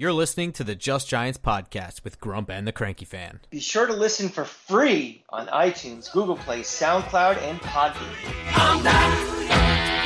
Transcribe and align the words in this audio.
You're 0.00 0.14
listening 0.14 0.52
to 0.52 0.64
the 0.64 0.74
Just 0.74 1.08
Giants 1.08 1.38
podcast 1.38 2.04
with 2.04 2.18
Grump 2.20 2.48
and 2.48 2.66
the 2.66 2.72
Cranky 2.72 3.04
Fan. 3.04 3.40
Be 3.50 3.60
sure 3.60 3.86
to 3.86 3.92
listen 3.92 4.30
for 4.30 4.46
free 4.46 5.24
on 5.28 5.46
iTunes, 5.48 6.10
Google 6.10 6.38
Play, 6.38 6.62
SoundCloud, 6.62 7.36
and 7.42 7.60
Podbean. 7.60 8.08
I'm 8.46 8.82
back, 8.82 9.26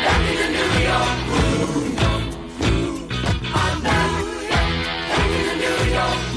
back 0.03 0.19
in 0.31 0.37
the 0.37 0.49
New 0.51 0.83
York 0.83 0.99
I'm 3.55 3.83
back, 3.85 4.25
back 4.49 5.31
in 5.31 5.47
the 5.47 5.55
New 5.63 5.93
York 5.93 6.35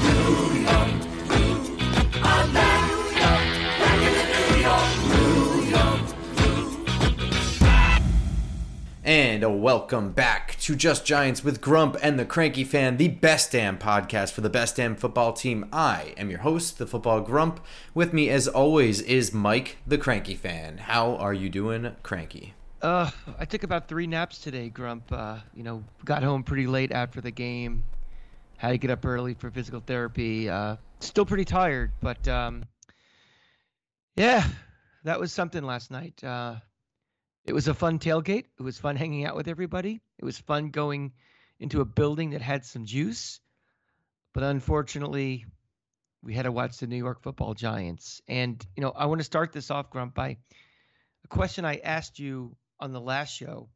And 9.02 9.42
a 9.42 9.50
welcome 9.50 10.12
back 10.12 10.57
to 10.68 10.76
Just 10.76 11.06
Giants 11.06 11.42
with 11.42 11.62
Grump 11.62 11.96
and 12.02 12.18
the 12.18 12.26
Cranky 12.26 12.62
Fan, 12.62 12.98
the 12.98 13.08
best 13.08 13.52
damn 13.52 13.78
podcast 13.78 14.32
for 14.32 14.42
the 14.42 14.50
best 14.50 14.76
damn 14.76 14.96
football 14.96 15.32
team. 15.32 15.64
I 15.72 16.12
am 16.18 16.28
your 16.28 16.40
host, 16.40 16.76
the 16.76 16.86
Football 16.86 17.22
Grump. 17.22 17.64
With 17.94 18.12
me, 18.12 18.28
as 18.28 18.46
always, 18.46 19.00
is 19.00 19.32
Mike, 19.32 19.78
the 19.86 19.96
Cranky 19.96 20.34
Fan. 20.34 20.76
How 20.76 21.16
are 21.16 21.32
you 21.32 21.48
doing, 21.48 21.96
Cranky? 22.02 22.52
Uh, 22.82 23.10
I 23.38 23.46
took 23.46 23.62
about 23.62 23.88
three 23.88 24.06
naps 24.06 24.40
today, 24.40 24.68
Grump. 24.68 25.10
Uh, 25.10 25.38
you 25.54 25.62
know, 25.62 25.82
got 26.04 26.22
home 26.22 26.42
pretty 26.42 26.66
late 26.66 26.92
after 26.92 27.22
the 27.22 27.30
game. 27.30 27.82
Had 28.58 28.72
to 28.72 28.76
get 28.76 28.90
up 28.90 29.06
early 29.06 29.32
for 29.32 29.50
physical 29.50 29.80
therapy. 29.80 30.50
Uh, 30.50 30.76
still 31.00 31.24
pretty 31.24 31.46
tired, 31.46 31.92
but 32.02 32.28
um, 32.28 32.62
yeah, 34.16 34.46
that 35.04 35.18
was 35.18 35.32
something 35.32 35.62
last 35.62 35.90
night. 35.90 36.22
Uh, 36.22 36.56
it 37.48 37.54
was 37.54 37.66
a 37.66 37.72
fun 37.72 37.98
tailgate. 37.98 38.44
It 38.58 38.62
was 38.62 38.76
fun 38.76 38.96
hanging 38.96 39.24
out 39.24 39.34
with 39.34 39.48
everybody. 39.48 40.02
It 40.18 40.24
was 40.24 40.36
fun 40.38 40.68
going 40.68 41.12
into 41.58 41.80
a 41.80 41.86
building 41.86 42.30
that 42.30 42.42
had 42.42 42.66
some 42.66 42.84
juice. 42.84 43.40
But 44.34 44.42
unfortunately, 44.42 45.46
we 46.22 46.34
had 46.34 46.42
to 46.42 46.52
watch 46.52 46.76
the 46.76 46.86
New 46.86 46.98
York 46.98 47.22
football 47.22 47.54
giants. 47.54 48.20
And, 48.28 48.64
you 48.76 48.82
know, 48.82 48.90
I 48.90 49.06
want 49.06 49.20
to 49.20 49.24
start 49.24 49.52
this 49.52 49.70
off, 49.70 49.88
Grump, 49.88 50.14
by 50.14 50.36
a 51.24 51.28
question 51.28 51.64
I 51.64 51.76
asked 51.76 52.18
you 52.18 52.54
on 52.78 52.92
the 52.92 53.00
last 53.00 53.34
show 53.34 53.70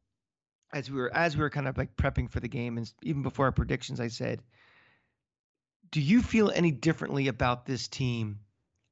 as 0.71 0.89
we 0.89 0.97
were 0.97 1.13
as 1.13 1.35
we 1.35 1.41
were 1.41 1.49
kind 1.49 1.67
of 1.67 1.75
like 1.75 1.95
prepping 1.95 2.29
for 2.29 2.39
the 2.39 2.47
game 2.47 2.77
and 2.77 2.91
even 3.01 3.23
before 3.23 3.47
our 3.47 3.51
predictions, 3.51 3.99
I 3.99 4.09
said, 4.09 4.43
Do 5.89 5.99
you 5.99 6.21
feel 6.21 6.51
any 6.51 6.71
differently 6.71 7.27
about 7.27 7.65
this 7.65 7.87
team 7.87 8.39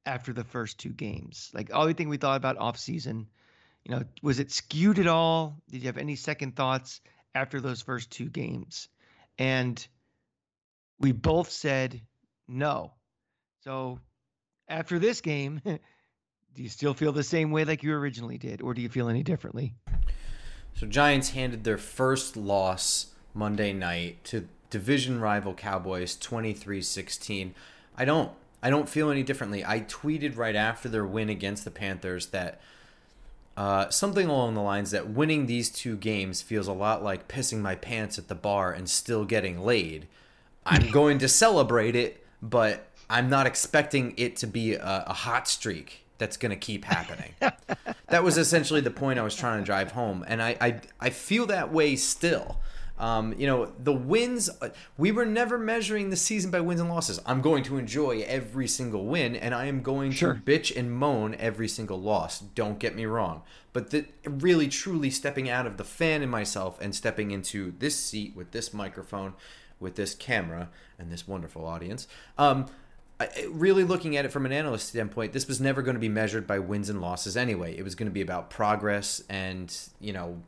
after 0.07 0.33
the 0.33 0.43
first 0.43 0.79
two 0.79 0.89
games? 0.89 1.51
Like 1.53 1.69
everything 1.69 2.09
we 2.09 2.17
thought 2.17 2.37
about 2.37 2.57
off 2.57 2.79
season– 2.79 3.27
you 3.85 3.95
know, 3.95 4.03
was 4.21 4.39
it 4.39 4.51
skewed 4.51 4.99
at 4.99 5.07
all? 5.07 5.57
Did 5.69 5.81
you 5.81 5.87
have 5.87 5.97
any 5.97 6.15
second 6.15 6.55
thoughts 6.55 7.01
after 7.33 7.59
those 7.59 7.81
first 7.81 8.11
two 8.11 8.29
games? 8.29 8.87
And 9.37 9.85
we 10.99 11.11
both 11.11 11.49
said 11.49 12.01
no. 12.47 12.93
So 13.63 13.99
after 14.67 14.99
this 14.99 15.21
game, 15.21 15.61
do 15.65 16.63
you 16.63 16.69
still 16.69 16.93
feel 16.93 17.11
the 17.11 17.23
same 17.23 17.51
way 17.51 17.65
like 17.65 17.83
you 17.83 17.93
originally 17.93 18.37
did, 18.37 18.61
or 18.61 18.73
do 18.73 18.81
you 18.81 18.89
feel 18.89 19.09
any 19.09 19.23
differently? 19.23 19.73
So 20.73 20.87
Giants 20.87 21.31
handed 21.31 21.63
their 21.63 21.77
first 21.77 22.37
loss 22.37 23.07
Monday 23.33 23.73
night 23.73 24.23
to 24.25 24.47
division 24.69 25.19
rival 25.19 25.53
Cowboys 25.53 26.17
23-16. 26.17 27.51
I 27.97 28.05
don't 28.05 28.31
I 28.63 28.69
don't 28.69 28.87
feel 28.87 29.09
any 29.09 29.23
differently. 29.23 29.65
I 29.65 29.81
tweeted 29.81 30.37
right 30.37 30.55
after 30.55 30.87
their 30.87 31.05
win 31.05 31.29
against 31.29 31.65
the 31.65 31.71
Panthers 31.71 32.27
that 32.27 32.61
uh, 33.61 33.87
something 33.91 34.27
along 34.27 34.55
the 34.55 34.61
lines 34.61 34.89
that 34.89 35.07
winning 35.07 35.45
these 35.45 35.69
two 35.69 35.95
games 35.95 36.41
feels 36.41 36.65
a 36.67 36.73
lot 36.73 37.03
like 37.03 37.27
pissing 37.27 37.59
my 37.59 37.75
pants 37.75 38.17
at 38.17 38.27
the 38.27 38.33
bar 38.33 38.73
and 38.73 38.89
still 38.89 39.23
getting 39.23 39.59
laid. 39.59 40.07
I'm 40.65 40.89
going 40.91 41.19
to 41.19 41.27
celebrate 41.27 41.95
it, 41.95 42.25
but 42.41 42.87
I'm 43.07 43.29
not 43.29 43.45
expecting 43.45 44.15
it 44.17 44.35
to 44.37 44.47
be 44.47 44.73
a, 44.73 45.03
a 45.05 45.13
hot 45.13 45.47
streak 45.47 46.05
that's 46.17 46.37
going 46.37 46.49
to 46.49 46.55
keep 46.55 46.85
happening. 46.85 47.35
that 48.09 48.23
was 48.23 48.39
essentially 48.39 48.81
the 48.81 48.89
point 48.89 49.19
I 49.19 49.21
was 49.21 49.35
trying 49.35 49.59
to 49.59 49.63
drive 49.63 49.91
home, 49.91 50.25
and 50.27 50.41
I, 50.41 50.57
I 50.59 50.81
I 50.99 51.09
feel 51.11 51.45
that 51.45 51.71
way 51.71 51.95
still. 51.97 52.57
Um, 52.97 53.33
you 53.37 53.47
know, 53.47 53.71
the 53.79 53.93
wins, 53.93 54.49
uh, 54.61 54.69
we 54.97 55.11
were 55.11 55.25
never 55.25 55.57
measuring 55.57 56.11
the 56.11 56.15
season 56.15 56.51
by 56.51 56.59
wins 56.59 56.79
and 56.79 56.89
losses. 56.89 57.19
I'm 57.25 57.41
going 57.41 57.63
to 57.63 57.77
enjoy 57.77 58.23
every 58.27 58.67
single 58.67 59.05
win, 59.05 59.35
and 59.35 59.55
I 59.55 59.65
am 59.65 59.81
going 59.81 60.11
sure. 60.11 60.35
to 60.35 60.39
bitch 60.39 60.75
and 60.75 60.91
moan 60.91 61.35
every 61.35 61.67
single 61.67 61.99
loss. 61.99 62.39
Don't 62.39 62.77
get 62.77 62.95
me 62.95 63.05
wrong. 63.05 63.41
But 63.73 63.89
the, 63.89 64.05
really, 64.25 64.67
truly 64.67 65.09
stepping 65.09 65.49
out 65.49 65.65
of 65.65 65.77
the 65.77 65.83
fan 65.83 66.21
in 66.21 66.29
myself 66.29 66.79
and 66.79 66.93
stepping 66.93 67.31
into 67.31 67.73
this 67.79 67.95
seat 67.95 68.35
with 68.35 68.51
this 68.51 68.73
microphone, 68.73 69.33
with 69.79 69.95
this 69.95 70.13
camera, 70.13 70.69
and 70.99 71.11
this 71.11 71.27
wonderful 71.27 71.65
audience. 71.65 72.07
Um, 72.37 72.67
really 73.49 73.83
looking 73.83 74.17
at 74.17 74.25
it 74.25 74.31
from 74.31 74.45
an 74.45 74.51
analyst 74.51 74.89
standpoint, 74.89 75.33
this 75.33 75.47
was 75.47 75.59
never 75.59 75.81
going 75.81 75.95
to 75.95 75.99
be 75.99 76.09
measured 76.09 76.47
by 76.47 76.59
wins 76.59 76.89
and 76.89 77.01
losses 77.01 77.37
anyway. 77.37 77.77
It 77.77 77.83
was 77.83 77.95
going 77.95 78.09
to 78.09 78.13
be 78.13 78.21
about 78.21 78.49
progress 78.49 79.23
and, 79.29 79.75
you 79.99 80.13
know, 80.13 80.41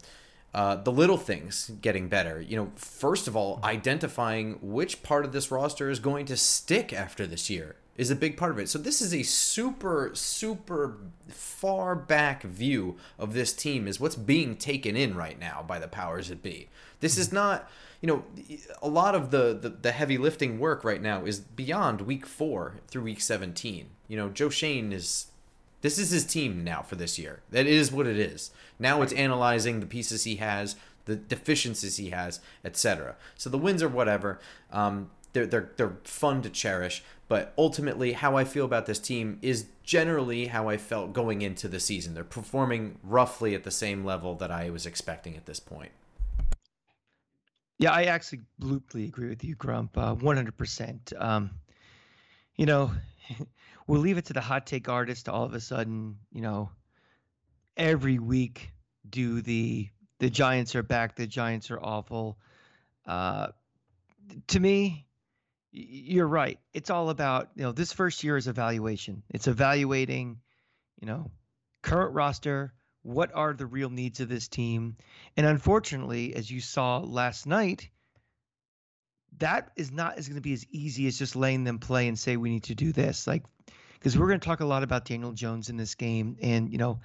uh, 0.54 0.76
the 0.76 0.92
little 0.92 1.18
things 1.18 1.72
getting 1.82 2.08
better. 2.08 2.40
You 2.40 2.56
know, 2.58 2.72
first 2.76 3.28
of 3.28 3.36
all, 3.36 3.60
identifying 3.64 4.60
which 4.62 5.02
part 5.02 5.26
of 5.26 5.32
this 5.32 5.52
roster 5.52 5.90
is 5.90 6.00
going 6.00 6.26
to 6.28 6.38
stick 6.38 6.94
after 6.94 7.26
this 7.26 7.50
year 7.50 7.76
is 7.98 8.10
a 8.10 8.16
big 8.16 8.38
part 8.38 8.52
of 8.52 8.60
it. 8.60 8.70
So 8.70 8.80
this 8.80 9.02
is 9.02 9.14
a 9.14 9.24
super, 9.24 10.12
super 10.14 10.98
far 11.28 11.96
back 11.96 12.44
view 12.44 12.98
of 13.20 13.34
this 13.34 13.54
team 13.54 13.88
is 13.88 14.00
what's 14.00 14.16
being 14.16 14.56
taken 14.56 14.96
in 14.96 15.16
right 15.16 15.40
now 15.40 15.64
by 15.68 15.80
the 15.80 15.88
powers 15.88 16.30
that 16.30 16.42
be. 16.42 16.70
This 17.02 17.18
is 17.18 17.32
not, 17.32 17.70
you 18.02 18.08
know, 18.08 18.24
a 18.82 18.88
lot 18.88 19.14
of 19.16 19.32
the, 19.32 19.58
the, 19.60 19.70
the 19.70 19.92
heavy 19.92 20.18
lifting 20.18 20.60
work 20.60 20.84
right 20.84 21.02
now 21.02 21.26
is 21.26 21.40
beyond 21.40 22.02
week 22.02 22.26
four 22.26 22.76
through 22.88 23.04
week 23.04 23.22
17. 23.22 23.88
You 24.08 24.18
know, 24.18 24.30
Joe 24.30 24.50
Schoen 24.50 24.92
is 24.92 25.28
this 25.84 26.00
is 26.00 26.12
his 26.12 26.26
team 26.26 26.64
now 26.64 26.82
for 26.82 26.96
this 26.96 27.20
year. 27.20 27.42
That 27.52 27.68
is 27.68 27.92
what 27.92 28.08
it 28.08 28.18
is. 28.18 28.52
Now 28.80 29.02
it's 29.02 29.12
analyzing 29.14 29.82
the 29.82 29.86
pieces 29.86 30.24
he 30.24 30.38
has, 30.38 30.78
the 31.04 31.18
deficiencies 31.18 31.98
he 31.98 32.12
has, 32.12 32.40
etc. 32.64 33.18
So 33.36 33.50
the 33.50 33.58
wins 33.58 33.84
are 33.84 33.90
whatever. 33.90 34.40
Um, 34.72 35.12
they're, 35.34 35.46
they're, 35.46 35.72
they're 35.76 35.98
fun 36.06 36.42
to 36.44 36.50
cherish, 36.50 37.04
but 37.28 37.54
ultimately, 37.58 38.14
how 38.14 38.38
I 38.38 38.46
feel 38.46 38.64
about 38.64 38.86
this 38.86 39.00
team 39.00 39.40
is 39.42 39.66
generally 39.84 40.48
how 40.48 40.70
I 40.70 40.78
felt 40.78 41.12
going 41.12 41.42
into 41.42 41.68
the 41.68 41.82
season. 41.82 42.14
They're 42.14 42.24
performing 42.24 43.00
roughly 43.04 43.54
at 43.54 43.64
the 43.64 43.72
same 43.72 44.06
level 44.06 44.36
that 44.36 44.52
I 44.52 44.70
was 44.70 44.86
expecting 44.86 45.36
at 45.36 45.46
this 45.46 45.60
point. 45.60 45.92
Yeah, 47.78 47.92
I 47.92 48.04
actually 48.04 48.42
absolutely 48.58 49.04
agree 49.06 49.28
with 49.28 49.44
you, 49.44 49.56
Grump, 49.56 49.98
uh, 49.98 50.16
100%. 50.16 51.22
Um, 51.22 51.50
you 52.56 52.66
know, 52.66 52.92
we'll 53.88 54.02
leave 54.02 54.18
it 54.18 54.26
to 54.26 54.34
the 54.34 54.42
hot 54.42 54.66
take 54.66 54.90
artist 54.90 55.26
to 55.26 55.32
all 55.32 55.44
of 55.44 55.54
a 55.54 55.60
sudden, 55.60 56.18
you 56.32 56.42
know, 56.42 56.70
every 57.76 58.20
week 58.20 58.72
do 59.08 59.42
the 59.42 59.90
the 60.20 60.30
Giants 60.30 60.76
are 60.76 60.84
back, 60.84 61.16
the 61.16 61.28
Giants 61.28 61.70
are 61.72 61.80
awful. 61.82 62.38
Uh, 63.06 63.48
to 64.48 64.60
me, 64.60 65.06
you're 65.72 66.28
right. 66.28 66.60
It's 66.74 66.90
all 66.90 67.10
about 67.10 67.50
you 67.56 67.64
know 67.64 67.72
this 67.72 67.92
first 67.92 68.24
year 68.24 68.38
is 68.38 68.48
evaluation. 68.48 69.24
It's 69.30 69.48
evaluating, 69.48 70.40
you 71.02 71.08
know, 71.08 71.32
current 71.82 72.14
roster. 72.14 72.74
What 73.02 73.32
are 73.36 73.54
the 73.54 73.66
real 73.66 73.90
needs 73.90 74.22
of 74.22 74.30
this 74.30 74.48
team? 74.48 74.96
And 75.36 75.46
unfortunately, 75.46 76.36
as 76.36 76.50
you 76.50 76.62
saw 76.62 77.00
last 77.00 77.46
night, 77.46 77.90
that 79.40 79.72
is 79.76 79.92
not 79.92 80.18
is 80.18 80.28
going 80.28 80.36
to 80.36 80.42
be 80.42 80.54
as 80.54 80.66
easy 80.70 81.08
as 81.08 81.18
just 81.18 81.36
laying 81.36 81.64
them 81.66 81.80
play 81.80 82.08
and 82.08 82.18
say 82.18 82.38
we 82.38 82.50
need 82.50 82.64
to 82.64 82.76
do 82.76 82.94
this. 82.94 83.28
Like 83.28 83.44
because 84.04 84.18
we're 84.18 84.28
going 84.28 84.40
to 84.42 84.46
talk 84.46 84.60
a 84.60 84.66
lot 84.66 84.84
about 84.84 85.06
Daniel 85.06 85.32
Jones 85.32 85.70
in 85.70 85.78
this 85.78 85.96
game, 85.96 86.36
and 86.42 86.70
you 86.70 86.78
know, 86.78 87.00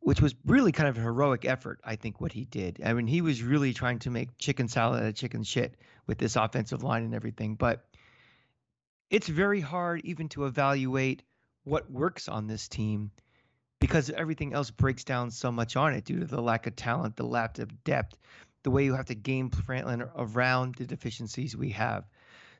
which 0.00 0.20
was 0.20 0.34
really 0.44 0.72
kind 0.72 0.86
of 0.86 0.98
a 0.98 1.00
heroic 1.00 1.46
effort. 1.46 1.80
I 1.82 1.96
think 1.96 2.20
what 2.20 2.32
he 2.32 2.44
did. 2.44 2.82
I 2.84 2.92
mean, 2.92 3.06
he 3.06 3.22
was 3.22 3.42
really 3.42 3.72
trying 3.72 3.98
to 4.00 4.10
make 4.10 4.36
chicken 4.36 4.68
salad 4.68 5.00
out 5.00 5.08
of 5.08 5.14
chicken 5.14 5.42
shit 5.42 5.74
with 6.06 6.18
this 6.18 6.36
offensive 6.36 6.82
line 6.82 7.02
and 7.02 7.14
everything. 7.14 7.54
But 7.54 7.86
it's 9.08 9.26
very 9.26 9.62
hard 9.62 10.02
even 10.04 10.28
to 10.30 10.44
evaluate 10.44 11.22
what 11.64 11.90
works 11.90 12.28
on 12.28 12.46
this 12.46 12.68
team 12.68 13.10
because 13.80 14.10
everything 14.10 14.52
else 14.52 14.70
breaks 14.70 15.04
down 15.04 15.30
so 15.30 15.50
much 15.50 15.76
on 15.76 15.94
it 15.94 16.04
due 16.04 16.20
to 16.20 16.26
the 16.26 16.42
lack 16.42 16.66
of 16.66 16.76
talent, 16.76 17.16
the 17.16 17.26
lack 17.26 17.58
of 17.58 17.84
depth, 17.84 18.18
the 18.64 18.70
way 18.70 18.84
you 18.84 18.94
have 18.94 19.06
to 19.06 19.14
game 19.14 19.48
plan 19.48 20.06
around 20.14 20.74
the 20.74 20.84
deficiencies 20.84 21.56
we 21.56 21.70
have. 21.70 22.04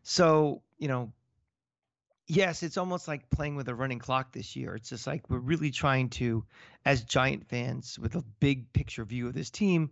So, 0.05 0.63
you 0.79 0.89
know, 0.89 1.13
yes, 2.29 2.63
it's 2.63 2.77
almost 2.77 3.09
like 3.09 3.29
playing 3.31 3.57
with 3.57 3.69
a 3.69 3.75
running 3.75 3.99
clock 3.99 4.33
this 4.33 4.55
year. 4.55 4.75
It's 4.75 4.91
just 4.91 5.07
like 5.07 5.29
we're 5.29 5.39
really 5.39 5.71
trying 5.71 6.11
to, 6.11 6.45
as 6.85 7.03
Giant 7.03 7.49
fans 7.49 7.99
with 7.99 8.15
a 8.15 8.23
big 8.39 8.73
picture 8.73 9.05
view 9.05 9.27
of 9.27 9.35
this 9.35 9.51
team, 9.51 9.91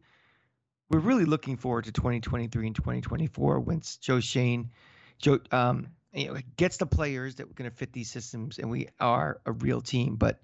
we're 0.90 1.00
really 1.00 1.24
looking 1.24 1.56
forward 1.56 1.86
to 1.86 1.92
2023 1.92 2.66
and 2.66 2.76
2024 2.76 3.60
once 3.60 3.96
Joe 3.96 4.20
Schoen, 4.20 4.70
Joe, 5.18 5.40
um, 5.50 5.88
you 6.12 6.26
know, 6.28 6.36
gets 6.56 6.76
the 6.76 6.86
players 6.86 7.36
that 7.36 7.46
we're 7.48 7.54
going 7.54 7.70
to 7.70 7.76
fit 7.76 7.92
these 7.92 8.10
systems 8.10 8.58
and 8.58 8.70
we 8.70 8.88
are 9.00 9.40
a 9.46 9.52
real 9.52 9.80
team. 9.80 10.16
But 10.16 10.40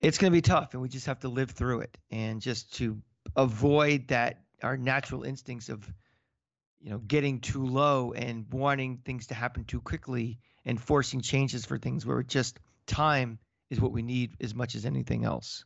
it's 0.00 0.18
going 0.18 0.32
to 0.32 0.36
be 0.36 0.42
tough 0.42 0.72
and 0.72 0.82
we 0.82 0.88
just 0.88 1.06
have 1.06 1.20
to 1.20 1.28
live 1.28 1.50
through 1.50 1.80
it 1.80 1.96
and 2.10 2.40
just 2.40 2.74
to 2.74 3.00
avoid 3.36 4.08
that 4.08 4.40
our 4.62 4.76
natural 4.76 5.22
instincts 5.22 5.68
of 5.68 5.92
you 6.80 6.90
know, 6.90 6.98
getting 6.98 7.40
too 7.40 7.66
low 7.66 8.12
and 8.12 8.46
wanting 8.52 8.98
things 9.04 9.28
to 9.28 9.34
happen 9.34 9.64
too 9.64 9.80
quickly 9.80 10.38
and 10.64 10.80
forcing 10.80 11.20
changes 11.20 11.64
for 11.64 11.78
things 11.78 12.06
where 12.06 12.22
just 12.22 12.60
time 12.86 13.38
is 13.70 13.80
what 13.80 13.92
we 13.92 14.02
need 14.02 14.36
as 14.40 14.54
much 14.54 14.74
as 14.74 14.84
anything 14.84 15.24
else. 15.24 15.64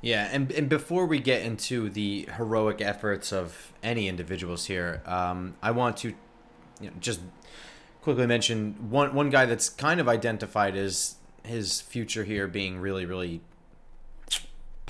Yeah, 0.00 0.28
and 0.30 0.52
and 0.52 0.68
before 0.68 1.06
we 1.06 1.18
get 1.18 1.42
into 1.42 1.88
the 1.88 2.28
heroic 2.36 2.82
efforts 2.82 3.32
of 3.32 3.72
any 3.82 4.06
individuals 4.06 4.66
here, 4.66 5.02
um, 5.06 5.54
I 5.62 5.70
want 5.70 5.96
to 5.98 6.08
you 6.80 6.90
know, 6.90 6.92
just 7.00 7.20
quickly 8.02 8.26
mention 8.26 8.90
one 8.90 9.14
one 9.14 9.30
guy 9.30 9.46
that's 9.46 9.70
kind 9.70 10.00
of 10.00 10.08
identified 10.08 10.76
as 10.76 11.16
his 11.42 11.80
future 11.80 12.24
here 12.24 12.46
being 12.46 12.78
really, 12.80 13.06
really 13.06 13.40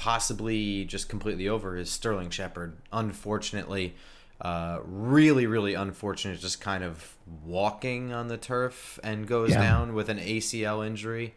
possibly 0.05 0.85
just 0.85 1.09
completely 1.09 1.49
over 1.49 1.79
is 1.79 1.91
Sterling 1.91 2.29
Shepard. 2.29 2.77
Unfortunately, 2.93 3.95
uh, 4.39 4.81
really, 4.85 5.47
really 5.47 5.73
unfortunate, 5.73 6.39
just 6.41 6.61
kind 6.61 6.85
of 6.85 7.17
walking 7.43 8.13
on 8.13 8.29
the 8.29 8.37
turf 8.37 8.99
and 9.03 9.27
goes 9.27 9.53
yeah. 9.53 9.63
down 9.63 9.95
with 9.95 10.11
an 10.11 10.19
ACL 10.19 10.87
injury. 10.87 11.35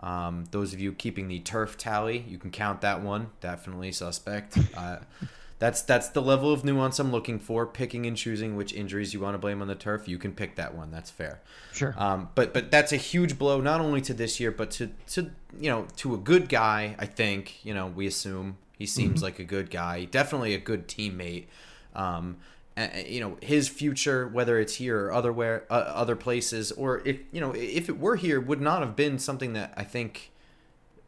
Um, 0.00 0.46
those 0.50 0.72
of 0.72 0.80
you 0.80 0.92
keeping 0.92 1.28
the 1.28 1.38
turf 1.38 1.78
tally, 1.78 2.24
you 2.26 2.36
can 2.36 2.50
count 2.50 2.80
that 2.80 3.00
one. 3.00 3.28
Definitely 3.40 3.92
suspect. 3.92 4.58
Uh, 4.76 4.98
that's 5.60 5.82
that's 5.82 6.08
the 6.08 6.22
level 6.22 6.52
of 6.52 6.64
nuance 6.64 6.98
I'm 6.98 7.12
looking 7.12 7.38
for. 7.38 7.66
Picking 7.66 8.06
and 8.06 8.16
choosing 8.16 8.56
which 8.56 8.72
injuries 8.72 9.12
you 9.12 9.20
want 9.20 9.34
to 9.34 9.38
blame 9.38 9.60
on 9.60 9.68
the 9.68 9.74
turf. 9.74 10.08
You 10.08 10.16
can 10.18 10.32
pick 10.32 10.56
that 10.56 10.74
one. 10.74 10.90
That's 10.90 11.10
fair. 11.10 11.42
Sure. 11.72 11.94
Um, 11.98 12.30
but 12.34 12.54
but 12.54 12.70
that's 12.70 12.92
a 12.92 12.96
huge 12.96 13.38
blow 13.38 13.60
not 13.60 13.82
only 13.82 14.00
to 14.00 14.14
this 14.14 14.40
year, 14.40 14.50
but 14.50 14.70
to 14.72 14.90
to 15.08 15.30
you 15.60 15.70
know 15.70 15.86
to 15.96 16.14
a 16.14 16.16
good 16.16 16.48
guy. 16.48 16.96
I 16.98 17.04
think 17.04 17.62
you 17.62 17.74
know 17.74 17.88
we 17.88 18.06
assume 18.06 18.56
he 18.78 18.86
seems 18.86 19.16
mm-hmm. 19.16 19.24
like 19.24 19.38
a 19.38 19.44
good 19.44 19.70
guy. 19.70 20.06
Definitely 20.06 20.54
a 20.54 20.58
good 20.58 20.88
teammate. 20.88 21.44
Um, 21.94 22.38
you 23.06 23.20
know 23.20 23.36
his 23.42 23.68
future, 23.68 24.26
whether 24.26 24.58
it's 24.58 24.76
here 24.76 25.08
or 25.08 25.12
otherwhere, 25.12 25.66
uh, 25.68 25.74
other 25.74 26.16
places, 26.16 26.72
or 26.72 27.06
if 27.06 27.20
you 27.32 27.40
know 27.42 27.52
if 27.52 27.90
it 27.90 27.98
were 27.98 28.16
here, 28.16 28.40
would 28.40 28.62
not 28.62 28.80
have 28.80 28.96
been 28.96 29.18
something 29.18 29.52
that 29.52 29.74
I 29.76 29.84
think. 29.84 30.32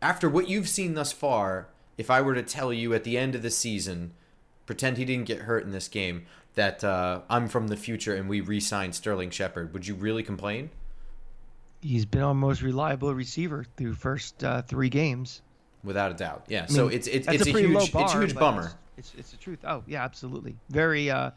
After 0.02 0.28
what 0.28 0.49
you've 0.49 0.69
seen 0.69 0.94
thus 0.94 1.12
far, 1.12 1.69
if 1.96 2.10
I 2.10 2.20
were 2.20 2.34
to 2.34 2.43
tell 2.43 2.72
you 2.72 2.93
at 2.93 3.04
the 3.04 3.16
end 3.16 3.37
of 3.37 3.43
the 3.43 3.52
season, 3.52 4.14
pretend 4.67 4.97
he 4.97 5.05
didn't 5.05 5.26
get 5.26 5.41
hurt 5.41 5.64
in 5.64 5.73
this 5.73 5.88
game, 5.88 6.26
that 6.55 6.85
uh, 6.85 7.20
I'm 7.31 7.49
from 7.49 7.69
the 7.69 7.76
future 7.76 8.14
and 8.14 8.29
we 8.29 8.41
re-signed 8.41 8.94
Sterling 8.94 9.31
Shepard, 9.31 9.73
would 9.73 9.87
you 9.87 9.94
really 9.94 10.23
complain? 10.23 10.70
He's 11.81 12.05
been 12.05 12.23
our 12.23 12.35
most 12.35 12.62
reliable 12.62 13.12
receiver 13.14 13.64
through 13.76 13.94
first 13.94 14.44
uh, 14.44 14.62
three 14.62 14.88
games, 14.88 15.43
without 15.82 16.12
a 16.12 16.14
doubt. 16.14 16.44
Yeah, 16.49 16.61
I 16.61 16.62
mean, 16.62 16.69
so 16.76 16.88
it's 16.88 17.09
it's 17.09 17.26
it's 17.26 17.47
a, 17.47 17.50
a 17.50 17.61
huge 17.61 17.93
bar, 17.93 18.05
it's 18.05 18.14
a 18.14 18.20
huge 18.20 18.35
bummer. 18.35 18.73
It's, 18.97 19.12
it's 19.19 19.31
the 19.32 19.37
truth. 19.37 19.59
Oh 19.64 19.82
yeah, 19.87 20.05
absolutely. 20.05 20.56
Very. 20.70 21.11
Uh, 21.11 21.31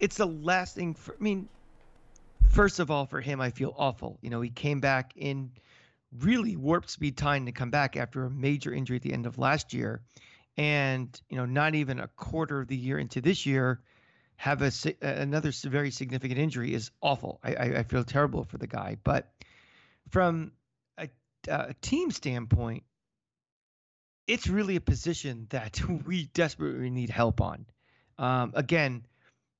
it's 0.00 0.16
the 0.16 0.26
last 0.26 0.74
thing 0.74 0.94
for. 0.94 1.14
I 1.14 1.22
mean, 1.22 1.48
first 2.50 2.80
of 2.80 2.90
all, 2.90 3.06
for 3.06 3.20
him, 3.20 3.40
I 3.40 3.50
feel 3.50 3.74
awful. 3.78 4.18
You 4.20 4.30
know, 4.30 4.40
he 4.40 4.50
came 4.50 4.80
back 4.80 5.12
in 5.14 5.50
really 6.20 6.56
warp 6.56 6.88
speed 6.88 7.16
time 7.16 7.46
to 7.46 7.52
come 7.52 7.70
back 7.70 7.96
after 7.96 8.24
a 8.24 8.30
major 8.30 8.72
injury 8.72 8.96
at 8.96 9.02
the 9.02 9.12
end 9.12 9.26
of 9.26 9.38
last 9.38 9.72
year, 9.72 10.00
and 10.58 11.08
you 11.30 11.36
know, 11.36 11.46
not 11.46 11.76
even 11.76 12.00
a 12.00 12.08
quarter 12.08 12.60
of 12.60 12.68
the 12.68 12.76
year 12.76 12.98
into 12.98 13.20
this 13.20 13.46
year, 13.46 13.80
have 14.36 14.60
a 14.60 14.72
another 15.00 15.52
very 15.64 15.90
significant 15.90 16.38
injury 16.38 16.74
is 16.74 16.90
awful. 17.00 17.40
I, 17.42 17.54
I, 17.54 17.82
feel 17.84 18.04
terrible 18.04 18.44
for 18.44 18.58
the 18.58 18.66
guy, 18.66 18.96
but 19.02 19.32
from 20.10 20.52
a, 20.96 21.08
a 21.48 21.74
team 21.74 22.10
standpoint, 22.10 22.82
it's 24.26 24.48
really 24.48 24.76
a 24.76 24.80
position 24.80 25.46
that 25.50 25.80
we 26.06 26.26
desperately 26.26 26.90
need 26.90 27.10
help 27.10 27.40
on. 27.40 27.66
Um, 28.18 28.52
again, 28.54 29.06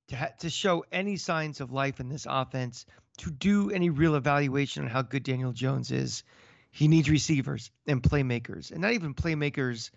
to, 0.09 0.15
ha- 0.17 0.33
to 0.39 0.49
show 0.49 0.85
any 0.91 1.15
signs 1.15 1.61
of 1.61 1.71
life 1.71 1.99
in 1.99 2.09
this 2.09 2.27
offense, 2.29 2.85
to 3.19 3.31
do 3.31 3.71
any 3.71 3.89
real 3.89 4.15
evaluation 4.15 4.83
on 4.83 4.89
how 4.89 5.01
good 5.01 5.23
Daniel 5.23 5.51
Jones 5.53 5.91
is, 5.91 6.23
he 6.71 6.87
needs 6.87 7.09
receivers 7.09 7.71
and 7.87 8.03
playmakers, 8.03 8.71
and 8.71 8.81
not 8.81 8.93
even 8.93 9.13
playmakers 9.13 9.91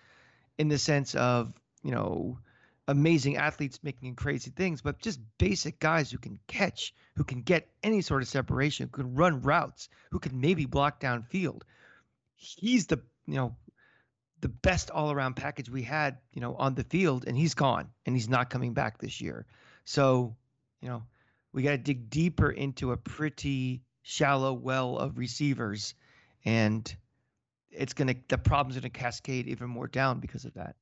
in 0.63 0.69
the 0.69 0.79
sense 0.79 1.17
of 1.17 1.53
you 1.83 1.91
know 1.91 2.39
amazing 2.87 3.37
athletes 3.37 3.81
making 3.83 4.15
crazy 4.15 4.53
things, 4.53 4.81
but 4.81 5.01
just 5.01 5.19
basic 5.39 5.81
guys 5.81 6.11
who 6.11 6.19
can 6.19 6.39
catch, 6.47 6.95
who 7.17 7.25
can 7.25 7.43
get 7.43 7.69
any 7.83 8.01
sort 8.01 8.23
of 8.23 8.29
separation, 8.29 8.89
who 8.93 9.03
can 9.03 9.15
run 9.17 9.43
routes, 9.43 9.89
who 10.13 10.21
can 10.21 10.41
maybe 10.41 10.65
block 10.67 11.01
downfield. 11.01 11.63
He's 12.37 12.87
the 12.87 13.01
you 13.27 13.35
know 13.35 13.57
the 14.41 14.49
best 14.49 14.91
all-around 14.91 15.35
package 15.35 15.69
we 15.69 15.83
had, 15.83 16.19
you 16.33 16.41
know, 16.41 16.55
on 16.55 16.75
the 16.77 16.85
field, 16.85 17.25
and 17.27 17.37
he's 17.37 17.55
gone, 17.55 17.89
and 18.07 18.15
he's 18.15 18.29
not 18.29 18.51
coming 18.51 18.73
back 18.73 18.99
this 18.99 19.21
year. 19.21 19.47
So, 19.85 20.37
you 20.81 20.89
know, 20.89 21.03
we 21.53 21.63
got 21.63 21.73
to 21.73 21.79
dig 21.79 22.09
deeper 22.09 22.51
into 22.51 22.93
a 22.93 22.97
pretty 22.97 23.83
shallow 24.03 24.53
well 24.53 24.97
of 24.97 25.19
receivers, 25.19 25.95
and 26.45 26.93
it's 27.73 27.93
gonna 27.93 28.15
the 28.29 28.39
problem's 28.39 28.77
gonna 28.77 28.91
cascade 28.91 29.49
even 29.49 29.69
more 29.69 29.87
down 29.87 30.21
because 30.21 30.45
of 30.45 30.55
that. 30.55 30.77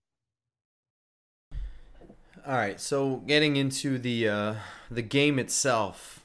All 2.46 2.56
right, 2.56 2.80
so 2.80 3.16
getting 3.26 3.56
into 3.56 3.98
the 3.98 4.28
uh, 4.28 4.54
the 4.90 5.02
game 5.02 5.38
itself, 5.38 6.24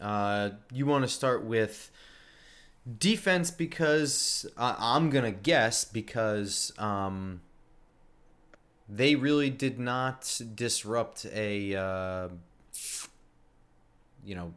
uh, 0.00 0.50
you 0.72 0.86
want 0.86 1.04
to 1.04 1.08
start 1.08 1.44
with 1.44 1.90
defense 2.98 3.50
because 3.50 4.46
uh, 4.56 4.76
I'm 4.78 5.10
gonna 5.10 5.32
guess 5.32 5.84
because 5.84 6.72
um, 6.78 7.40
they 8.88 9.14
really 9.14 9.50
did 9.50 9.78
not 9.78 10.40
disrupt 10.54 11.24
a 11.32 11.74
uh, 11.74 12.28
you 14.24 14.34
know 14.34 14.52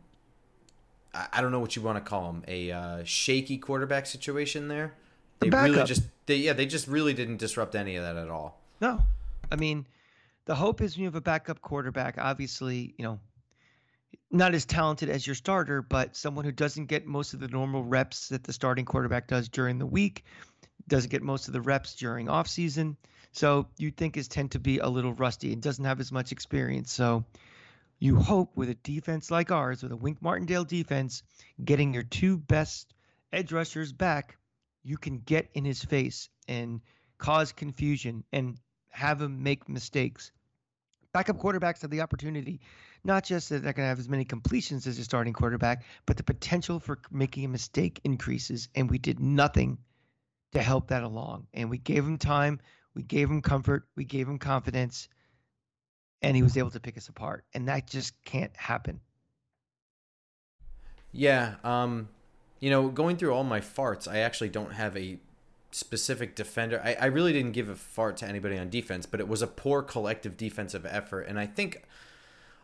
I, 1.13 1.27
I, 1.33 1.41
don't 1.41 1.51
know 1.51 1.59
what 1.59 1.75
you 1.75 1.81
want 1.81 2.03
to 2.03 2.07
call 2.07 2.31
them 2.31 2.43
a 2.47 2.71
uh, 2.71 3.03
shaky 3.03 3.57
quarterback 3.57 4.05
situation 4.05 4.67
there. 4.67 4.95
They 5.39 5.49
really 5.49 5.83
just 5.83 6.03
they 6.25 6.35
yeah 6.35 6.53
they 6.53 6.65
just 6.65 6.87
really 6.87 7.13
didn't 7.13 7.37
disrupt 7.37 7.75
any 7.75 7.95
of 7.95 8.03
that 8.03 8.17
at 8.17 8.29
all. 8.29 8.59
No, 8.81 9.03
I 9.51 9.55
mean 9.55 9.85
the 10.45 10.55
hope 10.55 10.81
is 10.81 10.95
when 10.95 11.03
you 11.03 11.07
have 11.07 11.15
a 11.15 11.21
backup 11.21 11.61
quarterback. 11.61 12.17
Obviously, 12.17 12.93
you 12.97 13.05
know 13.05 13.19
not 14.31 14.53
as 14.53 14.65
talented 14.65 15.09
as 15.09 15.25
your 15.25 15.35
starter, 15.35 15.81
but 15.81 16.15
someone 16.15 16.45
who 16.45 16.51
doesn't 16.51 16.85
get 16.85 17.05
most 17.05 17.33
of 17.33 17.39
the 17.39 17.47
normal 17.47 17.83
reps 17.83 18.29
that 18.29 18.43
the 18.43 18.53
starting 18.53 18.85
quarterback 18.85 19.27
does 19.27 19.49
during 19.49 19.79
the 19.79 19.85
week, 19.85 20.23
doesn't 20.87 21.09
get 21.09 21.23
most 21.23 21.47
of 21.47 21.53
the 21.53 21.61
reps 21.61 21.95
during 21.95 22.29
off 22.29 22.47
season. 22.47 22.95
So 23.31 23.67
you 23.77 23.91
think 23.91 24.17
is 24.17 24.27
tend 24.27 24.51
to 24.51 24.59
be 24.59 24.79
a 24.79 24.87
little 24.87 25.13
rusty 25.13 25.53
and 25.53 25.61
doesn't 25.61 25.85
have 25.85 25.99
as 25.99 26.11
much 26.11 26.31
experience. 26.31 26.91
So 26.91 27.25
you 27.99 28.15
hope 28.15 28.55
with 28.55 28.69
a 28.69 28.75
defense 28.75 29.29
like 29.29 29.51
ours, 29.51 29.83
with 29.83 29.91
a 29.91 29.97
Wink 29.97 30.21
Martindale 30.21 30.63
defense, 30.63 31.23
getting 31.63 31.93
your 31.93 32.03
two 32.03 32.37
best 32.37 32.93
edge 33.33 33.51
rushers 33.51 33.91
back, 33.91 34.37
you 34.83 34.97
can 34.97 35.19
get 35.19 35.49
in 35.53 35.65
his 35.65 35.83
face 35.83 36.29
and 36.47 36.81
cause 37.17 37.51
confusion 37.51 38.23
and 38.31 38.57
have 38.89 39.21
him 39.21 39.43
make 39.43 39.67
mistakes. 39.69 40.31
Backup 41.13 41.37
quarterbacks 41.37 41.81
have 41.81 41.91
the 41.91 42.01
opportunity 42.01 42.61
not 43.03 43.23
just 43.23 43.49
that 43.49 43.63
they're 43.63 43.73
going 43.73 43.85
to 43.85 43.89
have 43.89 43.99
as 43.99 44.09
many 44.09 44.25
completions 44.25 44.87
as 44.87 44.99
a 44.99 45.03
starting 45.03 45.33
quarterback, 45.33 45.83
but 46.05 46.17
the 46.17 46.23
potential 46.23 46.79
for 46.79 46.99
making 47.11 47.45
a 47.45 47.47
mistake 47.47 47.99
increases. 48.03 48.69
And 48.75 48.89
we 48.89 48.97
did 48.97 49.19
nothing 49.19 49.77
to 50.51 50.61
help 50.61 50.87
that 50.89 51.03
along. 51.03 51.47
And 51.53 51.69
we 51.69 51.77
gave 51.77 52.03
him 52.03 52.17
time, 52.17 52.59
we 52.93 53.03
gave 53.03 53.29
him 53.29 53.41
comfort, 53.41 53.87
we 53.95 54.03
gave 54.03 54.27
him 54.27 54.39
confidence, 54.39 55.07
and 56.21 56.35
he 56.35 56.43
was 56.43 56.57
able 56.57 56.71
to 56.71 56.79
pick 56.79 56.97
us 56.97 57.07
apart. 57.07 57.45
And 57.53 57.67
that 57.67 57.87
just 57.87 58.13
can't 58.25 58.55
happen. 58.55 58.99
Yeah. 61.11 61.55
Um, 61.63 62.09
you 62.59 62.69
know, 62.69 62.89
going 62.89 63.17
through 63.17 63.33
all 63.33 63.43
my 63.43 63.59
farts, 63.59 64.07
I 64.07 64.19
actually 64.19 64.49
don't 64.49 64.73
have 64.73 64.95
a 64.97 65.17
specific 65.71 66.35
defender. 66.35 66.81
I, 66.83 66.93
I 66.95 67.05
really 67.05 67.33
didn't 67.33 67.51
give 67.51 67.69
a 67.69 67.75
fart 67.75 68.17
to 68.17 68.27
anybody 68.27 68.57
on 68.57 68.69
defense, 68.69 69.05
but 69.05 69.19
it 69.19 69.27
was 69.27 69.41
a 69.41 69.47
poor 69.47 69.81
collective 69.81 70.35
defensive 70.35 70.85
effort. 70.85 71.21
And 71.21 71.39
I 71.39 71.45
think 71.45 71.83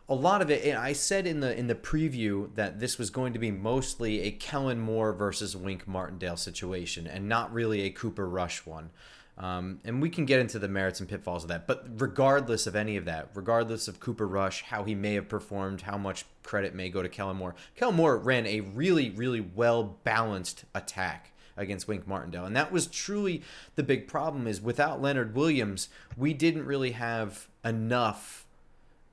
a 0.08 0.14
lot 0.14 0.42
of 0.42 0.50
it 0.50 0.76
I 0.76 0.92
said 0.92 1.26
in 1.26 1.40
the 1.40 1.56
in 1.56 1.66
the 1.66 1.74
preview 1.74 2.54
that 2.54 2.78
this 2.78 2.98
was 2.98 3.10
going 3.10 3.32
to 3.32 3.38
be 3.38 3.50
mostly 3.50 4.22
a 4.22 4.30
Kellen 4.30 4.78
Moore 4.78 5.12
versus 5.12 5.56
Wink 5.56 5.86
Martindale 5.88 6.36
situation 6.36 7.06
and 7.06 7.28
not 7.28 7.52
really 7.52 7.82
a 7.82 7.90
Cooper 7.90 8.28
Rush 8.28 8.64
one. 8.64 8.90
Um, 9.38 9.80
and 9.84 10.00
we 10.00 10.08
can 10.08 10.24
get 10.24 10.40
into 10.40 10.58
the 10.58 10.68
merits 10.68 10.98
and 10.98 11.08
pitfalls 11.08 11.44
of 11.44 11.48
that. 11.48 11.66
But 11.66 11.86
regardless 11.98 12.66
of 12.66 12.74
any 12.74 12.96
of 12.96 13.04
that, 13.04 13.28
regardless 13.34 13.86
of 13.86 14.00
Cooper 14.00 14.26
Rush, 14.26 14.62
how 14.62 14.84
he 14.84 14.94
may 14.94 15.14
have 15.14 15.28
performed, 15.28 15.82
how 15.82 15.98
much 15.98 16.24
credit 16.42 16.74
may 16.74 16.88
go 16.88 17.02
to 17.02 17.08
Kellen 17.08 17.36
Moore, 17.36 17.54
Kellen 17.74 17.96
Moore 17.96 18.16
ran 18.16 18.46
a 18.46 18.60
really, 18.60 19.10
really 19.10 19.40
well 19.40 19.98
balanced 20.04 20.64
attack 20.74 21.32
against 21.56 21.88
Wink 21.88 22.06
Martindale. 22.06 22.44
And 22.44 22.56
that 22.56 22.72
was 22.72 22.86
truly 22.86 23.42
the 23.74 23.82
big 23.82 24.08
problem 24.08 24.46
is 24.46 24.60
without 24.60 25.02
Leonard 25.02 25.34
Williams, 25.34 25.88
we 26.16 26.32
didn't 26.32 26.64
really 26.64 26.92
have 26.92 27.48
enough 27.64 28.46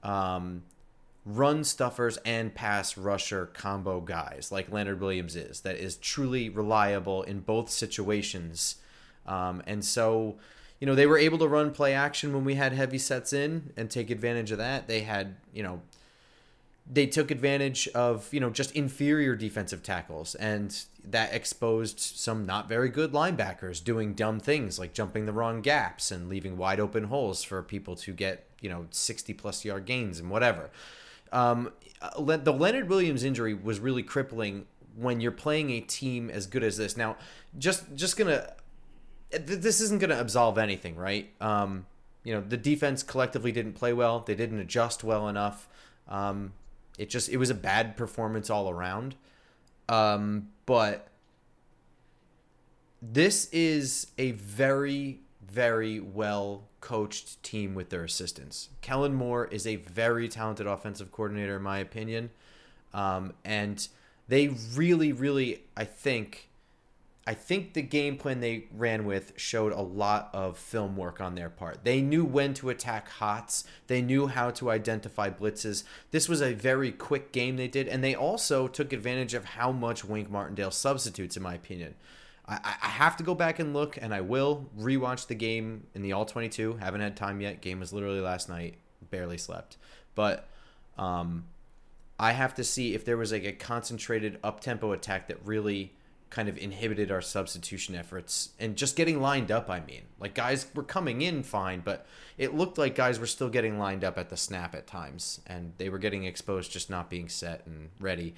um, 0.03 0.63
run 1.25 1.63
stuffers 1.63 2.17
and 2.25 2.53
pass 2.53 2.97
rusher 2.97 3.45
combo 3.47 4.01
guys 4.01 4.49
like 4.51 4.71
Leonard 4.71 4.99
Williams 4.99 5.35
is 5.35 5.61
that 5.61 5.77
is 5.77 5.95
truly 5.95 6.49
reliable 6.49 7.23
in 7.23 7.39
both 7.39 7.69
situations. 7.69 8.75
Um, 9.25 9.61
and 9.65 9.83
so, 9.83 10.35
you 10.79 10.87
know, 10.87 10.95
they 10.95 11.05
were 11.05 11.17
able 11.17 11.37
to 11.39 11.47
run 11.47 11.71
play 11.71 11.93
action 11.93 12.33
when 12.33 12.43
we 12.43 12.55
had 12.55 12.73
heavy 12.73 12.97
sets 12.97 13.33
in 13.33 13.71
and 13.77 13.89
take 13.89 14.09
advantage 14.09 14.51
of 14.51 14.57
that. 14.57 14.87
They 14.87 15.01
had, 15.01 15.35
you 15.53 15.63
know, 15.63 15.81
they 16.91 17.05
took 17.05 17.31
advantage 17.31 17.87
of, 17.89 18.27
you 18.33 18.39
know, 18.39 18.49
just 18.49 18.71
inferior 18.75 19.35
defensive 19.35 19.83
tackles 19.83 20.35
and 20.35 20.83
that 21.05 21.33
exposed 21.33 21.99
some 21.99 22.45
not 22.45 22.67
very 22.67 22.89
good 22.89 23.13
linebackers 23.13 23.81
doing 23.81 24.13
dumb 24.13 24.39
things 24.39 24.77
like 24.77 24.93
jumping 24.93 25.25
the 25.25 25.31
wrong 25.31 25.61
gaps 25.61 26.11
and 26.11 26.27
leaving 26.27 26.57
wide 26.57 26.79
open 26.79 27.05
holes 27.05 27.43
for 27.43 27.63
people 27.63 27.95
to 27.95 28.11
get, 28.11 28.45
you 28.59 28.69
know, 28.69 28.87
60 28.91 29.33
plus 29.33 29.63
yard 29.63 29.85
gains 29.85 30.19
and 30.19 30.29
whatever. 30.29 30.69
Um, 31.31 31.71
the 32.19 32.53
Leonard 32.53 32.89
Williams 32.89 33.23
injury 33.23 33.53
was 33.53 33.79
really 33.79 34.03
crippling 34.03 34.65
when 34.95 35.19
you're 35.19 35.31
playing 35.31 35.71
a 35.71 35.81
team 35.81 36.29
as 36.29 36.45
good 36.45 36.63
as 36.63 36.77
this. 36.77 36.95
Now, 36.95 37.17
just 37.57 37.95
just 37.95 38.17
gonna 38.17 38.53
this 39.39 39.81
isn't 39.81 39.99
going 39.99 40.09
to 40.09 40.19
absolve 40.19 40.57
anything, 40.57 40.95
right? 40.95 41.29
Um, 41.41 41.85
you 42.23 42.33
know, 42.33 42.41
the 42.41 42.57
defense 42.57 43.03
collectively 43.03 43.51
didn't 43.51 43.73
play 43.73 43.93
well. 43.93 44.19
They 44.19 44.35
didn't 44.35 44.59
adjust 44.59 45.03
well 45.03 45.27
enough. 45.27 45.67
Um, 46.07 46.53
it 46.97 47.09
just 47.09 47.29
it 47.29 47.37
was 47.37 47.49
a 47.49 47.55
bad 47.55 47.97
performance 47.97 48.49
all 48.49 48.69
around. 48.69 49.15
Um, 49.89 50.49
but 50.65 51.07
this 53.01 53.49
is 53.51 54.07
a 54.17 54.31
very 54.31 55.19
very 55.41 55.99
well 55.99 56.63
coached 56.81 57.41
team 57.43 57.75
with 57.75 57.89
their 57.89 58.03
assistants. 58.03 58.69
Kellen 58.81 59.13
Moore 59.13 59.45
is 59.45 59.67
a 59.67 59.75
very 59.77 60.27
talented 60.27 60.67
offensive 60.67 61.11
coordinator, 61.11 61.57
in 61.57 61.61
my 61.61 61.77
opinion, 61.77 62.31
um, 62.93 63.33
and 63.45 63.87
they 64.27 64.49
really, 64.73 65.11
really, 65.11 65.63
I 65.77 65.85
think 65.85 66.49
I 67.25 67.33
think 67.33 67.73
the 67.73 67.81
game 67.81 68.17
plan 68.17 68.41
they 68.41 68.65
ran 68.73 69.05
with 69.05 69.33
showed 69.37 69.71
a 69.71 69.81
lot 69.81 70.29
of 70.33 70.57
film 70.57 70.97
work 70.97 71.21
on 71.21 71.35
their 71.35 71.49
part. 71.49 71.85
They 71.85 72.01
knew 72.01 72.25
when 72.25 72.53
to 72.55 72.69
attack 72.69 73.09
hots, 73.09 73.63
they 73.87 74.01
knew 74.01 74.27
how 74.27 74.51
to 74.51 74.69
identify 74.69 75.29
blitzes. 75.29 75.83
This 76.11 76.27
was 76.27 76.41
a 76.41 76.53
very 76.53 76.91
quick 76.91 77.31
game 77.31 77.55
they 77.55 77.69
did, 77.69 77.87
and 77.87 78.03
they 78.03 78.13
also 78.13 78.67
took 78.67 78.91
advantage 78.91 79.33
of 79.33 79.45
how 79.45 79.71
much 79.71 80.03
Wink 80.03 80.29
Martindale 80.29 80.71
substitutes, 80.71 81.37
in 81.37 81.43
my 81.43 81.53
opinion. 81.53 81.95
I, 82.45 82.59
I 82.81 82.87
have 82.87 83.15
to 83.17 83.23
go 83.23 83.33
back 83.33 83.59
and 83.59 83.73
look, 83.73 83.97
and 84.01 84.13
I 84.13 84.19
will 84.19 84.69
rewatch 84.77 85.27
the 85.27 85.35
game 85.35 85.87
in 85.93 86.01
the 86.01 86.11
All 86.11 86.25
22. 86.25 86.75
Haven't 86.75 86.99
had 86.99 87.15
time 87.15 87.39
yet. 87.39 87.61
Game 87.61 87.79
was 87.79 87.93
literally 87.93 88.19
last 88.19 88.49
night. 88.49 88.75
Barely 89.09 89.37
slept. 89.37 89.77
But 90.13 90.49
um, 90.97 91.45
I 92.19 92.33
have 92.33 92.53
to 92.55 92.65
see 92.65 92.93
if 92.93 93.05
there 93.05 93.15
was 93.15 93.31
like 93.31 93.45
a 93.45 93.53
concentrated 93.53 94.39
up 94.43 94.59
tempo 94.59 94.91
attack 94.91 95.29
that 95.29 95.37
really 95.45 95.93
kind 96.33 96.49
of 96.49 96.57
inhibited 96.57 97.11
our 97.11 97.21
substitution 97.21 97.93
efforts 97.93 98.49
and 98.59 98.75
just 98.75 98.95
getting 98.95 99.21
lined 99.21 99.51
up 99.51 99.69
i 99.69 99.79
mean. 99.79 100.01
Like 100.19 100.33
guys 100.33 100.65
were 100.73 100.83
coming 100.83 101.21
in 101.21 101.43
fine 101.43 101.81
but 101.85 102.07
it 102.39 102.55
looked 102.55 102.79
like 102.79 102.95
guys 102.95 103.19
were 103.19 103.27
still 103.27 103.49
getting 103.49 103.77
lined 103.77 104.03
up 104.03 104.17
at 104.17 104.29
the 104.29 104.35
snap 104.35 104.73
at 104.73 104.87
times 104.87 105.41
and 105.45 105.73
they 105.77 105.89
were 105.89 105.99
getting 105.99 106.23
exposed 106.23 106.71
just 106.71 106.89
not 106.89 107.07
being 107.07 107.29
set 107.29 107.67
and 107.67 107.89
ready. 107.99 108.33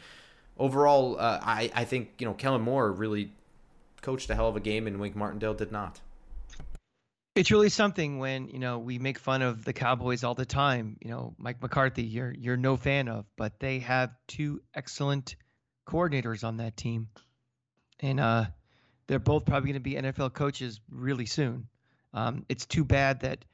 Overall 0.58 1.18
uh, 1.18 1.40
i 1.42 1.72
i 1.74 1.86
think 1.86 2.12
you 2.20 2.26
know 2.26 2.34
kellen 2.34 2.62
moore 2.62 2.92
really 2.92 3.32
coached 4.02 4.30
a 4.30 4.36
hell 4.36 4.50
of 4.50 4.58
a 4.58 4.60
game 4.60 4.88
and 4.88 5.00
wink 5.00 5.16
martindale 5.16 5.54
did 5.54 5.72
not. 5.72 6.02
It's 7.34 7.52
really 7.52 7.70
something 7.70 8.20
when 8.20 8.50
you 8.50 8.60
know 8.60 8.80
we 8.80 9.00
make 9.00 9.20
fun 9.20 9.42
of 9.42 9.64
the 9.64 9.74
Cowboys 9.74 10.24
all 10.24 10.36
the 10.36 10.46
time. 10.46 10.98
You 11.02 11.12
know, 11.12 11.36
Mike 11.38 11.62
McCarthy, 11.62 12.04
you're 12.04 12.34
you're 12.34 12.56
no 12.56 12.78
fan 12.78 13.10
of, 13.10 13.26
but 13.36 13.60
they 13.60 13.80
have 13.80 14.12
two 14.28 14.62
excellent 14.74 15.36
coordinators 15.88 16.44
on 16.44 16.58
that 16.58 16.78
team 16.78 17.10
and 18.00 18.20
uh, 18.20 18.46
they're 19.08 19.20
both 19.20 19.46
probably 19.46 19.72
going 19.72 19.76
to 19.76 19.80
be 19.80 19.96
NFL 19.96 20.34
coaches 20.34 20.80
really 20.90 21.26
soon. 21.26 21.68
Um, 22.14 22.46
it's 22.50 22.66
too 22.66 22.84
bad 22.86 23.22
that, 23.22 23.46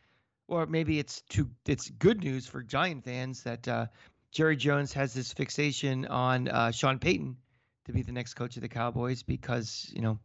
or 0.48 0.66
maybe 0.66 1.00
it's 1.00 1.22
too. 1.22 1.50
It's 1.66 1.90
good 1.90 2.24
news 2.24 2.48
for 2.48 2.62
Giant 2.62 3.04
fans 3.04 3.44
that 3.44 3.68
uh, 3.68 3.88
Jerry 4.32 4.56
Jones 4.56 4.94
has 4.94 5.14
this 5.14 5.34
fixation 5.34 6.06
on 6.06 6.48
uh, 6.48 6.72
Sean 6.72 7.00
Payton 7.00 7.38
to 7.86 7.94
be 7.94 8.04
the 8.04 8.12
next 8.12 8.36
coach 8.36 8.56
of 8.56 8.62
the 8.62 8.70
Cowboys 8.70 9.24
because 9.24 9.92
you 9.94 10.02
know 10.02 10.20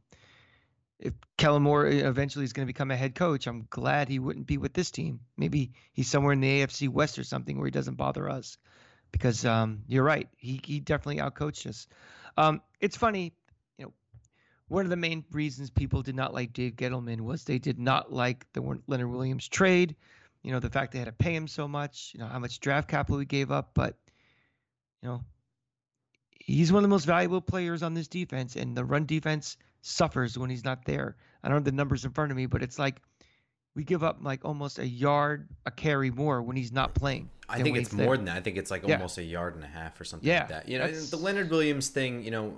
if 0.98 1.12
Kellen 1.36 1.62
Moore 1.62 1.86
eventually 1.86 2.44
is 2.44 2.52
going 2.52 2.66
to 2.66 2.72
become 2.72 2.90
a 2.90 2.96
head 2.96 3.14
coach, 3.14 3.46
I'm 3.46 3.66
glad 3.68 4.08
he 4.08 4.18
wouldn't 4.18 4.46
be 4.46 4.58
with 4.58 4.72
this 4.72 4.90
team. 4.90 5.20
Maybe 5.36 5.72
he's 5.92 6.08
somewhere 6.08 6.32
in 6.32 6.40
the 6.40 6.62
AFC 6.62 6.88
West 6.88 7.18
or 7.18 7.24
something 7.24 7.58
where 7.58 7.66
he 7.66 7.70
doesn't 7.70 7.96
bother 7.96 8.28
us. 8.28 8.56
Because 9.12 9.44
um, 9.44 9.82
you're 9.86 10.04
right, 10.04 10.28
he 10.36 10.60
he 10.64 10.80
definitely 10.80 11.22
outcoached 11.22 11.66
us. 11.66 11.86
Um, 12.36 12.60
it's 12.80 12.96
funny 12.96 13.32
one 14.68 14.84
of 14.84 14.90
the 14.90 14.96
main 14.96 15.24
reasons 15.30 15.70
people 15.70 16.02
did 16.02 16.14
not 16.14 16.34
like 16.34 16.52
Dave 16.52 16.76
Gettleman 16.76 17.20
was 17.20 17.44
they 17.44 17.58
did 17.58 17.78
not 17.78 18.12
like 18.12 18.46
the 18.52 18.80
Leonard 18.86 19.10
Williams 19.10 19.46
trade. 19.48 19.94
You 20.42 20.52
know, 20.52 20.60
the 20.60 20.70
fact 20.70 20.92
they 20.92 20.98
had 20.98 21.06
to 21.06 21.12
pay 21.12 21.34
him 21.34 21.48
so 21.48 21.66
much, 21.66 22.12
you 22.14 22.20
know, 22.20 22.26
how 22.26 22.38
much 22.38 22.60
draft 22.60 22.88
capital 22.88 23.18
he 23.18 23.26
gave 23.26 23.50
up. 23.50 23.70
But, 23.74 23.96
you 25.02 25.08
know, 25.08 25.24
he's 26.30 26.72
one 26.72 26.78
of 26.78 26.82
the 26.82 26.94
most 26.94 27.04
valuable 27.04 27.40
players 27.40 27.82
on 27.82 27.94
this 27.94 28.08
defense, 28.08 28.56
and 28.56 28.76
the 28.76 28.84
run 28.84 29.06
defense 29.06 29.56
suffers 29.82 30.38
when 30.38 30.50
he's 30.50 30.64
not 30.64 30.84
there. 30.84 31.16
I 31.42 31.48
don't 31.48 31.56
have 31.56 31.64
the 31.64 31.72
numbers 31.72 32.04
in 32.04 32.12
front 32.12 32.30
of 32.30 32.36
me, 32.36 32.46
but 32.46 32.62
it's 32.62 32.78
like 32.78 33.00
we 33.74 33.84
give 33.84 34.02
up 34.02 34.18
like 34.22 34.44
almost 34.44 34.78
a 34.78 34.86
yard 34.86 35.48
a 35.66 35.70
carry 35.70 36.10
more 36.10 36.42
when 36.42 36.56
he's 36.56 36.72
not 36.72 36.94
playing. 36.94 37.28
I 37.48 37.62
think 37.62 37.76
it's 37.76 37.92
more 37.92 38.16
than 38.16 38.26
that. 38.26 38.36
I 38.36 38.40
think 38.40 38.56
it's 38.56 38.70
like 38.70 38.86
yeah. 38.86 38.94
almost 38.94 39.18
a 39.18 39.22
yard 39.22 39.54
and 39.54 39.62
a 39.62 39.68
half 39.68 40.00
or 40.00 40.04
something 40.04 40.28
yeah, 40.28 40.40
like 40.40 40.48
that. 40.48 40.68
You 40.68 40.78
know, 40.78 40.90
the 40.90 41.16
Leonard 41.16 41.50
Williams 41.50 41.88
thing, 41.88 42.24
you 42.24 42.32
know, 42.32 42.56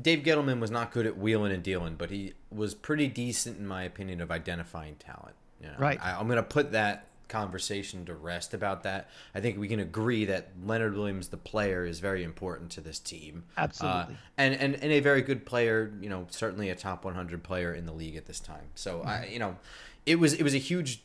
Dave 0.00 0.20
Gettleman 0.20 0.60
was 0.60 0.70
not 0.70 0.92
good 0.92 1.06
at 1.06 1.18
wheeling 1.18 1.52
and 1.52 1.62
dealing, 1.62 1.96
but 1.96 2.10
he 2.10 2.34
was 2.50 2.74
pretty 2.74 3.08
decent, 3.08 3.58
in 3.58 3.66
my 3.66 3.82
opinion, 3.82 4.20
of 4.20 4.30
identifying 4.30 4.96
talent. 4.96 5.34
You 5.60 5.68
know, 5.68 5.74
right. 5.78 5.98
I, 6.02 6.18
am 6.18 6.26
going 6.26 6.36
to 6.36 6.42
put 6.42 6.72
that 6.72 7.06
conversation 7.28 8.04
to 8.06 8.14
rest 8.14 8.52
about 8.52 8.82
that. 8.82 9.08
I 9.34 9.40
think 9.40 9.58
we 9.58 9.68
can 9.68 9.80
agree 9.80 10.24
that 10.26 10.48
Leonard 10.64 10.96
Williams, 10.96 11.28
the 11.28 11.36
player, 11.36 11.84
is 11.84 12.00
very 12.00 12.24
important 12.24 12.70
to 12.72 12.80
this 12.80 12.98
team. 12.98 13.44
Absolutely. 13.56 14.14
Uh, 14.14 14.16
and, 14.38 14.54
and 14.54 14.74
and 14.74 14.92
a 14.92 15.00
very 15.00 15.22
good 15.22 15.46
player. 15.46 15.92
You 16.00 16.08
know, 16.08 16.26
certainly 16.30 16.68
a 16.68 16.74
top 16.74 17.04
100 17.04 17.42
player 17.42 17.74
in 17.74 17.86
the 17.86 17.92
league 17.92 18.16
at 18.16 18.26
this 18.26 18.40
time. 18.40 18.66
So 18.74 18.98
mm-hmm. 18.98 19.08
I, 19.08 19.26
you 19.26 19.38
know, 19.38 19.56
it 20.06 20.18
was 20.18 20.34
it 20.34 20.42
was 20.42 20.54
a 20.54 20.58
huge 20.58 21.02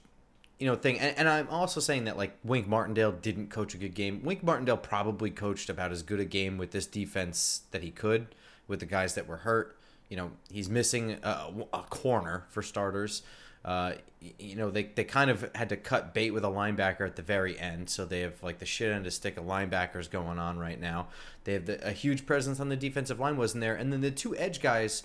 you 0.59 0.65
know 0.65 0.75
thing 0.75 0.99
and, 0.99 1.17
and, 1.17 1.29
i'm 1.29 1.47
also 1.49 1.79
saying 1.79 2.05
that 2.05 2.17
like 2.17 2.35
wink 2.43 2.67
martindale 2.67 3.11
didn't 3.11 3.49
coach 3.49 3.73
a 3.73 3.77
good 3.77 3.93
game 3.93 4.23
wink 4.23 4.43
martindale 4.43 4.77
probably 4.77 5.29
coached 5.29 5.69
about 5.69 5.91
as 5.91 6.01
good 6.01 6.19
a 6.19 6.25
game 6.25 6.57
with 6.57 6.71
this 6.71 6.85
defense 6.85 7.61
that 7.71 7.83
he 7.83 7.91
could 7.91 8.27
with 8.67 8.79
the 8.79 8.85
guys 8.85 9.15
that 9.15 9.27
were 9.27 9.37
hurt. 9.37 9.77
You 10.09 10.17
know, 10.17 10.31
he's 10.51 10.69
missing 10.69 11.17
a, 11.23 11.51
a 11.73 11.83
corner 11.83 12.45
for 12.49 12.61
starters. 12.61 13.23
Uh, 13.65 13.93
you 14.39 14.55
know, 14.55 14.71
they, 14.71 14.83
they 14.83 15.03
kind 15.03 15.29
of 15.29 15.49
had 15.53 15.69
to 15.69 15.77
cut 15.77 16.13
bait 16.13 16.31
with 16.31 16.45
a 16.45 16.49
linebacker 16.49 17.05
at 17.05 17.17
the 17.17 17.21
very 17.21 17.59
end, 17.59 17.89
so 17.89 18.05
they 18.05 18.21
have 18.21 18.41
like 18.41 18.59
the 18.59 18.65
shit 18.65 18.91
end 18.91 19.05
of 19.05 19.13
stick 19.13 19.35
of 19.37 19.43
linebackers 19.43 20.09
going 20.09 20.39
on 20.39 20.57
right 20.57 20.79
now. 20.79 21.07
They 21.43 21.53
have 21.53 21.65
the, 21.65 21.85
a 21.85 21.91
huge 21.91 22.25
presence 22.25 22.59
on 22.61 22.69
the 22.69 22.77
defensive 22.77 23.19
line 23.19 23.35
wasn't 23.35 23.61
there, 23.61 23.75
and 23.75 23.91
then 23.91 24.01
the 24.01 24.11
two 24.11 24.37
edge 24.37 24.61
guys, 24.61 25.03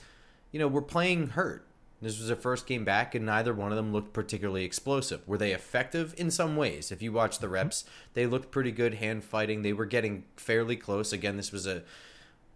you 0.53 0.61
know, 0.61 0.69
were 0.69 0.83
playing 0.83 1.31
hurt. 1.31 1.67
This 2.01 2.19
was 2.19 2.29
their 2.29 2.37
first 2.37 2.67
game 2.67 2.85
back, 2.85 3.15
and 3.15 3.25
neither 3.25 3.55
one 3.55 3.71
of 3.71 3.77
them 3.77 3.93
looked 3.93 4.13
particularly 4.13 4.65
explosive. 4.65 5.27
Were 5.27 5.39
they 5.39 5.53
effective 5.53 6.15
in 6.17 6.31
some 6.31 6.57
ways? 6.57 6.91
If 6.91 7.01
you 7.01 7.13
watch 7.13 7.39
the 7.39 7.49
reps, 7.49 7.85
they 8.15 8.27
looked 8.27 8.51
pretty 8.51 8.73
good 8.73 8.95
hand 8.95 9.23
fighting. 9.23 9.63
They 9.63 9.73
were 9.73 9.87
getting 9.87 10.25
fairly 10.37 10.77
close. 10.77 11.13
Again, 11.13 11.37
this 11.37 11.53
was 11.53 11.67
a 11.67 11.83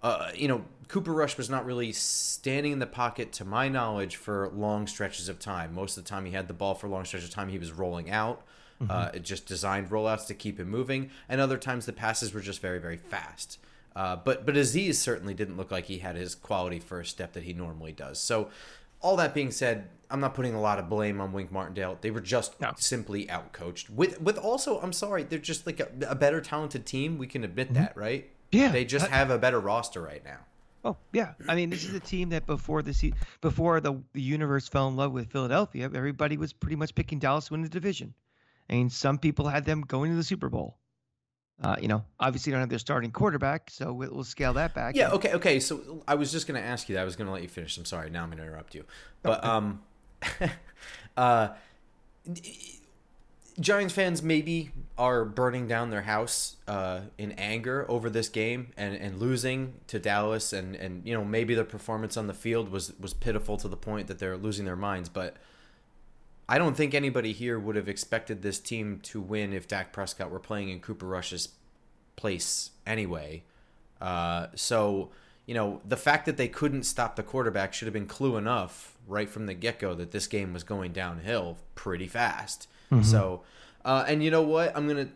uh, 0.02 0.30
you 0.34 0.48
know, 0.48 0.64
Cooper 0.88 1.12
Rush 1.12 1.36
was 1.36 1.50
not 1.50 1.66
really 1.66 1.92
standing 1.92 2.72
in 2.72 2.78
the 2.78 2.86
pocket, 2.86 3.32
to 3.32 3.44
my 3.44 3.68
knowledge, 3.68 4.16
for 4.16 4.50
long 4.54 4.86
stretches 4.86 5.28
of 5.28 5.38
time. 5.38 5.74
Most 5.74 5.96
of 5.96 6.04
the 6.04 6.08
time, 6.08 6.24
he 6.24 6.32
had 6.32 6.48
the 6.48 6.54
ball 6.54 6.74
for 6.74 6.88
long 6.88 7.04
stretches 7.04 7.28
of 7.28 7.34
time. 7.34 7.48
He 7.48 7.58
was 7.58 7.72
rolling 7.72 8.10
out. 8.10 8.44
Mm-hmm. 8.80 8.90
Uh, 8.90 9.10
it 9.14 9.22
just 9.22 9.46
designed 9.46 9.90
rollouts 9.90 10.26
to 10.26 10.34
keep 10.34 10.60
him 10.60 10.68
moving, 10.68 11.10
and 11.28 11.40
other 11.40 11.56
times 11.56 11.86
the 11.86 11.92
passes 11.92 12.34
were 12.34 12.40
just 12.40 12.60
very, 12.60 12.78
very 12.78 12.98
fast. 12.98 13.58
Uh, 13.96 14.16
but 14.16 14.44
but 14.44 14.54
Azeez 14.54 14.96
certainly 14.96 15.32
didn't 15.32 15.56
look 15.56 15.70
like 15.70 15.86
he 15.86 15.98
had 15.98 16.14
his 16.16 16.34
quality 16.34 16.78
first 16.78 17.10
step 17.10 17.32
that 17.32 17.44
he 17.44 17.54
normally 17.54 17.92
does. 17.92 18.20
So, 18.20 18.50
all 19.00 19.16
that 19.16 19.32
being 19.32 19.50
said, 19.50 19.88
I'm 20.10 20.20
not 20.20 20.34
putting 20.34 20.54
a 20.54 20.60
lot 20.60 20.78
of 20.78 20.90
blame 20.90 21.20
on 21.22 21.32
Wink 21.32 21.50
Martindale. 21.50 21.96
They 22.02 22.10
were 22.10 22.20
just 22.20 22.60
no. 22.60 22.72
simply 22.76 23.24
outcoached. 23.26 23.88
With 23.88 24.20
with 24.20 24.36
also, 24.36 24.78
I'm 24.80 24.92
sorry, 24.92 25.22
they're 25.22 25.38
just 25.38 25.66
like 25.66 25.80
a, 25.80 25.88
a 26.06 26.14
better 26.14 26.42
talented 26.42 26.84
team. 26.84 27.16
We 27.16 27.26
can 27.26 27.42
admit 27.42 27.68
mm-hmm. 27.68 27.82
that, 27.82 27.96
right? 27.96 28.30
Yeah, 28.52 28.68
they 28.68 28.84
just 28.84 29.08
have 29.08 29.30
a 29.30 29.38
better 29.38 29.60
roster 29.60 30.00
right 30.00 30.24
now. 30.24 30.38
Oh 30.84 30.96
yeah, 31.12 31.32
I 31.48 31.56
mean 31.56 31.70
this 31.70 31.84
is 31.84 31.94
a 31.94 32.00
team 32.00 32.28
that 32.28 32.46
before 32.46 32.80
the 32.82 32.94
se- 32.94 33.14
before 33.40 33.80
the 33.80 34.00
the 34.12 34.22
universe 34.22 34.68
fell 34.68 34.86
in 34.88 34.96
love 34.96 35.12
with 35.12 35.30
Philadelphia, 35.32 35.90
everybody 35.92 36.36
was 36.36 36.52
pretty 36.52 36.76
much 36.76 36.94
picking 36.94 37.18
Dallas 37.18 37.46
to 37.46 37.54
win 37.54 37.62
the 37.62 37.68
division. 37.68 38.14
I 38.70 38.74
mean, 38.74 38.90
some 38.90 39.18
people 39.18 39.48
had 39.48 39.64
them 39.64 39.82
going 39.82 40.10
to 40.10 40.16
the 40.16 40.24
Super 40.24 40.48
Bowl. 40.48 40.76
Uh, 41.62 41.76
you 41.80 41.88
know, 41.88 42.04
obviously 42.20 42.52
don't 42.52 42.60
have 42.60 42.68
their 42.68 42.78
starting 42.78 43.10
quarterback, 43.10 43.70
so 43.70 43.92
we'll, 43.92 44.12
we'll 44.12 44.24
scale 44.24 44.52
that 44.52 44.74
back. 44.74 44.94
Yeah. 44.94 45.10
Okay. 45.10 45.32
Okay. 45.32 45.58
So 45.58 46.02
I 46.06 46.14
was 46.14 46.30
just 46.30 46.46
going 46.46 46.60
to 46.60 46.66
ask 46.66 46.88
you 46.88 46.96
that. 46.96 47.00
I 47.00 47.04
was 47.04 47.16
going 47.16 47.26
to 47.26 47.32
let 47.32 47.42
you 47.42 47.48
finish. 47.48 47.78
I'm 47.78 47.86
sorry. 47.86 48.10
Now 48.10 48.22
I'm 48.22 48.28
going 48.28 48.38
to 48.38 48.44
interrupt 48.44 48.74
you. 48.74 48.84
But 49.22 49.38
okay. 49.38 49.48
um, 49.48 49.82
uh, 51.16 51.48
Giants 53.58 53.94
fans 53.94 54.22
maybe 54.22 54.70
are 54.98 55.24
burning 55.24 55.66
down 55.66 55.90
their 55.90 56.02
house 56.02 56.56
uh, 56.68 57.00
in 57.16 57.32
anger 57.32 57.86
over 57.88 58.10
this 58.10 58.28
game 58.28 58.72
and, 58.76 58.94
and 58.94 59.18
losing 59.18 59.74
to 59.86 59.98
Dallas 59.98 60.52
and, 60.52 60.74
and 60.76 61.06
you 61.06 61.14
know 61.14 61.24
maybe 61.24 61.54
their 61.54 61.64
performance 61.64 62.16
on 62.16 62.26
the 62.26 62.34
field 62.34 62.70
was 62.70 62.92
was 62.98 63.14
pitiful 63.14 63.56
to 63.58 63.68
the 63.68 63.76
point 63.76 64.08
that 64.08 64.18
they're 64.18 64.36
losing 64.36 64.64
their 64.64 64.76
minds 64.76 65.08
but 65.08 65.36
I 66.48 66.58
don't 66.58 66.76
think 66.76 66.94
anybody 66.94 67.32
here 67.32 67.58
would 67.58 67.76
have 67.76 67.88
expected 67.88 68.42
this 68.42 68.58
team 68.58 69.00
to 69.04 69.20
win 69.20 69.52
if 69.52 69.66
Dak 69.66 69.92
Prescott 69.92 70.30
were 70.30 70.38
playing 70.38 70.68
in 70.68 70.80
Cooper 70.80 71.06
Rush's 71.06 71.48
place 72.14 72.70
anyway. 72.86 73.42
Uh, 74.00 74.48
so, 74.54 75.10
you 75.44 75.54
know, 75.54 75.80
the 75.84 75.96
fact 75.96 76.24
that 76.26 76.36
they 76.36 76.46
couldn't 76.46 76.84
stop 76.84 77.16
the 77.16 77.22
quarterback 77.24 77.74
should 77.74 77.86
have 77.86 77.92
been 77.92 78.06
clue 78.06 78.36
enough 78.36 78.96
right 79.08 79.28
from 79.28 79.46
the 79.46 79.54
get 79.54 79.80
go 79.80 79.94
that 79.94 80.12
this 80.12 80.26
game 80.28 80.52
was 80.52 80.62
going 80.62 80.92
downhill 80.92 81.58
pretty 81.74 82.06
fast. 82.06 82.68
Mm-hmm. 82.90 83.02
So, 83.02 83.42
uh, 83.84 84.04
and 84.06 84.22
you 84.22 84.30
know 84.30 84.42
what? 84.42 84.76
I'm 84.76 84.86
gonna 84.86 85.08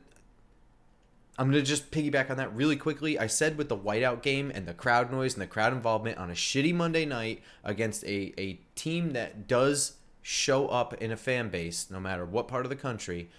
I'm 1.38 1.50
gonna 1.50 1.62
just 1.62 1.90
piggyback 1.90 2.30
on 2.30 2.36
that 2.36 2.54
really 2.54 2.76
quickly. 2.76 3.18
I 3.18 3.26
said 3.26 3.56
with 3.56 3.68
the 3.68 3.76
whiteout 3.76 4.22
game 4.22 4.52
and 4.54 4.66
the 4.66 4.74
crowd 4.74 5.10
noise 5.10 5.34
and 5.34 5.42
the 5.42 5.46
crowd 5.46 5.72
involvement 5.72 6.18
on 6.18 6.30
a 6.30 6.34
shitty 6.34 6.74
Monday 6.74 7.06
night 7.06 7.42
against 7.64 8.04
a, 8.04 8.34
a 8.38 8.60
team 8.74 9.12
that 9.12 9.48
does 9.48 9.94
show 10.22 10.68
up 10.68 10.94
in 10.94 11.10
a 11.10 11.16
fan 11.16 11.48
base, 11.48 11.90
no 11.90 11.98
matter 11.98 12.24
what 12.24 12.46
part 12.46 12.66
of 12.66 12.70
the 12.70 12.76
country, 12.76 13.30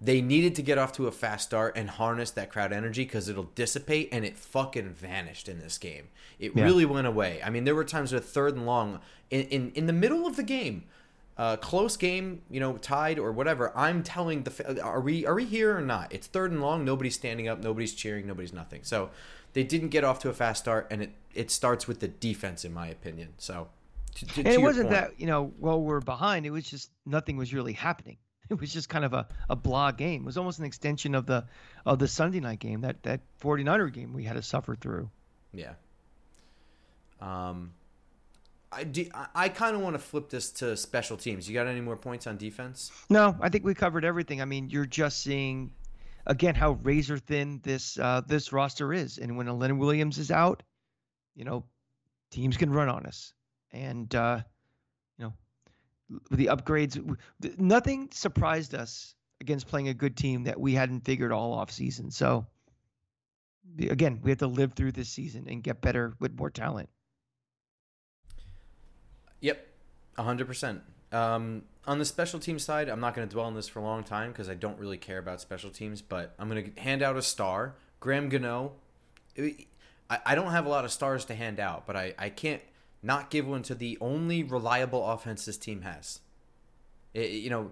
they 0.00 0.20
needed 0.20 0.54
to 0.54 0.62
get 0.62 0.78
off 0.78 0.92
to 0.92 1.06
a 1.06 1.12
fast 1.12 1.48
start 1.48 1.76
and 1.76 1.90
harness 1.90 2.30
that 2.30 2.50
crowd 2.50 2.72
energy 2.72 3.04
because 3.04 3.28
it'll 3.28 3.50
dissipate 3.54 4.08
and 4.12 4.24
it 4.24 4.38
fucking 4.38 4.90
vanished 4.90 5.48
in 5.48 5.58
this 5.58 5.76
game. 5.76 6.08
It 6.38 6.52
yeah. 6.54 6.64
really 6.64 6.86
went 6.86 7.06
away. 7.06 7.40
I 7.44 7.50
mean, 7.50 7.64
there 7.64 7.74
were 7.74 7.84
times 7.84 8.12
with 8.12 8.24
third 8.24 8.54
and 8.54 8.64
long 8.64 9.00
in, 9.30 9.42
in, 9.48 9.72
in 9.74 9.86
the 9.86 9.92
middle 9.92 10.26
of 10.26 10.36
the 10.36 10.42
game 10.42 10.84
uh, 11.40 11.56
close 11.56 11.96
game, 11.96 12.42
you 12.50 12.60
know, 12.60 12.76
tied 12.76 13.18
or 13.18 13.32
whatever. 13.32 13.72
I'm 13.74 14.02
telling 14.02 14.42
the 14.42 14.82
are 14.82 15.00
we 15.00 15.24
are 15.24 15.34
we 15.34 15.46
here 15.46 15.74
or 15.74 15.80
not? 15.80 16.12
It's 16.12 16.26
third 16.26 16.52
and 16.52 16.60
long. 16.60 16.84
Nobody's 16.84 17.14
standing 17.14 17.48
up. 17.48 17.60
Nobody's 17.60 17.94
cheering. 17.94 18.26
Nobody's 18.26 18.52
nothing. 18.52 18.82
So 18.84 19.08
they 19.54 19.64
didn't 19.64 19.88
get 19.88 20.04
off 20.04 20.18
to 20.18 20.28
a 20.28 20.34
fast 20.34 20.62
start, 20.62 20.88
and 20.90 21.00
it 21.00 21.12
it 21.32 21.50
starts 21.50 21.88
with 21.88 22.00
the 22.00 22.08
defense, 22.08 22.66
in 22.66 22.74
my 22.74 22.88
opinion. 22.88 23.30
So. 23.38 23.68
To, 24.16 24.26
to, 24.26 24.40
and 24.40 24.48
it 24.48 24.60
wasn't 24.60 24.90
point. 24.90 25.00
that 25.00 25.20
you 25.20 25.26
know 25.28 25.52
well 25.60 25.80
we're 25.80 26.00
behind 26.00 26.44
it 26.44 26.50
was 26.50 26.68
just 26.68 26.90
nothing 27.06 27.36
was 27.36 27.54
really 27.54 27.72
happening 27.72 28.16
it 28.50 28.60
was 28.60 28.72
just 28.72 28.88
kind 28.88 29.04
of 29.04 29.14
a, 29.14 29.28
a 29.48 29.54
blah 29.54 29.92
game 29.92 30.22
it 30.22 30.26
was 30.26 30.36
almost 30.36 30.58
an 30.58 30.64
extension 30.64 31.14
of 31.14 31.26
the 31.26 31.44
of 31.86 32.00
the 32.00 32.08
sunday 32.08 32.40
night 32.40 32.58
game 32.58 32.80
that 32.80 33.00
that 33.04 33.20
49er 33.40 33.92
game 33.92 34.12
we 34.12 34.24
had 34.24 34.34
to 34.34 34.42
suffer 34.42 34.74
through 34.74 35.08
yeah 35.52 35.74
um 37.20 37.70
I, 38.72 38.84
do, 38.84 39.06
I 39.34 39.48
kind 39.48 39.74
of 39.74 39.82
want 39.82 39.94
to 39.94 39.98
flip 39.98 40.30
this 40.30 40.50
to 40.52 40.76
special 40.76 41.16
teams. 41.16 41.48
You 41.48 41.54
got 41.54 41.66
any 41.66 41.80
more 41.80 41.96
points 41.96 42.26
on 42.26 42.36
defense? 42.36 42.92
No, 43.08 43.36
I 43.40 43.48
think 43.48 43.64
we 43.64 43.74
covered 43.74 44.04
everything. 44.04 44.40
I 44.40 44.44
mean, 44.44 44.70
you're 44.70 44.86
just 44.86 45.22
seeing 45.22 45.72
again 46.26 46.54
how 46.54 46.72
razor 46.82 47.18
thin 47.18 47.60
this 47.64 47.98
uh, 47.98 48.22
this 48.26 48.52
roster 48.52 48.92
is, 48.92 49.18
and 49.18 49.36
when 49.36 49.46
Leonard 49.58 49.78
Williams 49.78 50.18
is 50.18 50.30
out, 50.30 50.62
you 51.34 51.44
know, 51.44 51.64
teams 52.30 52.56
can 52.56 52.70
run 52.70 52.88
on 52.88 53.06
us, 53.06 53.32
and 53.72 54.14
uh, 54.14 54.40
you 55.18 55.24
know, 55.24 55.32
the 56.30 56.46
upgrades. 56.46 57.16
Nothing 57.58 58.08
surprised 58.12 58.74
us 58.74 59.14
against 59.40 59.66
playing 59.66 59.88
a 59.88 59.94
good 59.94 60.16
team 60.16 60.44
that 60.44 60.60
we 60.60 60.74
hadn't 60.74 61.04
figured 61.04 61.32
all 61.32 61.54
off 61.54 61.70
season. 61.72 62.10
So 62.10 62.46
again, 63.78 64.20
we 64.22 64.30
have 64.30 64.38
to 64.38 64.46
live 64.46 64.74
through 64.74 64.92
this 64.92 65.08
season 65.08 65.46
and 65.48 65.62
get 65.62 65.80
better 65.80 66.14
with 66.20 66.38
more 66.38 66.50
talent. 66.50 66.88
Yep, 69.40 69.66
hundred 70.18 70.44
um, 70.44 70.48
percent. 70.48 70.82
On 71.86 71.98
the 71.98 72.04
special 72.04 72.38
team 72.38 72.58
side, 72.58 72.88
I'm 72.88 73.00
not 73.00 73.14
going 73.14 73.26
to 73.26 73.32
dwell 73.32 73.46
on 73.46 73.54
this 73.54 73.66
for 73.66 73.80
a 73.80 73.82
long 73.82 74.04
time 74.04 74.30
because 74.32 74.48
I 74.48 74.54
don't 74.54 74.78
really 74.78 74.98
care 74.98 75.18
about 75.18 75.40
special 75.40 75.70
teams. 75.70 76.02
But 76.02 76.34
I'm 76.38 76.48
going 76.48 76.72
to 76.72 76.80
hand 76.80 77.02
out 77.02 77.16
a 77.16 77.22
star, 77.22 77.74
Graham 78.00 78.28
Gano. 78.28 78.72
I, 79.38 80.18
I 80.26 80.34
don't 80.34 80.50
have 80.50 80.66
a 80.66 80.68
lot 80.68 80.84
of 80.84 80.92
stars 80.92 81.24
to 81.26 81.34
hand 81.34 81.58
out, 81.58 81.86
but 81.86 81.96
I, 81.96 82.14
I 82.18 82.28
can't 82.28 82.60
not 83.02 83.30
give 83.30 83.46
one 83.46 83.62
to 83.64 83.74
the 83.74 83.96
only 84.00 84.42
reliable 84.42 85.04
offense 85.06 85.46
this 85.46 85.56
team 85.56 85.82
has. 85.82 86.20
It, 87.14 87.30
you 87.30 87.50
know, 87.50 87.70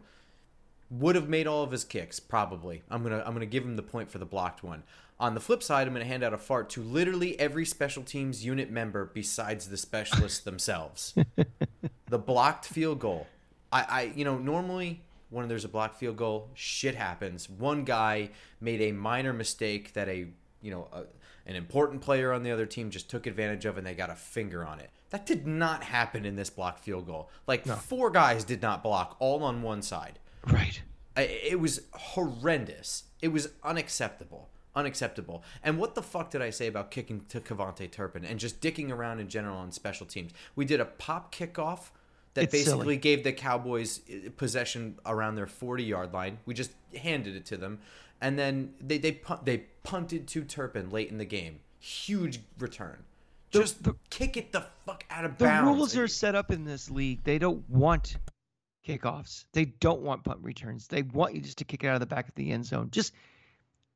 would 0.91 1.15
have 1.15 1.29
made 1.29 1.47
all 1.47 1.63
of 1.63 1.71
his 1.71 1.85
kicks 1.85 2.19
probably. 2.19 2.83
I'm 2.91 3.03
gonna 3.03 3.23
I'm 3.25 3.35
gonna 3.35 3.47
give 3.47 3.65
him 3.65 3.77
the 3.77 3.83
point 3.83 4.11
for 4.11 4.19
the 4.19 4.27
blocked 4.27 4.63
one. 4.63 4.85
On 5.21 5.35
the 5.35 5.41
flip 5.41 5.65
side, 5.65 5.89
I'm 5.89 5.95
going 5.95 6.05
to 6.05 6.09
hand 6.09 6.23
out 6.23 6.33
a 6.33 6.39
fart 6.39 6.71
to 6.71 6.83
literally 6.83 7.39
every 7.41 7.65
special 7.65 8.05
teams 8.05 8.45
unit 8.45 8.71
member 8.71 9.11
besides 9.13 9.69
the 9.69 9.77
specialists 9.77 10.41
themselves. 10.41 11.15
the 12.09 12.19
blocked 12.19 12.67
field 12.67 13.01
goal. 13.01 13.27
I, 13.73 13.83
I, 13.83 14.13
you 14.15 14.25
know, 14.25 14.39
normally 14.39 15.03
when 15.31 15.49
there's 15.49 15.65
a 15.65 15.69
blocked 15.69 15.97
field 15.97 16.17
goal, 16.17 16.51
shit 16.55 16.95
happens. 16.95 17.51
One 17.51 17.85
guy 17.85 18.31
made 18.61 18.81
a 18.81 18.93
minor 18.93 19.33
mistake 19.33 19.93
that 19.95 20.09
a, 20.09 20.29
you 20.63 20.71
know, 20.71 20.89
a, 20.93 21.03
an 21.47 21.57
important 21.57 22.01
player 22.01 22.33
on 22.33 22.45
the 22.45 22.53
other 22.53 22.67
team 22.67 22.91
just 22.91 23.11
took 23.11 23.27
advantage 23.27 23.65
of 23.65 23.77
and 23.77 23.87
they 23.87 23.95
got 23.95 24.11
a 24.11 24.15
finger 24.15 24.65
on 24.65 24.79
it. 24.79 24.91
That 25.11 25.27
did 25.27 25.49
not 25.49 25.83
happen 25.83 26.25
in 26.27 26.37
this 26.37 26.51
blocked 26.51 26.81
field 26.81 27.07
goal. 27.07 27.29
Like 27.47 27.67
no. 27.67 27.75
four 27.75 28.11
guys 28.11 28.45
did 28.45 28.63
not 28.63 28.85
block 28.85 29.17
all 29.19 29.43
on 29.43 29.63
one 29.63 29.83
side. 29.83 30.21
Right. 30.47 30.81
It 31.17 31.59
was 31.59 31.81
horrendous. 31.93 33.05
It 33.21 33.29
was 33.29 33.49
unacceptable 33.65 34.49
unacceptable. 34.79 35.43
And 35.63 35.79
what 35.79 35.95
the 35.95 36.03
fuck 36.03 36.31
did 36.31 36.41
I 36.41 36.51
say 36.51 36.69
about 36.69 36.91
kicking 36.91 37.25
to 37.29 37.41
KaVontae 37.41 37.91
Turpin 37.91 38.25
and 38.25 38.39
just 38.39 38.61
dicking 38.61 38.91
around 38.91 39.21
in 39.21 39.29
general 39.29 39.59
on 39.59 39.73
special 39.73 40.07
teams? 40.07 40.33
We 40.57 40.65
did 40.65 40.81
a 40.81 40.85
pop 40.85 41.35
kickoff 41.35 41.91
that 42.35 42.45
it's 42.45 42.53
basically 42.53 42.81
silly. 42.81 42.97
gave 42.97 43.25
the 43.25 43.33
Cowboys 43.33 44.01
uh, 44.09 44.31
possession 44.37 44.99
around 45.05 45.35
their 45.35 45.47
40 45.47 45.83
yard 45.85 46.15
line. 46.15 46.39
We 46.47 46.55
just 46.55 46.71
handed 46.97 47.35
it 47.35 47.45
to 47.47 47.57
them, 47.57 47.81
and 48.21 48.39
then 48.39 48.75
they 48.81 48.99
they 48.99 49.21
they 49.45 49.59
punted 49.83 50.29
to 50.29 50.45
Turpin 50.45 50.91
late 50.91 51.11
in 51.11 51.19
the 51.19 51.25
game. 51.25 51.61
Huge 51.81 52.41
return. 52.59 53.05
Just 53.51 53.83
the, 53.83 53.93
the, 53.93 53.99
kick 54.11 54.37
it 54.37 54.53
the 54.53 54.67
fuck 54.85 55.05
out 55.11 55.25
of 55.25 55.39
the 55.39 55.45
bounds. 55.45 55.69
The 55.69 55.75
rules 55.75 55.97
are 55.97 56.09
set 56.09 56.35
up 56.35 56.51
in 56.51 56.65
this 56.65 56.91
league. 56.91 57.25
They 57.25 57.39
don't 57.39 57.69
want 57.71 58.19
kickoffs. 58.87 59.47
They 59.53 59.67
don't 59.67 60.03
want 60.03 60.25
punt 60.25 60.39
returns. 60.43 60.87
They 60.87 61.03
want 61.03 61.35
you 61.35 61.41
just 61.41 61.59
to 61.59 61.65
kick 61.65 61.83
it 61.83 61.89
out 61.89 61.95
of 61.95 62.01
the 62.01 62.07
back 62.07 62.29
of 62.29 62.35
the 62.35 62.51
end 62.51 62.67
zone. 62.67 62.89
Just 62.91 63.15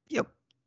you 0.08 0.18
know, 0.18 0.26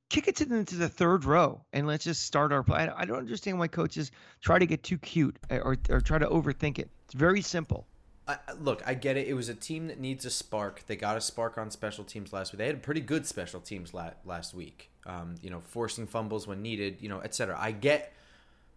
kick 0.09 0.27
it 0.27 0.35
to 0.37 0.45
the, 0.45 0.63
to 0.63 0.75
the 0.75 0.89
third 0.89 1.25
row 1.25 1.61
and 1.73 1.87
let's 1.87 2.03
just 2.03 2.23
start 2.23 2.51
our 2.51 2.63
play. 2.63 2.89
I 2.95 3.05
don't 3.05 3.17
understand 3.17 3.59
why 3.59 3.67
coaches 3.67 4.11
try 4.41 4.59
to 4.59 4.65
get 4.65 4.83
too 4.83 4.97
cute 4.97 5.37
eh, 5.49 5.57
or, 5.57 5.77
or 5.89 6.01
try 6.01 6.17
to 6.17 6.27
overthink 6.27 6.79
it. 6.79 6.89
It's 7.05 7.13
very 7.13 7.41
simple. 7.41 7.87
I, 8.27 8.37
look, 8.59 8.81
I 8.85 8.95
get 8.95 9.17
it. 9.17 9.27
It 9.27 9.35
was 9.35 9.49
a 9.49 9.53
team 9.53 9.87
that 9.87 9.99
needs 9.99 10.25
a 10.25 10.31
spark. 10.31 10.83
They 10.87 10.95
got 10.95 11.15
a 11.15 11.21
spark 11.21 11.57
on 11.57 11.69
special 11.69 12.03
teams 12.03 12.33
last 12.33 12.51
week. 12.51 12.57
They 12.57 12.67
had 12.67 12.81
pretty 12.81 13.01
good 13.01 13.27
special 13.27 13.59
teams 13.59 13.93
la- 13.93 14.11
last 14.25 14.53
week. 14.53 14.89
Um, 15.05 15.35
you 15.41 15.51
know, 15.51 15.61
forcing 15.67 16.07
fumbles 16.07 16.47
when 16.47 16.63
needed. 16.63 16.97
You 17.01 17.09
know, 17.09 17.19
etc. 17.19 17.55
I 17.59 17.71
get, 17.71 18.13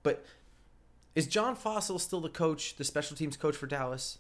but 0.03 0.23
is 1.15 1.27
John 1.27 1.57
Fassel 1.57 1.99
still 1.99 2.21
the 2.21 2.29
coach, 2.29 2.77
the 2.77 2.85
special 2.85 3.17
teams 3.17 3.39
coach 3.39 3.57
for 3.57 3.67
Dallas? 3.67 4.19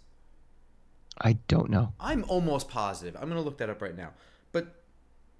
I 1.20 1.34
don't 1.46 1.68
know. 1.68 1.92
I'm 2.00 2.24
almost 2.28 2.68
positive. 2.68 3.14
I'm 3.16 3.28
going 3.28 3.34
to 3.34 3.42
look 3.42 3.58
that 3.58 3.68
up 3.68 3.82
right 3.82 3.96
now. 3.96 4.12
But 4.52 4.82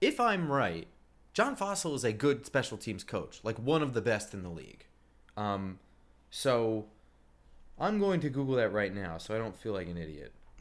if 0.01 0.21
I'm 0.21 0.51
right, 0.53 0.87
John 1.39 1.55
Fassel 1.55 1.95
is 1.95 2.03
a 2.03 2.13
good 2.13 2.45
special 2.47 2.77
teams 2.77 3.05
coach, 3.05 3.39
like 3.45 3.57
one 3.61 3.81
of 3.81 3.95
the 3.95 4.01
best 4.01 4.35
in 4.35 4.43
the 4.43 4.49
league. 4.49 4.87
Um, 5.37 5.79
so 6.31 6.87
I'm 7.79 8.01
going 8.01 8.19
to 8.23 8.29
Google 8.29 8.57
that 8.57 8.73
right 8.73 8.93
now 8.93 9.19
so 9.19 9.37
I 9.37 9.39
don't 9.39 9.57
feel 9.57 9.73
like 9.73 9.87
an 9.87 9.97
idiot. 9.97 10.33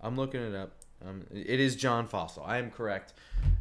I'm 0.00 0.14
looking 0.14 0.42
it 0.42 0.54
up. 0.54 0.76
Um, 1.04 1.24
it 1.34 1.58
is 1.58 1.74
John 1.74 2.06
Fassel. 2.06 2.46
I 2.46 2.58
am 2.58 2.70
correct. 2.70 3.14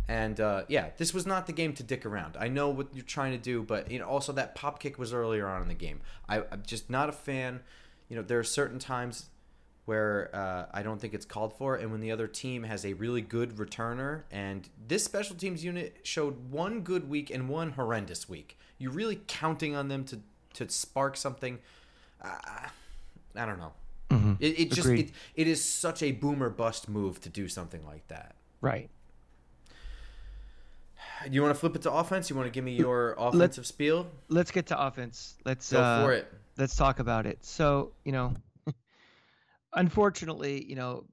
And 0.07 0.39
uh, 0.39 0.65
yeah, 0.67 0.89
this 0.97 1.15
was 1.15 1.25
not 1.25 1.47
the 1.47 1.53
game 1.53 1.73
to 1.73 1.81
dick 1.81 2.05
around. 2.05 2.37
I 2.39 2.47
know 2.47 2.69
what 2.69 2.89
you're 2.93 3.05
trying 3.05 3.31
to 3.31 3.39
do, 3.39 3.63
but 3.63 3.89
you 3.89 3.97
know, 3.97 4.05
also 4.05 4.31
that 4.33 4.53
pop 4.53 4.79
kick 4.79 4.99
was 4.99 5.13
earlier 5.13 5.47
on 5.47 5.63
in 5.63 5.67
the 5.67 5.73
game. 5.73 6.01
I, 6.29 6.43
I'm 6.51 6.61
just 6.63 6.91
not 6.91 7.09
a 7.09 7.13
fan. 7.13 7.61
You 8.07 8.17
know, 8.17 8.21
there 8.21 8.37
are 8.37 8.43
certain 8.43 8.77
times 8.77 9.31
where 9.87 10.29
uh, 10.33 10.65
I 10.73 10.83
don't 10.83 10.99
think 10.99 11.13
it's 11.13 11.25
called 11.25 11.53
for, 11.53 11.77
and 11.77 11.91
when 11.91 12.01
the 12.01 12.11
other 12.11 12.27
team 12.27 12.63
has 12.63 12.85
a 12.85 12.91
really 12.93 13.21
good 13.21 13.55
returner, 13.55 14.23
and 14.31 14.67
this 14.85 15.03
special 15.03 15.35
teams 15.35 15.63
unit 15.63 15.99
showed 16.03 16.51
one 16.51 16.81
good 16.81 17.09
week 17.09 17.29
and 17.29 17.47
one 17.47 17.71
horrendous 17.71 18.27
week. 18.27 18.59
You're 18.77 18.91
really 18.91 19.21
counting 19.27 19.75
on 19.75 19.87
them 19.87 20.03
to 20.05 20.19
to 20.55 20.69
spark 20.69 21.15
something. 21.15 21.59
Uh, 22.21 22.35
I 23.35 23.45
don't 23.45 23.59
know. 23.59 23.71
Mm-hmm. 24.09 24.33
It, 24.39 24.59
it 24.59 24.71
just 24.71 24.89
it, 24.89 25.11
it 25.35 25.47
is 25.47 25.63
such 25.63 26.03
a 26.03 26.11
boomer 26.11 26.49
bust 26.49 26.89
move 26.89 27.21
to 27.21 27.29
do 27.29 27.47
something 27.47 27.85
like 27.85 28.05
that. 28.09 28.35
Right. 28.59 28.89
Do 31.23 31.31
you 31.31 31.41
want 31.41 31.53
to 31.53 31.59
flip 31.59 31.75
it 31.75 31.81
to 31.83 31.91
offense? 31.91 32.29
You 32.29 32.35
want 32.35 32.47
to 32.47 32.51
give 32.51 32.63
me 32.63 32.73
your 32.73 33.13
offensive 33.17 33.39
let's, 33.39 33.67
spiel? 33.69 34.07
Let's 34.27 34.51
get 34.51 34.67
to 34.67 34.79
offense. 34.79 35.35
Let's 35.45 35.71
go 35.71 35.81
uh, 35.81 36.03
for 36.03 36.11
it. 36.11 36.31
Let's 36.57 36.75
talk 36.75 36.99
about 36.99 37.25
it. 37.25 37.43
So 37.45 37.91
you 38.03 38.11
know, 38.11 38.33
unfortunately, 39.73 40.65
you 40.65 40.75
know, 40.75 41.05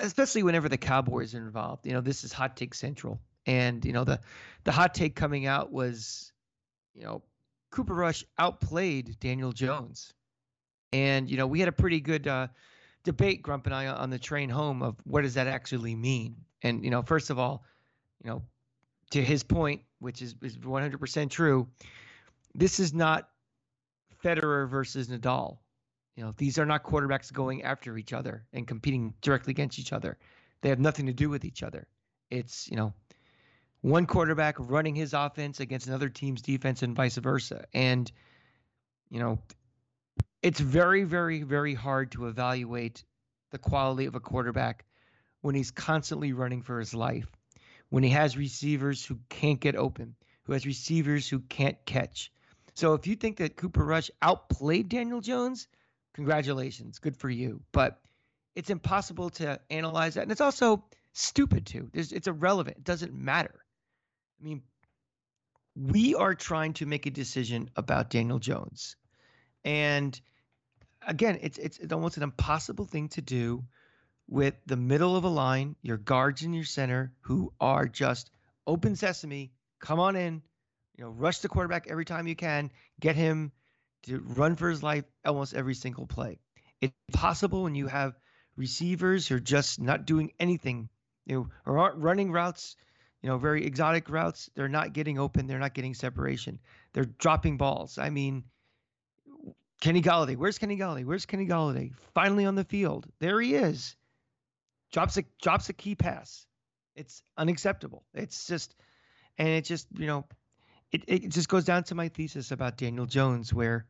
especially 0.00 0.42
whenever 0.42 0.68
the 0.68 0.76
Cowboys 0.76 1.34
are 1.34 1.38
involved, 1.38 1.86
you 1.86 1.92
know, 1.92 2.00
this 2.00 2.24
is 2.24 2.32
hot 2.32 2.56
take 2.56 2.74
central. 2.74 3.20
And, 3.46 3.84
you 3.84 3.92
know, 3.92 4.04
the 4.04 4.20
the 4.64 4.72
hot 4.72 4.94
take 4.94 5.14
coming 5.14 5.46
out 5.46 5.70
was, 5.70 6.32
you 6.94 7.04
know, 7.04 7.22
Cooper 7.70 7.94
Rush 7.94 8.24
outplayed 8.38 9.18
Daniel 9.20 9.52
Jones. 9.52 10.14
And, 10.92 11.28
you 11.28 11.36
know, 11.36 11.46
we 11.46 11.60
had 11.60 11.68
a 11.68 11.72
pretty 11.72 12.00
good 12.00 12.26
uh, 12.26 12.48
debate, 13.02 13.42
Grump 13.42 13.66
and 13.66 13.74
I, 13.74 13.86
on 13.88 14.10
the 14.10 14.18
train 14.18 14.48
home 14.48 14.82
of 14.82 14.96
what 15.04 15.22
does 15.22 15.34
that 15.34 15.46
actually 15.46 15.94
mean? 15.94 16.36
And, 16.62 16.84
you 16.84 16.90
know, 16.90 17.02
first 17.02 17.30
of 17.30 17.38
all, 17.38 17.64
you 18.22 18.30
know, 18.30 18.42
to 19.10 19.22
his 19.22 19.42
point, 19.42 19.82
which 19.98 20.22
is, 20.22 20.34
is 20.40 20.56
100% 20.56 21.30
true, 21.30 21.68
this 22.54 22.80
is 22.80 22.94
not 22.94 23.28
Federer 24.24 24.68
versus 24.68 25.08
Nadal. 25.08 25.58
You 26.16 26.24
know, 26.24 26.34
these 26.36 26.58
are 26.58 26.66
not 26.66 26.84
quarterbacks 26.84 27.32
going 27.32 27.62
after 27.62 27.96
each 27.98 28.12
other 28.12 28.44
and 28.52 28.66
competing 28.66 29.14
directly 29.20 29.50
against 29.50 29.78
each 29.78 29.92
other. 29.92 30.16
They 30.60 30.68
have 30.68 30.78
nothing 30.78 31.06
to 31.06 31.12
do 31.12 31.28
with 31.28 31.44
each 31.44 31.62
other. 31.62 31.86
It's, 32.30 32.70
you 32.70 32.76
know, 32.76 32.94
one 33.80 34.06
quarterback 34.06 34.56
running 34.58 34.94
his 34.94 35.12
offense 35.12 35.60
against 35.60 35.88
another 35.88 36.08
team's 36.08 36.40
defense 36.40 36.82
and 36.82 36.96
vice 36.96 37.16
versa. 37.16 37.66
And, 37.74 38.10
you 39.10 39.20
know, 39.20 39.38
it's 40.42 40.60
very, 40.60 41.04
very, 41.04 41.42
very 41.42 41.74
hard 41.74 42.12
to 42.12 42.28
evaluate 42.28 43.04
the 43.50 43.58
quality 43.58 44.06
of 44.06 44.14
a 44.14 44.20
quarterback 44.20 44.84
when 45.40 45.54
he's 45.54 45.70
constantly 45.70 46.32
running 46.32 46.62
for 46.62 46.78
his 46.78 46.94
life, 46.94 47.26
when 47.90 48.02
he 48.02 48.10
has 48.10 48.36
receivers 48.36 49.04
who 49.04 49.18
can't 49.28 49.60
get 49.60 49.76
open, 49.76 50.14
who 50.44 50.52
has 50.52 50.64
receivers 50.64 51.28
who 51.28 51.40
can't 51.40 51.76
catch. 51.84 52.32
So 52.74 52.94
if 52.94 53.06
you 53.06 53.16
think 53.16 53.36
that 53.38 53.56
Cooper 53.56 53.84
Rush 53.84 54.10
outplayed 54.22 54.88
Daniel 54.88 55.20
Jones, 55.20 55.68
congratulations, 56.14 56.98
good 56.98 57.16
for 57.16 57.28
you. 57.28 57.60
But 57.72 58.00
it's 58.54 58.70
impossible 58.70 59.30
to 59.30 59.60
analyze 59.70 60.14
that. 60.14 60.22
And 60.22 60.32
it's 60.32 60.40
also 60.40 60.84
stupid 61.12 61.66
too. 61.66 61.90
It's, 61.92 62.12
it's 62.12 62.28
irrelevant. 62.28 62.78
It 62.78 62.84
doesn't 62.84 63.12
matter. 63.12 63.54
I 64.40 64.44
mean, 64.44 64.62
we 65.76 66.14
are 66.14 66.34
trying 66.34 66.74
to 66.74 66.86
make 66.86 67.06
a 67.06 67.10
decision 67.10 67.68
about 67.76 68.10
Daniel 68.10 68.38
Jones. 68.38 68.96
And 69.64 70.18
again, 71.06 71.38
it's, 71.42 71.58
it's 71.58 71.78
it's 71.78 71.92
almost 71.92 72.16
an 72.16 72.22
impossible 72.22 72.84
thing 72.84 73.08
to 73.10 73.22
do 73.22 73.64
with 74.28 74.54
the 74.66 74.76
middle 74.76 75.16
of 75.16 75.24
a 75.24 75.28
line, 75.28 75.76
your 75.82 75.96
guards 75.96 76.42
in 76.42 76.54
your 76.54 76.64
center 76.64 77.12
who 77.20 77.52
are 77.60 77.86
just 77.86 78.30
open 78.66 78.96
sesame, 78.96 79.52
come 79.80 80.00
on 80.00 80.16
in, 80.16 80.42
you 80.96 81.04
know, 81.04 81.10
rush 81.10 81.38
the 81.40 81.48
quarterback 81.48 81.86
every 81.88 82.04
time 82.04 82.26
you 82.26 82.36
can, 82.36 82.70
get 83.00 83.16
him 83.16 83.52
to 84.06 84.18
run 84.18 84.56
for 84.56 84.70
his 84.70 84.82
life 84.82 85.04
almost 85.24 85.54
every 85.54 85.74
single 85.74 86.06
play. 86.06 86.38
It's 86.80 86.94
possible 87.12 87.62
when 87.62 87.74
you 87.74 87.86
have 87.86 88.14
receivers 88.56 89.28
who 89.28 89.36
are 89.36 89.40
just 89.40 89.80
not 89.80 90.06
doing 90.06 90.32
anything, 90.38 90.88
you 91.26 91.36
know, 91.36 91.48
or 91.66 91.78
aren't 91.78 91.98
running 91.98 92.30
routes, 92.30 92.76
you 93.22 93.28
know, 93.28 93.38
very 93.38 93.64
exotic 93.64 94.10
routes. 94.10 94.50
They're 94.54 94.68
not 94.68 94.92
getting 94.92 95.18
open. 95.18 95.46
They're 95.46 95.58
not 95.58 95.74
getting 95.74 95.94
separation. 95.94 96.60
They're 96.92 97.04
dropping 97.04 97.56
balls. 97.56 97.98
I 97.98 98.10
mean, 98.10 98.44
Kenny 99.80 100.02
Golladay. 100.02 100.36
Where's 100.36 100.58
Kenny 100.58 100.76
Golladay? 100.76 101.04
Where's 101.04 101.26
Kenny 101.26 101.46
Golladay? 101.46 101.92
Finally 102.14 102.46
on 102.46 102.54
the 102.54 102.64
field. 102.64 103.06
There 103.18 103.40
he 103.40 103.54
is. 103.54 103.96
Drops 104.92 105.16
a 105.16 105.24
drops 105.42 105.68
a 105.68 105.72
key 105.72 105.94
pass. 105.94 106.46
It's 106.94 107.22
unacceptable. 107.36 108.04
It's 108.14 108.46
just, 108.46 108.74
and 109.36 109.48
it 109.48 109.64
just 109.64 109.88
you 109.98 110.06
know, 110.06 110.24
it 110.92 111.04
it 111.06 111.28
just 111.28 111.48
goes 111.48 111.64
down 111.64 111.84
to 111.84 111.94
my 111.94 112.08
thesis 112.08 112.52
about 112.52 112.76
Daniel 112.76 113.04
Jones, 113.06 113.52
where, 113.52 113.86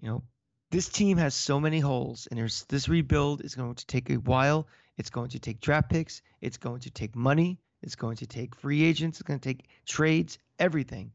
you 0.00 0.08
know, 0.08 0.22
this 0.70 0.88
team 0.88 1.16
has 1.18 1.34
so 1.34 1.60
many 1.60 1.80
holes, 1.80 2.26
and 2.30 2.38
there's 2.38 2.64
this 2.64 2.88
rebuild 2.88 3.44
is 3.44 3.54
going 3.54 3.74
to 3.74 3.86
take 3.86 4.10
a 4.10 4.16
while. 4.16 4.66
It's 4.98 5.10
going 5.10 5.30
to 5.30 5.38
take 5.38 5.60
draft 5.60 5.90
picks. 5.90 6.22
It's 6.40 6.56
going 6.56 6.80
to 6.80 6.90
take 6.90 7.14
money. 7.14 7.60
It's 7.82 7.94
going 7.94 8.16
to 8.16 8.26
take 8.26 8.54
free 8.56 8.82
agents. 8.82 9.20
It's 9.20 9.26
going 9.26 9.38
to 9.38 9.48
take 9.48 9.68
trades. 9.86 10.38
Everything 10.58 11.12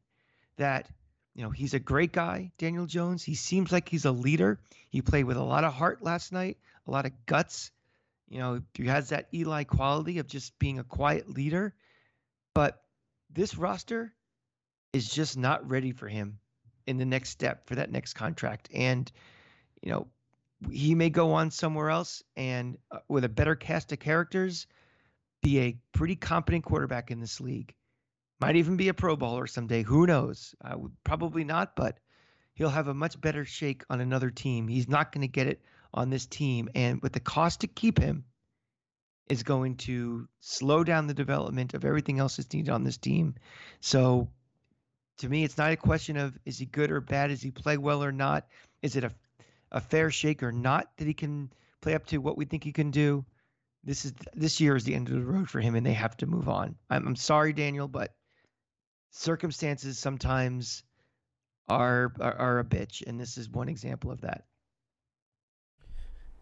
that 0.58 0.88
you 1.34 1.44
know, 1.44 1.50
he's 1.50 1.74
a 1.74 1.80
great 1.80 2.12
guy, 2.12 2.52
Daniel 2.58 2.86
Jones. 2.86 3.24
He 3.24 3.36
seems 3.36 3.72
like 3.72 3.88
he's 3.88 4.06
a 4.06 4.12
leader. 4.12 4.60
He 4.90 5.02
played 5.02 5.24
with 5.24 5.38
a 5.38 5.44
lot 5.44 5.64
of 5.64 5.74
heart 5.74 6.04
last 6.04 6.32
night, 6.32 6.58
a 6.88 6.92
lot 6.92 7.06
of 7.06 7.14
guts. 7.26 7.72
You 8.30 8.40
know, 8.40 8.62
he 8.74 8.88
has 8.88 9.10
that 9.10 9.28
Eli 9.34 9.64
quality 9.64 10.20
of 10.20 10.28
just 10.28 10.58
being 10.60 10.80
a 10.80 10.84
quiet 10.84 11.30
leader. 11.30 11.74
But 12.54 12.82
this 13.30 13.58
roster 13.58 14.14
is 14.92 15.10
just 15.10 15.38
not 15.38 15.70
ready 15.70 15.94
for 15.94 16.08
him 16.08 16.40
in 16.92 16.98
the 16.98 17.06
next 17.06 17.30
step 17.30 17.68
for 17.68 17.76
that 17.76 17.92
next 17.92 18.14
contract. 18.14 18.70
And, 18.72 19.12
you 19.82 19.92
know, 19.92 20.08
he 20.70 20.94
may 20.94 21.10
go 21.10 21.34
on 21.34 21.50
somewhere 21.50 21.90
else 21.90 22.22
and 22.38 22.78
uh, 22.92 23.00
with 23.08 23.24
a 23.24 23.30
better 23.30 23.56
cast 23.56 23.92
of 23.92 24.00
characters 24.00 24.68
be 25.42 25.60
a 25.60 25.78
pretty 25.92 26.16
competent 26.16 26.64
quarterback 26.64 27.10
in 27.10 27.20
this 27.20 27.42
league. 27.42 27.74
Might 28.40 28.58
even 28.58 28.78
be 28.78 28.90
a 28.90 28.94
Pro 28.94 29.16
Bowler 29.16 29.48
someday. 29.48 29.82
Who 29.82 30.06
knows? 30.06 30.54
Probably 31.04 31.44
not, 31.44 31.76
but 31.76 31.98
he'll 32.54 32.70
have 32.70 32.88
a 32.88 32.94
much 32.94 33.20
better 33.20 33.46
shake 33.46 33.84
on 33.90 34.02
another 34.02 34.30
team. 34.30 34.68
He's 34.68 34.88
not 34.88 35.12
going 35.12 35.22
to 35.22 35.28
get 35.28 35.48
it 35.48 35.62
on 35.94 36.10
this 36.10 36.28
team. 36.28 36.70
And 36.76 37.02
with 37.02 37.14
the 37.14 37.20
cost 37.20 37.62
to 37.62 37.68
keep 37.68 37.98
him, 37.98 38.26
is 39.30 39.44
going 39.44 39.78
to 39.78 40.28
slow 40.42 40.84
down 40.84 41.08
the 41.08 41.14
development 41.14 41.74
of 41.74 41.86
everything 41.86 42.20
else 42.20 42.36
that's 42.36 42.52
needed 42.54 42.70
on 42.70 42.84
this 42.84 42.98
team. 42.98 43.36
So 43.80 44.30
to 45.18 45.30
me, 45.30 45.44
it's 45.44 45.58
not 45.58 45.72
a 45.72 45.78
question 45.78 46.18
of 46.18 46.38
is 46.46 46.58
he 46.58 46.66
good 46.66 46.92
or 46.92 47.02
bad? 47.02 47.32
Is 47.32 47.42
he 47.42 47.52
play 47.52 47.78
well 47.78 48.04
or 48.04 48.12
not? 48.12 48.48
Is 48.82 48.96
it 48.96 49.04
a, 49.04 49.12
a 49.72 49.80
fair 49.80 50.12
shake 50.12 50.44
or 50.44 50.52
not 50.52 50.90
that 50.98 51.08
he 51.08 51.14
can 51.14 51.52
play 51.82 51.94
up 51.94 52.06
to 52.08 52.18
what 52.18 52.38
we 52.38 52.46
think 52.46 52.64
he 52.64 52.72
can 52.72 52.92
do? 52.92 53.26
This 53.84 54.06
is 54.06 54.14
this 54.34 54.60
year 54.60 54.76
is 54.76 54.84
the 54.84 54.94
end 54.94 55.10
of 55.10 55.16
the 55.16 55.26
road 55.26 55.50
for 55.50 55.60
him, 55.60 55.76
and 55.76 55.86
they 55.86 55.94
have 55.94 56.18
to 56.18 56.28
move 56.28 56.50
on. 56.50 56.76
I'm, 56.90 57.08
I'm 57.08 57.16
sorry, 57.16 57.54
Daniel, 57.54 57.88
but 57.88 58.14
circumstances 59.12 59.98
sometimes 59.98 60.84
are, 61.68 62.14
are, 62.20 62.36
are 62.36 62.60
a 62.60 62.64
bitch, 62.64 63.06
and 63.06 63.20
this 63.20 63.38
is 63.38 63.50
one 63.50 63.70
example 63.70 64.12
of 64.12 64.22
that. 64.22 64.46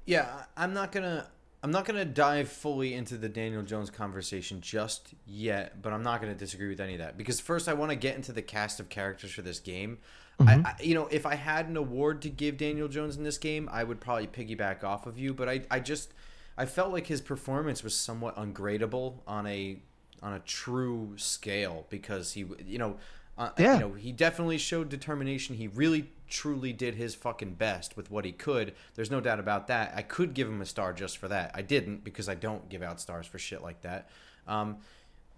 Yeah, 0.06 0.44
I'm 0.58 0.74
not 0.74 0.92
gonna 0.92 1.28
I'm 1.62 1.72
not 1.72 1.86
gonna 1.86 2.06
dive 2.06 2.50
fully 2.50 2.94
into 2.94 3.18
the 3.18 3.28
Daniel 3.28 3.64
Jones 3.64 3.90
conversation 3.90 4.62
just 4.62 5.14
yet, 5.26 5.82
but 5.82 5.92
I'm 5.92 6.04
not 6.04 6.22
gonna 6.22 6.36
disagree 6.36 6.70
with 6.70 6.80
any 6.80 6.94
of 6.94 7.00
that 7.00 7.18
because 7.18 7.40
first 7.40 7.68
I 7.68 7.74
want 7.74 7.92
to 7.92 7.96
get 7.96 8.16
into 8.16 8.32
the 8.32 8.42
cast 8.42 8.80
of 8.80 8.88
characters 8.90 9.32
for 9.32 9.42
this 9.42 9.60
game. 9.60 9.98
Mm-hmm. 10.40 10.66
I, 10.66 10.70
I, 10.70 10.76
you 10.82 10.96
know, 10.96 11.08
if 11.08 11.26
I 11.26 11.36
had 11.36 11.68
an 11.68 11.76
award 11.76 12.22
to 12.22 12.30
give 12.30 12.58
Daniel 12.58 12.88
Jones 12.88 13.18
in 13.18 13.24
this 13.24 13.38
game, 13.38 13.68
I 13.72 13.84
would 13.84 14.00
probably 14.00 14.28
piggyback 14.28 14.86
off 14.86 15.06
of 15.06 15.18
you, 15.18 15.34
but 15.34 15.50
I 15.50 15.62
I 15.70 15.82
just 15.82 16.14
I 16.58 16.66
felt 16.66 16.92
like 16.94 17.08
his 17.08 17.22
performance 17.22 17.84
was 17.84 17.96
somewhat 17.96 18.38
ungradable 18.38 19.16
on 19.28 19.46
a 19.48 19.80
on 20.22 20.34
a 20.34 20.40
true 20.40 21.14
scale 21.18 21.86
because 21.90 22.34
he 22.34 22.46
you 22.66 22.78
know 22.78 22.98
uh, 23.38 23.50
yeah. 23.58 23.76
you 23.76 23.80
know 23.80 23.94
he 23.94 24.12
definitely 24.12 24.58
showed 24.58 24.90
determination 24.90 25.56
he 25.56 25.68
really 25.68 26.10
truly 26.30 26.74
did 26.74 26.96
his 26.96 27.16
fucking 27.16 27.56
best 27.56 27.98
with 27.98 28.12
what 28.12 28.26
he 28.26 28.32
could. 28.32 28.74
There's 28.96 29.12
no 29.12 29.22
doubt 29.22 29.40
about 29.40 29.68
that. 29.68 29.94
I 29.96 30.02
could 30.02 30.34
give 30.34 30.48
him 30.48 30.62
a 30.62 30.66
star 30.66 30.94
just 30.94 31.18
for 31.18 31.28
that. 31.28 31.52
I 31.54 31.62
didn't 31.62 32.04
because 32.04 32.30
i 32.30 32.36
don't 32.36 32.70
give 32.70 32.82
out 32.84 33.02
stars 33.02 33.28
for 33.28 33.40
shit 33.40 33.62
like 33.62 33.82
that. 33.82 34.10
Um, 34.48 34.78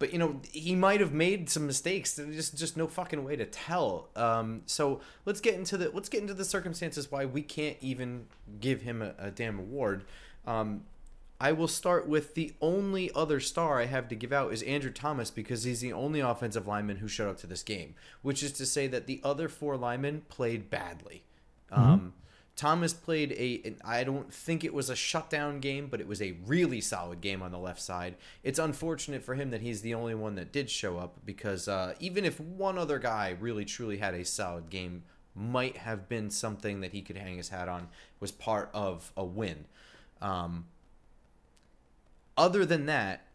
but 0.02 0.12
you 0.12 0.18
know 0.18 0.42
he 0.52 0.74
might 0.74 1.00
have 1.00 1.14
made 1.14 1.48
some 1.50 1.68
mistakes. 1.68 2.16
There's 2.16 2.36
just 2.36 2.58
just 2.58 2.76
no 2.76 2.88
fucking 2.88 3.24
way 3.24 3.36
to 3.36 3.46
tell. 3.46 4.10
Um, 4.16 4.64
so 4.66 5.00
let's 5.26 5.40
get 5.40 5.54
into 5.54 5.78
the 5.78 5.92
let's 5.92 6.10
get 6.10 6.22
into 6.22 6.34
the 6.34 6.44
circumstances 6.44 7.12
why 7.12 7.26
we 7.26 7.44
can't 7.44 7.78
even 7.82 8.26
give 8.60 8.82
him 8.82 9.04
a, 9.04 9.14
a 9.20 9.30
damn 9.30 9.60
award. 9.60 10.06
Um, 10.48 10.86
I 11.42 11.54
will 11.54 11.68
start 11.68 12.08
with 12.08 12.36
the 12.36 12.54
only 12.62 13.10
other 13.16 13.40
star 13.40 13.82
I 13.82 13.86
have 13.86 14.08
to 14.10 14.16
give 14.16 14.32
out 14.32 14.54
is 14.54 14.62
Andrew 14.62 14.92
Thomas 14.92 15.32
because 15.32 15.64
he's 15.64 15.82
the 15.82 15.92
only 15.92 16.20
offensive 16.20 16.68
lineman 16.68 16.98
who 16.98 17.08
showed 17.08 17.32
up 17.32 17.40
to 17.40 17.48
this 17.48 17.64
game, 17.64 17.96
which 18.22 18.44
is 18.44 18.52
to 18.54 18.66
say 18.68 18.86
that 18.86 19.08
the 19.08 19.20
other 19.24 19.50
four 19.50 19.76
linemen 19.76 20.22
played 20.30 20.70
badly. 20.70 21.24
Mm-hmm. 21.72 21.82
Um, 21.82 22.14
Thomas 22.56 22.94
played 22.94 23.32
a, 23.32 23.74
I 23.84 24.04
don't 24.04 24.32
think 24.32 24.64
it 24.64 24.72
was 24.72 24.92
a 24.92 24.96
shutdown 24.96 25.62
game, 25.62 25.88
but 25.88 26.00
it 26.00 26.08
was 26.08 26.22
a 26.22 26.36
really 26.46 26.80
solid 26.80 27.22
game 27.22 27.42
on 27.42 27.52
the 27.52 27.58
left 27.58 27.82
side. 27.82 28.18
It's 28.44 28.60
unfortunate 28.60 29.24
for 29.24 29.34
him 29.34 29.50
that 29.50 29.62
he's 29.62 29.82
the 29.82 29.96
only 29.96 30.14
one 30.14 30.36
that 30.36 30.52
did 30.52 30.70
show 30.70 31.00
up 31.00 31.26
because 31.26 31.68
uh, 31.68 31.96
even 32.00 32.24
if 32.24 32.40
one 32.40 32.78
other 32.78 33.00
guy 33.00 33.36
really 33.40 33.66
truly 33.66 33.98
had 33.98 34.14
a 34.14 34.24
solid 34.26 34.70
game, 34.70 35.06
might 35.34 35.78
have 35.78 36.08
been 36.08 36.30
something 36.30 36.82
that 36.82 36.92
he 36.92 37.02
could 37.02 37.18
hang 37.18 37.38
his 37.38 37.50
hat 37.50 37.68
on, 37.68 37.88
was 38.20 38.32
part 38.32 38.70
of 38.76 39.12
a 39.18 39.24
win. 39.24 39.66
Um, 40.22 40.66
other 42.42 42.66
than 42.66 42.88
that, 42.88 43.28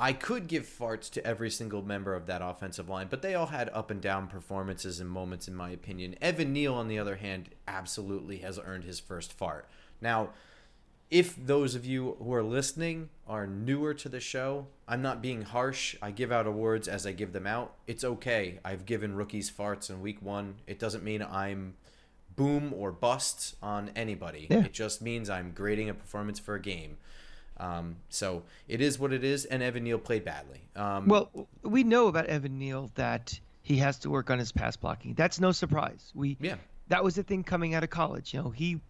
I 0.00 0.12
could 0.12 0.48
give 0.48 0.66
farts 0.66 1.08
to 1.10 1.24
every 1.24 1.48
single 1.48 1.80
member 1.80 2.14
of 2.14 2.26
that 2.26 2.42
offensive 2.42 2.88
line, 2.88 3.06
but 3.08 3.22
they 3.22 3.36
all 3.36 3.46
had 3.46 3.70
up 3.72 3.90
and 3.90 4.00
down 4.00 4.26
performances 4.26 4.98
and 4.98 5.08
moments, 5.08 5.46
in 5.46 5.54
my 5.54 5.70
opinion. 5.70 6.16
Evan 6.20 6.52
Neal, 6.52 6.74
on 6.74 6.88
the 6.88 6.98
other 6.98 7.16
hand, 7.16 7.50
absolutely 7.68 8.38
has 8.38 8.58
earned 8.64 8.82
his 8.82 8.98
first 8.98 9.32
fart. 9.32 9.68
Now, 10.00 10.30
if 11.08 11.36
those 11.36 11.76
of 11.76 11.86
you 11.86 12.16
who 12.18 12.34
are 12.34 12.42
listening 12.42 13.10
are 13.28 13.46
newer 13.46 13.94
to 13.94 14.08
the 14.08 14.20
show, 14.20 14.66
I'm 14.88 15.02
not 15.02 15.22
being 15.22 15.42
harsh. 15.42 15.94
I 16.02 16.10
give 16.10 16.32
out 16.32 16.48
awards 16.48 16.88
as 16.88 17.06
I 17.06 17.12
give 17.12 17.32
them 17.32 17.46
out. 17.46 17.74
It's 17.86 18.02
okay. 18.02 18.58
I've 18.64 18.86
given 18.86 19.14
rookies 19.14 19.50
farts 19.50 19.88
in 19.88 20.02
week 20.02 20.20
one. 20.20 20.56
It 20.66 20.80
doesn't 20.80 21.04
mean 21.04 21.22
I'm 21.22 21.74
boom 22.34 22.72
or 22.76 22.90
bust 22.90 23.54
on 23.62 23.90
anybody. 23.94 24.48
Yeah. 24.50 24.64
It 24.64 24.72
just 24.72 25.00
means 25.00 25.30
I'm 25.30 25.52
grading 25.52 25.88
a 25.88 25.94
performance 25.94 26.38
for 26.38 26.56
a 26.56 26.60
game. 26.60 26.98
Um, 27.60 27.96
so 28.08 28.42
it 28.68 28.80
is 28.80 28.98
what 28.98 29.12
it 29.12 29.24
is, 29.24 29.44
and 29.44 29.62
Evan 29.62 29.84
Neal 29.84 29.98
played 29.98 30.24
badly. 30.24 30.60
Um, 30.76 31.08
well, 31.08 31.30
we 31.62 31.84
know 31.84 32.08
about 32.08 32.26
Evan 32.26 32.58
Neal 32.58 32.90
that 32.94 33.38
he 33.62 33.76
has 33.78 33.98
to 34.00 34.10
work 34.10 34.30
on 34.30 34.38
his 34.38 34.52
pass 34.52 34.76
blocking. 34.76 35.14
That's 35.14 35.40
no 35.40 35.52
surprise. 35.52 36.12
We 36.14 36.36
yeah. 36.40 36.56
That 36.88 37.04
was 37.04 37.16
the 37.16 37.22
thing 37.22 37.44
coming 37.44 37.74
out 37.74 37.84
of 37.84 37.90
college. 37.90 38.32
You 38.32 38.42
know, 38.42 38.50
he 38.50 38.80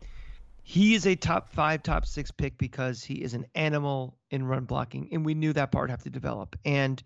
he 0.62 0.94
is 0.94 1.06
a 1.06 1.16
top 1.16 1.50
five, 1.50 1.82
top 1.82 2.06
six 2.06 2.30
pick 2.30 2.58
because 2.58 3.02
he 3.02 3.14
is 3.14 3.34
an 3.34 3.46
animal 3.54 4.16
in 4.30 4.44
run 4.44 4.64
blocking, 4.64 5.08
and 5.12 5.24
we 5.24 5.34
knew 5.34 5.52
that 5.52 5.72
part 5.72 5.90
have 5.90 6.02
to 6.04 6.10
develop. 6.10 6.56
And 6.64 7.02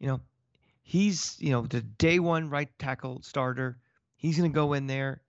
you 0.00 0.08
know, 0.08 0.20
he's 0.82 1.36
you 1.38 1.50
know 1.50 1.62
the 1.62 1.80
day 1.80 2.18
one 2.18 2.50
right 2.50 2.68
tackle 2.78 3.22
starter. 3.22 3.78
He's 4.16 4.36
going 4.36 4.50
to 4.50 4.54
go 4.54 4.72
in 4.72 4.88
there 4.88 5.22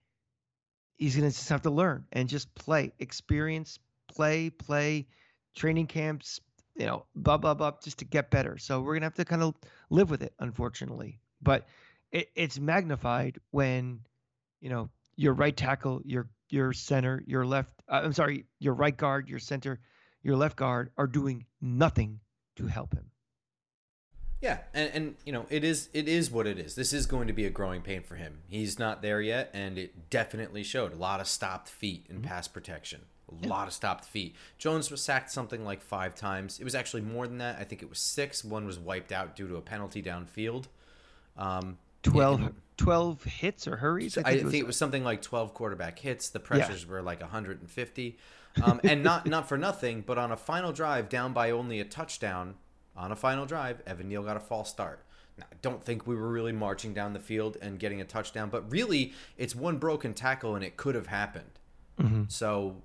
he's 1.00 1.16
going 1.16 1.28
to 1.30 1.36
just 1.36 1.50
have 1.50 1.64
to 1.64 1.72
learn 1.72 2.06
and 2.12 2.30
just 2.30 2.54
play, 2.54 2.92
experience, 3.00 3.80
play, 4.08 4.50
play, 4.50 5.08
training 5.56 5.88
camps, 5.88 6.40
you 6.76 6.86
know, 6.86 7.06
blah 7.16 7.38
blah 7.38 7.54
blah, 7.54 7.74
just 7.84 8.00
to 8.00 8.06
get 8.06 8.32
better. 8.32 8.58
So 8.58 8.82
we're 8.82 8.94
gonna 8.96 9.06
have 9.06 9.16
to 9.16 9.26
kind 9.26 9.44
of 9.44 9.56
live 9.90 10.10
with 10.10 10.24
it, 10.24 10.34
unfortunately. 10.40 11.20
But 11.42 11.68
it, 12.12 12.30
it's 12.36 12.60
magnified 12.60 13.40
when, 13.52 14.02
you 14.62 14.70
know, 14.70 14.90
your 15.16 15.34
right 15.34 15.56
tackle, 15.56 16.02
your 16.06 16.30
your 16.50 16.74
center, 16.74 17.24
your 17.28 17.46
left, 17.46 17.74
uh, 17.88 18.02
I'm 18.04 18.14
sorry, 18.14 18.46
your 18.60 18.74
right 18.74 18.96
guard, 18.96 19.30
your 19.30 19.40
center, 19.40 19.80
your 20.24 20.36
left 20.36 20.56
guard 20.56 20.90
are 20.98 21.08
doing 21.08 21.46
nothing 21.62 22.20
to 22.56 22.66
help 22.68 22.94
him. 22.94 23.12
Yeah, 24.42 24.60
and, 24.74 24.92
and 24.94 25.16
you 25.26 25.34
know 25.34 25.46
it 25.50 25.66
is 25.66 25.90
it 25.94 26.08
is 26.08 26.32
what 26.32 26.48
it 26.48 26.58
is. 26.58 26.76
This 26.76 26.94
is 26.94 27.06
going 27.06 27.28
to 27.28 27.34
be 27.34 27.46
a 27.46 27.50
growing 27.50 27.82
pain 27.82 28.04
for 28.04 28.16
him. 28.16 28.40
He's 28.48 28.80
not 28.80 29.02
there 29.02 29.22
yet, 29.22 29.50
and 29.54 29.78
it 29.78 30.10
definitely 30.10 30.64
showed 30.64 30.94
a 30.94 30.96
lot 30.96 31.20
of 31.20 31.28
stopped 31.28 31.68
feet 31.68 32.06
in 32.10 32.18
mm-hmm. 32.18 32.26
pass 32.26 32.48
protection. 32.48 33.02
A 33.32 33.44
yeah. 33.44 33.50
lot 33.50 33.68
of 33.68 33.74
stopped 33.74 34.06
feet. 34.06 34.36
Jones 34.58 34.90
was 34.92 35.02
sacked 35.02 35.32
something 35.32 35.64
like 35.66 35.82
five 35.82 36.16
times. 36.16 36.60
It 36.60 36.64
was 36.64 36.76
actually 36.76 37.02
more 37.02 37.28
than 37.28 37.38
that. 37.40 37.58
I 37.60 37.64
think 37.64 37.82
it 37.82 37.90
was 37.90 38.00
six. 38.00 38.44
One 38.44 38.66
was 38.66 38.80
wiped 38.80 39.12
out 39.12 39.36
due 39.36 39.48
to 39.48 39.58
a 39.58 39.62
penalty 39.62 40.02
downfield. 40.02 40.66
Um, 41.38 41.78
12, 42.04 42.42
and, 42.42 42.56
12 42.78 43.24
hits 43.24 43.68
or 43.68 43.78
hurries? 43.78 44.18
I 44.18 44.24
think, 44.24 44.28
I 44.28 44.32
it, 44.32 44.44
was, 44.44 44.52
think 44.52 44.64
it 44.64 44.68
was 44.68 44.78
something 44.78 45.04
like 45.04 45.22
12 45.22 45.54
quarterback 45.54 46.00
hits. 46.00 46.30
The 46.30 46.40
pressures 46.40 46.84
yeah. 46.84 46.92
were 46.92 47.02
like 47.02 47.22
150. 47.22 48.18
Um, 48.64 48.82
and 48.84 49.04
not, 49.04 49.26
not 49.28 49.48
for 49.48 49.58
nothing, 49.58 50.04
but 50.06 50.18
on 50.18 50.32
a 50.32 50.38
final 50.38 50.72
drive, 50.72 51.10
down 51.10 51.34
by 51.34 51.52
only 51.52 51.80
a 51.80 51.86
touchdown, 51.86 52.56
on 52.96 53.12
a 53.12 53.16
final 53.16 53.46
drive, 53.46 53.82
Evan 53.86 54.10
Neal 54.10 54.24
got 54.24 54.38
a 54.38 54.42
false 54.42 54.70
start. 54.70 55.04
Now, 55.38 55.46
I 55.52 55.56
don't 55.62 55.84
think 55.84 56.06
we 56.06 56.16
were 56.16 56.28
really 56.28 56.52
marching 56.52 56.94
down 56.94 57.14
the 57.14 57.20
field 57.20 57.58
and 57.62 57.80
getting 57.80 58.02
a 58.02 58.06
touchdown, 58.06 58.50
but 58.50 58.70
really, 58.72 59.14
it's 59.38 59.56
one 59.56 59.78
broken 59.78 60.14
tackle 60.14 60.56
and 60.56 60.64
it 60.64 60.76
could 60.76 60.96
have 60.96 61.08
happened. 61.08 61.52
Mm-hmm. 62.00 62.24
So 62.28 62.78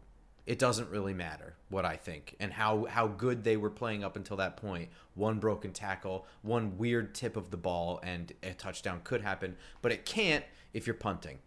it 0.46 0.58
doesn't 0.58 0.90
really 0.90 1.14
matter 1.14 1.54
what 1.70 1.84
I 1.84 1.96
think 1.96 2.36
and 2.38 2.52
how 2.52 2.84
how 2.84 3.06
good 3.06 3.44
they 3.44 3.56
were 3.56 3.70
playing 3.70 4.04
up 4.04 4.16
until 4.16 4.36
that 4.36 4.56
point. 4.56 4.90
One 5.14 5.38
broken 5.38 5.72
tackle, 5.72 6.26
one 6.42 6.76
weird 6.76 7.14
tip 7.14 7.36
of 7.36 7.50
the 7.50 7.56
ball, 7.56 8.00
and 8.02 8.32
a 8.42 8.52
touchdown 8.52 9.00
could 9.04 9.22
happen, 9.22 9.56
but 9.80 9.92
it 9.92 10.04
can't 10.04 10.44
if 10.72 10.86
you're 10.86 10.94
punting. 10.94 11.38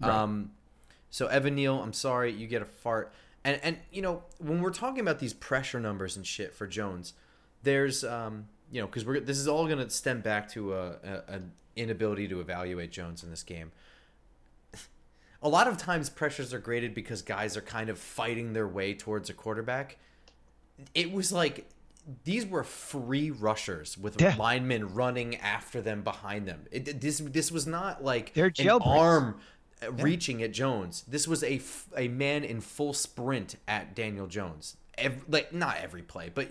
Right. 0.00 0.10
Um, 0.10 0.52
so 1.10 1.26
Evan 1.26 1.54
Neal, 1.54 1.82
I'm 1.82 1.92
sorry, 1.92 2.32
you 2.32 2.46
get 2.46 2.62
a 2.62 2.66
fart. 2.66 3.12
And 3.44 3.60
and 3.62 3.78
you 3.92 4.02
know 4.02 4.22
when 4.38 4.62
we're 4.62 4.70
talking 4.70 5.00
about 5.00 5.18
these 5.18 5.34
pressure 5.34 5.80
numbers 5.80 6.16
and 6.16 6.26
shit 6.26 6.54
for 6.54 6.66
Jones, 6.66 7.12
there's 7.62 8.02
um, 8.02 8.48
you 8.70 8.80
know 8.80 8.86
because 8.86 9.04
we're 9.04 9.20
this 9.20 9.38
is 9.38 9.46
all 9.46 9.66
going 9.66 9.78
to 9.78 9.90
stem 9.90 10.22
back 10.22 10.48
to 10.52 10.74
a, 10.74 10.88
a, 11.04 11.22
an 11.28 11.52
inability 11.76 12.28
to 12.28 12.40
evaluate 12.40 12.90
Jones 12.90 13.22
in 13.22 13.30
this 13.30 13.42
game 13.42 13.72
a 15.42 15.48
lot 15.48 15.68
of 15.68 15.76
times 15.76 16.10
pressures 16.10 16.52
are 16.52 16.58
graded 16.58 16.94
because 16.94 17.22
guys 17.22 17.56
are 17.56 17.62
kind 17.62 17.90
of 17.90 17.98
fighting 17.98 18.52
their 18.52 18.66
way 18.66 18.94
towards 18.94 19.30
a 19.30 19.34
quarterback. 19.34 19.98
It 20.94 21.12
was 21.12 21.32
like 21.32 21.68
these 22.24 22.46
were 22.46 22.64
free 22.64 23.30
rushers 23.30 23.98
with 23.98 24.20
yeah. 24.20 24.34
linemen 24.36 24.94
running 24.94 25.36
after 25.36 25.80
them 25.80 26.02
behind 26.02 26.46
them. 26.46 26.66
It, 26.70 27.00
this 27.00 27.18
this 27.18 27.52
was 27.52 27.66
not 27.66 28.02
like 28.02 28.34
They're 28.34 28.52
an 28.58 28.68
arm 28.82 29.40
uh, 29.82 29.92
yeah. 29.96 30.02
reaching 30.02 30.42
at 30.42 30.52
Jones. 30.52 31.04
This 31.06 31.28
was 31.28 31.44
a 31.44 31.60
a 31.96 32.08
man 32.08 32.44
in 32.44 32.60
full 32.60 32.92
sprint 32.92 33.56
at 33.66 33.94
Daniel 33.94 34.26
Jones 34.26 34.76
every, 34.98 35.20
like 35.28 35.52
not 35.52 35.78
every 35.82 36.02
play, 36.02 36.30
but 36.32 36.48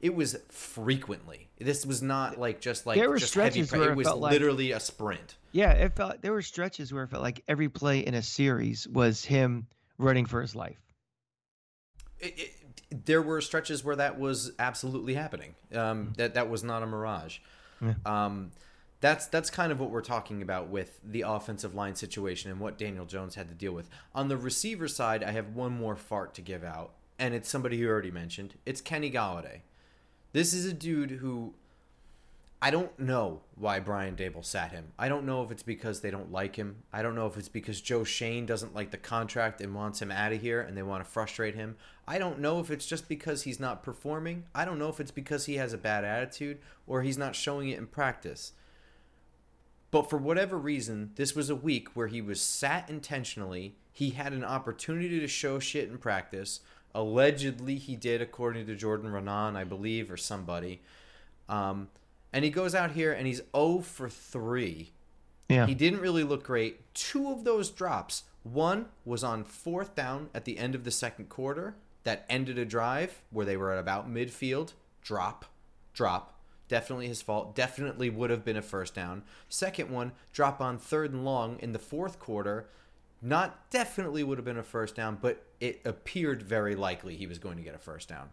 it 0.00 0.14
was 0.14 0.36
frequently. 0.48 1.48
This 1.58 1.86
was 1.86 2.02
not 2.02 2.38
like 2.38 2.60
just 2.60 2.86
like 2.86 2.98
there 2.98 3.10
were 3.10 3.18
just 3.18 3.32
stretches 3.32 3.72
where 3.72 3.92
it, 3.92 3.96
was 3.96 4.08
literally 4.12 4.72
like, 4.72 4.78
a 4.78 4.84
sprint. 4.84 5.36
Yeah, 5.52 5.72
it 5.72 5.96
felt 5.96 6.22
there 6.22 6.32
were 6.32 6.42
stretches 6.42 6.92
where 6.92 7.04
it 7.04 7.10
felt 7.10 7.22
like 7.22 7.42
every 7.48 7.68
play 7.68 8.00
in 8.00 8.14
a 8.14 8.22
series 8.22 8.86
was 8.88 9.24
him 9.24 9.66
running 9.98 10.26
for 10.26 10.40
his 10.40 10.54
life. 10.54 10.78
It, 12.18 12.38
it, 12.38 13.04
there 13.06 13.22
were 13.22 13.40
stretches 13.40 13.84
where 13.84 13.96
that 13.96 14.18
was 14.18 14.52
absolutely 14.58 15.14
happening. 15.14 15.54
Um, 15.72 15.78
mm. 16.08 16.16
That 16.16 16.34
that 16.34 16.50
was 16.50 16.64
not 16.64 16.82
a 16.82 16.86
mirage. 16.86 17.38
Yeah. 17.80 17.94
Um, 18.04 18.52
that's 19.00 19.26
that's 19.26 19.50
kind 19.50 19.72
of 19.72 19.80
what 19.80 19.90
we're 19.90 20.02
talking 20.02 20.42
about 20.42 20.68
with 20.68 21.00
the 21.02 21.22
offensive 21.22 21.74
line 21.74 21.94
situation 21.94 22.50
and 22.50 22.60
what 22.60 22.76
Daniel 22.76 23.06
Jones 23.06 23.34
had 23.34 23.48
to 23.48 23.54
deal 23.54 23.72
with. 23.72 23.88
On 24.14 24.28
the 24.28 24.36
receiver 24.36 24.88
side, 24.88 25.24
I 25.24 25.30
have 25.30 25.54
one 25.54 25.72
more 25.72 25.96
fart 25.96 26.34
to 26.34 26.42
give 26.42 26.62
out 26.62 26.92
and 27.20 27.34
it's 27.34 27.48
somebody 27.48 27.78
who 27.78 27.86
already 27.86 28.10
mentioned. 28.10 28.54
It's 28.64 28.80
Kenny 28.80 29.10
Golladay. 29.10 29.60
This 30.32 30.54
is 30.54 30.64
a 30.64 30.72
dude 30.72 31.10
who 31.10 31.54
I 32.62 32.70
don't 32.70 32.98
know 32.98 33.40
why 33.54 33.80
Brian 33.80 34.16
Daboll 34.16 34.44
sat 34.44 34.72
him. 34.72 34.92
I 34.98 35.08
don't 35.08 35.24
know 35.24 35.42
if 35.42 35.50
it's 35.50 35.62
because 35.62 36.00
they 36.00 36.10
don't 36.10 36.32
like 36.32 36.56
him. 36.56 36.82
I 36.92 37.02
don't 37.02 37.14
know 37.14 37.26
if 37.26 37.36
it's 37.36 37.48
because 37.48 37.80
Joe 37.80 38.04
Schoen 38.04 38.44
doesn't 38.44 38.74
like 38.74 38.90
the 38.90 38.98
contract 38.98 39.60
and 39.60 39.74
wants 39.74 40.00
him 40.00 40.10
out 40.10 40.32
of 40.32 40.40
here 40.40 40.60
and 40.60 40.76
they 40.76 40.82
want 40.82 41.04
to 41.04 41.10
frustrate 41.10 41.54
him. 41.54 41.76
I 42.06 42.18
don't 42.18 42.38
know 42.38 42.58
if 42.60 42.70
it's 42.70 42.86
just 42.86 43.08
because 43.08 43.42
he's 43.42 43.60
not 43.60 43.82
performing. 43.82 44.44
I 44.54 44.64
don't 44.64 44.78
know 44.78 44.88
if 44.88 45.00
it's 45.00 45.10
because 45.10 45.46
he 45.46 45.54
has 45.56 45.72
a 45.72 45.78
bad 45.78 46.04
attitude 46.04 46.58
or 46.86 47.02
he's 47.02 47.18
not 47.18 47.34
showing 47.34 47.68
it 47.68 47.78
in 47.78 47.86
practice. 47.86 48.52
But 49.90 50.08
for 50.08 50.18
whatever 50.18 50.58
reason, 50.58 51.12
this 51.16 51.34
was 51.34 51.50
a 51.50 51.56
week 51.56 51.88
where 51.94 52.08
he 52.08 52.20
was 52.20 52.40
sat 52.42 52.88
intentionally. 52.90 53.74
He 53.92 54.10
had 54.10 54.32
an 54.32 54.44
opportunity 54.44 55.18
to 55.18 55.28
show 55.28 55.58
shit 55.58 55.88
in 55.88 55.98
practice 55.98 56.60
Allegedly, 56.94 57.76
he 57.76 57.96
did, 57.96 58.20
according 58.20 58.66
to 58.66 58.74
Jordan 58.74 59.10
Raanan, 59.10 59.56
I 59.56 59.64
believe, 59.64 60.10
or 60.10 60.16
somebody. 60.16 60.80
Um, 61.48 61.88
and 62.32 62.44
he 62.44 62.50
goes 62.50 62.74
out 62.74 62.92
here 62.92 63.12
and 63.12 63.26
he's 63.26 63.42
0 63.54 63.80
for 63.80 64.08
3. 64.08 64.92
Yeah. 65.48 65.66
He 65.66 65.74
didn't 65.74 66.00
really 66.00 66.22
look 66.22 66.44
great. 66.44 66.94
Two 66.94 67.30
of 67.30 67.44
those 67.44 67.70
drops. 67.70 68.24
One 68.42 68.86
was 69.04 69.24
on 69.24 69.44
fourth 69.44 69.94
down 69.94 70.30
at 70.32 70.44
the 70.44 70.58
end 70.58 70.74
of 70.74 70.84
the 70.84 70.90
second 70.90 71.28
quarter 71.28 71.74
that 72.04 72.24
ended 72.28 72.58
a 72.58 72.64
drive 72.64 73.20
where 73.30 73.44
they 73.44 73.56
were 73.56 73.72
at 73.72 73.78
about 73.78 74.12
midfield. 74.12 74.72
Drop, 75.02 75.44
drop. 75.92 76.38
Definitely 76.68 77.08
his 77.08 77.20
fault. 77.20 77.56
Definitely 77.56 78.10
would 78.10 78.30
have 78.30 78.44
been 78.44 78.56
a 78.56 78.62
first 78.62 78.94
down. 78.94 79.24
Second 79.48 79.90
one, 79.90 80.12
drop 80.32 80.60
on 80.60 80.78
third 80.78 81.12
and 81.12 81.24
long 81.24 81.58
in 81.58 81.72
the 81.72 81.80
fourth 81.80 82.20
quarter 82.20 82.68
not 83.22 83.70
definitely 83.70 84.24
would 84.24 84.38
have 84.38 84.44
been 84.44 84.58
a 84.58 84.62
first 84.62 84.94
down, 84.94 85.18
but 85.20 85.44
it 85.60 85.80
appeared 85.84 86.42
very 86.42 86.74
likely 86.74 87.16
he 87.16 87.26
was 87.26 87.38
going 87.38 87.56
to 87.56 87.62
get 87.62 87.74
a 87.74 87.78
first 87.78 88.08
down. 88.08 88.30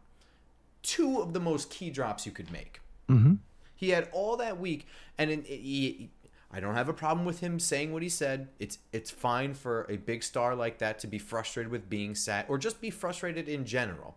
Two 0.82 1.20
of 1.20 1.34
the 1.34 1.40
most 1.40 1.70
key 1.70 1.90
drops 1.90 2.26
you 2.26 2.32
could 2.32 2.52
make. 2.52 2.80
Mm-hmm. 3.10 3.36
He 3.76 3.90
had 3.90 4.10
all 4.12 4.38
that 4.38 4.60
week, 4.60 4.88
and 5.18 5.30
in, 5.30 5.44
he, 5.44 6.10
I 6.52 6.60
don't 6.60 6.76
have 6.76 6.90
a 6.90 6.94
problem 6.94 7.26
with 7.26 7.42
him 7.42 7.60
saying 7.60 7.92
what 7.92 8.02
he 8.02 8.10
said. 8.10 8.48
It's 8.60 8.80
it's 8.92 9.12
fine 9.12 9.54
for 9.54 9.86
a 9.90 9.98
big 9.98 10.24
star 10.24 10.56
like 10.56 10.80
that 10.80 11.00
to 11.00 11.08
be 11.08 11.20
frustrated 11.20 11.72
with 11.72 11.90
being 11.90 12.16
sat, 12.16 12.50
or 12.50 12.58
just 12.58 12.82
be 12.82 12.90
frustrated 12.90 13.48
in 13.50 13.66
general. 13.66 14.16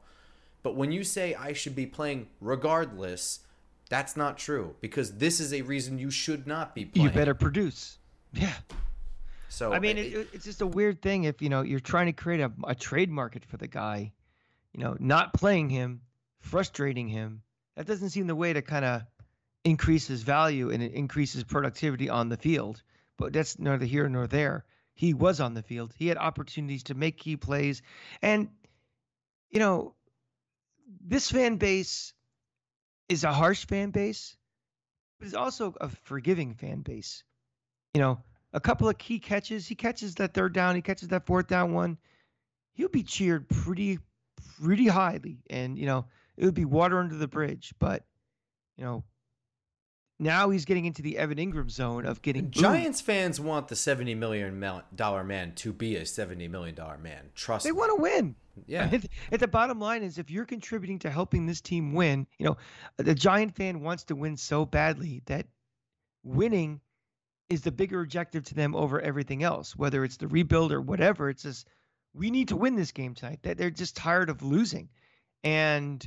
But 0.63 0.77
when 0.77 0.93
you 0.93 1.05
say 1.05 1.35
I 1.35 1.53
should 1.53 1.75
be 1.75 1.87
playing 1.87 2.29
regardless, 2.41 3.41
that's 3.89 4.17
not 4.17 4.39
true 4.39 4.77
because 4.81 5.19
this 5.19 5.41
is 5.41 5.53
a 5.53 5.63
reason 5.63 5.99
you 5.99 6.11
should 6.11 6.47
not 6.47 6.75
be 6.75 6.85
playing. 6.85 7.09
You 7.09 7.15
better 7.15 7.35
produce. 7.35 7.99
Yeah. 8.33 8.55
So 9.51 9.73
I 9.73 9.81
mean, 9.81 9.99
uh, 9.99 10.03
it, 10.03 10.29
it's 10.33 10.45
just 10.45 10.61
a 10.61 10.67
weird 10.67 11.03
thing 11.03 11.25
if 11.25 11.43
you 11.43 11.49
know 11.49 11.63
you're 11.63 11.81
trying 11.81 12.07
to 12.07 12.13
create 12.13 12.41
a, 12.41 12.53
a 12.65 12.75
trade 12.75 13.11
market 13.11 13.45
for 13.45 13.57
the 13.57 13.67
guy, 13.67 14.13
you 14.73 14.81
know, 14.83 14.97
not 14.99 15.35
playing 15.35 15.69
him, 15.69 16.03
frustrating 16.39 17.09
him. 17.09 17.43
That 17.77 17.87
doesn't 17.87 18.11
seem 18.11 18.29
the 18.29 18.37
way 18.37 18.53
to 18.53 18.63
kind 18.63 18.85
of 18.85 19.03
increase 19.65 20.07
his 20.07 20.23
value 20.23 20.71
and 20.71 20.83
it 20.83 20.93
increases 20.93 21.45
productivity 21.45 22.09
on 22.09 22.29
the 22.29 22.37
field. 22.37 22.83
But 23.17 23.33
that's 23.33 23.59
neither 23.59 23.85
here 23.85 24.09
nor 24.09 24.27
there. 24.27 24.65
He 24.95 25.15
was 25.15 25.41
on 25.41 25.55
the 25.55 25.63
field. 25.63 25.93
He 25.97 26.07
had 26.07 26.17
opportunities 26.17 26.85
to 26.85 26.95
make 26.95 27.19
key 27.19 27.37
plays, 27.37 27.83
and 28.23 28.51
you 29.51 29.59
know, 29.59 29.95
this 31.05 31.31
fan 31.31 31.57
base 31.57 32.15
is 33.09 33.25
a 33.25 33.33
harsh 33.33 33.67
fan 33.67 33.91
base, 33.91 34.37
but 35.19 35.27
it's 35.27 35.35
also 35.35 35.75
a 35.81 35.89
forgiving 35.89 36.55
fan 36.55 36.83
base. 36.83 37.25
You 37.95 38.01
know, 38.01 38.21
a 38.53 38.61
couple 38.61 38.89
of 38.89 38.99
key 38.99 39.19
catches. 39.19 39.67
He 39.67 39.75
catches 39.75 40.15
that 40.17 40.35
third 40.35 40.53
down. 40.53 40.75
He 40.75 40.83
catches 40.83 41.09
that 41.09 41.27
fourth 41.27 41.47
down 41.47 41.73
one. 41.73 41.99
He'll 42.73 42.89
be 42.89 43.03
cheered 43.03 43.49
pretty, 43.49 43.99
pretty 44.61 44.87
highly, 44.87 45.39
and 45.51 45.79
you 45.79 45.87
know 45.87 46.07
it 46.37 46.45
would 46.45 46.55
be 46.55 46.65
water 46.65 46.99
under 46.99 47.17
the 47.17 47.29
bridge. 47.29 47.73
But 47.79 48.05
you 48.77 48.85
know, 48.85 49.05
now 50.19 50.51
he's 50.51 50.65
getting 50.65 50.85
into 50.85 51.03
the 51.03 51.19
Evan 51.19 51.39
Engram 51.39 51.71
zone 51.71 52.07
of 52.07 52.23
getting. 52.23 52.51
Giants 52.51 53.01
fans 53.01 53.41
want 53.41 53.69
the 53.69 53.77
seventy 53.77 54.15
million 54.15 54.61
dollar 54.95 55.25
man 55.25 55.55
to 55.57 55.73
be 55.73 55.97
a 55.97 56.07
seventy 56.07 56.49
million 56.49 56.75
dollar 56.75 56.99
man. 56.99 57.31
Trust. 57.35 57.65
Me. 57.65 57.71
They 57.71 57.73
me. 57.73 57.79
want 57.79 57.97
to 57.97 58.03
win. 58.03 58.35
Yeah. 58.67 58.99
At 59.33 59.41
the 59.41 59.49
bottom 59.49 59.79
line 59.81 60.03
is, 60.03 60.19
if 60.19 60.31
you're 60.31 60.45
contributing 60.45 60.99
to 61.01 61.11
helping 61.11 61.47
this 61.47 61.61
team 61.61 61.95
win, 61.95 62.27
you 62.39 62.47
know, 62.47 62.57
the 62.97 63.15
Giant 63.15 63.55
fan 63.55 63.81
wants 63.81 64.05
to 64.05 64.17
win 64.17 64.37
so 64.37 64.65
badly 64.67 65.23
that 65.27 65.47
winning 66.23 66.81
is 67.51 67.63
the 67.63 67.73
bigger 67.73 68.01
objective 68.01 68.45
to 68.45 68.55
them 68.55 68.75
over 68.75 69.01
everything 69.01 69.43
else, 69.43 69.77
whether 69.77 70.05
it's 70.05 70.17
the 70.17 70.29
rebuild 70.29 70.73
or 70.73 70.81
whatever. 70.81 71.29
It's 71.29 71.43
just 71.43 71.69
we 72.15 72.31
need 72.31 72.49
to 72.49 72.57
win 72.57 72.77
this 72.77 72.93
game 72.93 73.15
tonight. 73.15 73.41
That 73.43 73.59
they're 73.59 73.71
just 73.71 73.97
tired 73.97 74.31
of 74.31 74.43
losing, 74.43 74.89
and 75.45 76.07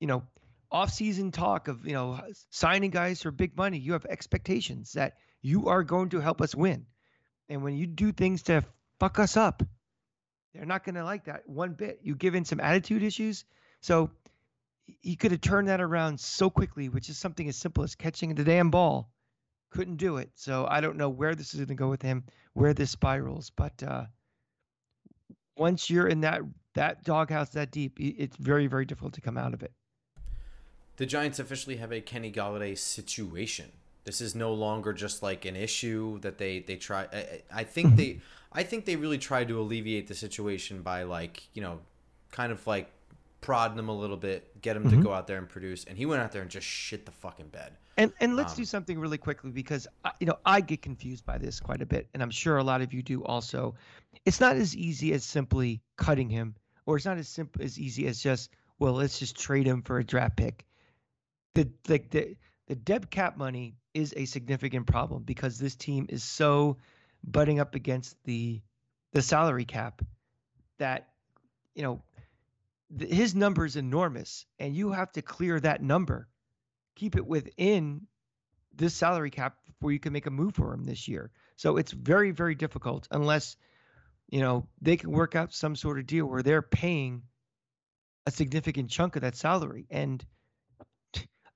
you 0.00 0.06
know, 0.06 0.24
off-season 0.72 1.30
talk 1.30 1.68
of 1.68 1.86
you 1.86 1.92
know 1.92 2.20
signing 2.50 2.90
guys 2.90 3.22
for 3.22 3.30
big 3.30 3.56
money. 3.56 3.78
You 3.78 3.92
have 3.92 4.06
expectations 4.06 4.92
that 4.94 5.14
you 5.42 5.68
are 5.68 5.84
going 5.84 6.08
to 6.10 6.20
help 6.20 6.40
us 6.40 6.54
win, 6.54 6.86
and 7.48 7.62
when 7.62 7.76
you 7.76 7.86
do 7.86 8.10
things 8.10 8.42
to 8.44 8.64
fuck 8.98 9.18
us 9.18 9.36
up. 9.36 9.62
They're 10.54 10.64
not 10.64 10.84
going 10.84 10.94
to 10.94 11.04
like 11.04 11.24
that 11.24 11.48
one 11.48 11.72
bit. 11.72 12.00
You 12.02 12.14
give 12.14 12.36
in 12.36 12.44
some 12.44 12.60
attitude 12.60 13.02
issues. 13.02 13.44
So 13.80 14.10
he 15.00 15.16
could 15.16 15.32
have 15.32 15.40
turned 15.40 15.68
that 15.68 15.80
around 15.80 16.20
so 16.20 16.48
quickly, 16.48 16.88
which 16.88 17.08
is 17.08 17.18
something 17.18 17.48
as 17.48 17.56
simple 17.56 17.84
as 17.84 17.96
catching 17.96 18.34
the 18.34 18.44
damn 18.44 18.70
ball. 18.70 19.10
Couldn't 19.74 19.96
do 19.96 20.18
it. 20.18 20.30
So 20.34 20.66
I 20.70 20.80
don't 20.80 20.96
know 20.96 21.08
where 21.08 21.34
this 21.34 21.52
is 21.52 21.60
going 21.60 21.68
to 21.68 21.74
go 21.74 21.88
with 21.88 22.00
him, 22.00 22.24
where 22.52 22.72
this 22.72 22.90
spirals. 22.90 23.50
But 23.50 23.82
uh, 23.82 24.04
once 25.56 25.90
you're 25.90 26.06
in 26.06 26.20
that 26.20 26.42
that 26.74 27.04
doghouse 27.04 27.50
that 27.50 27.70
deep, 27.70 27.98
it's 28.00 28.36
very 28.36 28.66
very 28.66 28.84
difficult 28.84 29.14
to 29.14 29.20
come 29.20 29.36
out 29.36 29.52
of 29.52 29.62
it. 29.62 29.72
The 30.96 31.06
Giants 31.06 31.40
officially 31.40 31.76
have 31.76 31.92
a 31.92 32.00
Kenny 32.00 32.30
Golladay 32.30 32.78
situation. 32.78 33.72
This 34.04 34.20
is 34.20 34.34
no 34.34 34.52
longer 34.52 34.92
just 34.92 35.22
like 35.22 35.44
an 35.44 35.56
issue 35.56 36.20
that 36.20 36.38
they 36.38 36.60
they 36.60 36.76
try. 36.76 37.08
I, 37.12 37.42
I 37.52 37.64
think 37.64 37.96
they 37.96 38.20
I 38.52 38.62
think 38.62 38.84
they 38.84 38.96
really 38.96 39.18
tried 39.18 39.48
to 39.48 39.58
alleviate 39.58 40.06
the 40.06 40.14
situation 40.14 40.82
by 40.82 41.02
like 41.02 41.48
you 41.52 41.62
know, 41.62 41.80
kind 42.30 42.52
of 42.52 42.64
like 42.66 42.90
prodding 43.40 43.78
him 43.78 43.88
a 43.88 43.96
little 43.96 44.16
bit, 44.16 44.62
get 44.62 44.76
him 44.76 44.84
mm-hmm. 44.84 44.98
to 44.98 45.04
go 45.04 45.12
out 45.12 45.26
there 45.26 45.38
and 45.38 45.48
produce, 45.48 45.84
and 45.84 45.98
he 45.98 46.06
went 46.06 46.22
out 46.22 46.32
there 46.32 46.42
and 46.42 46.50
just 46.50 46.66
shit 46.66 47.06
the 47.06 47.12
fucking 47.12 47.48
bed. 47.48 47.72
And 47.96 48.12
and 48.20 48.36
let's 48.36 48.52
um, 48.52 48.56
do 48.56 48.64
something 48.64 48.98
really 48.98 49.18
quickly 49.18 49.50
because 49.50 49.86
I, 50.04 50.12
you 50.20 50.26
know 50.26 50.38
I 50.44 50.60
get 50.60 50.82
confused 50.82 51.24
by 51.24 51.38
this 51.38 51.60
quite 51.60 51.82
a 51.82 51.86
bit, 51.86 52.08
and 52.12 52.22
I'm 52.22 52.30
sure 52.30 52.56
a 52.56 52.64
lot 52.64 52.82
of 52.82 52.92
you 52.92 53.02
do 53.02 53.24
also. 53.24 53.74
It's 54.24 54.40
not 54.40 54.56
as 54.56 54.76
easy 54.76 55.12
as 55.12 55.24
simply 55.24 55.80
cutting 55.96 56.28
him, 56.28 56.56
or 56.86 56.96
it's 56.96 57.04
not 57.04 57.18
as 57.18 57.28
simple 57.28 57.62
as 57.62 57.78
easy 57.78 58.06
as 58.06 58.22
just 58.22 58.50
well, 58.78 58.94
let's 58.94 59.18
just 59.18 59.38
trade 59.38 59.66
him 59.66 59.82
for 59.82 59.98
a 59.98 60.04
draft 60.04 60.36
pick. 60.36 60.64
The 61.54 61.70
like 61.88 62.10
the 62.10 62.36
the 62.66 62.74
dead 62.74 63.10
cap 63.10 63.36
money 63.36 63.76
is 63.92 64.12
a 64.16 64.24
significant 64.24 64.86
problem 64.86 65.22
because 65.22 65.58
this 65.58 65.76
team 65.76 66.06
is 66.08 66.24
so 66.24 66.78
butting 67.22 67.60
up 67.60 67.74
against 67.74 68.16
the 68.24 68.60
the 69.12 69.22
salary 69.22 69.64
cap 69.64 70.02
that 70.78 71.08
you 71.74 71.82
know 71.82 72.02
his 72.98 73.34
number 73.34 73.64
is 73.64 73.76
enormous 73.76 74.46
and 74.58 74.76
you 74.76 74.90
have 74.90 75.12
to 75.12 75.22
clear 75.22 75.58
that 75.60 75.82
number 75.82 76.28
keep 76.94 77.16
it 77.16 77.26
within 77.26 78.06
this 78.74 78.94
salary 78.94 79.30
cap 79.30 79.56
before 79.66 79.92
you 79.92 80.00
can 80.00 80.12
make 80.12 80.26
a 80.26 80.30
move 80.30 80.54
for 80.54 80.72
him 80.72 80.84
this 80.84 81.08
year 81.08 81.30
so 81.56 81.76
it's 81.76 81.92
very 81.92 82.30
very 82.30 82.54
difficult 82.54 83.06
unless 83.10 83.56
you 84.28 84.40
know 84.40 84.66
they 84.80 84.96
can 84.96 85.10
work 85.10 85.34
out 85.34 85.52
some 85.52 85.76
sort 85.76 85.98
of 85.98 86.06
deal 86.06 86.26
where 86.26 86.42
they're 86.42 86.62
paying 86.62 87.22
a 88.26 88.30
significant 88.30 88.90
chunk 88.90 89.16
of 89.16 89.22
that 89.22 89.36
salary 89.36 89.86
and 89.90 90.24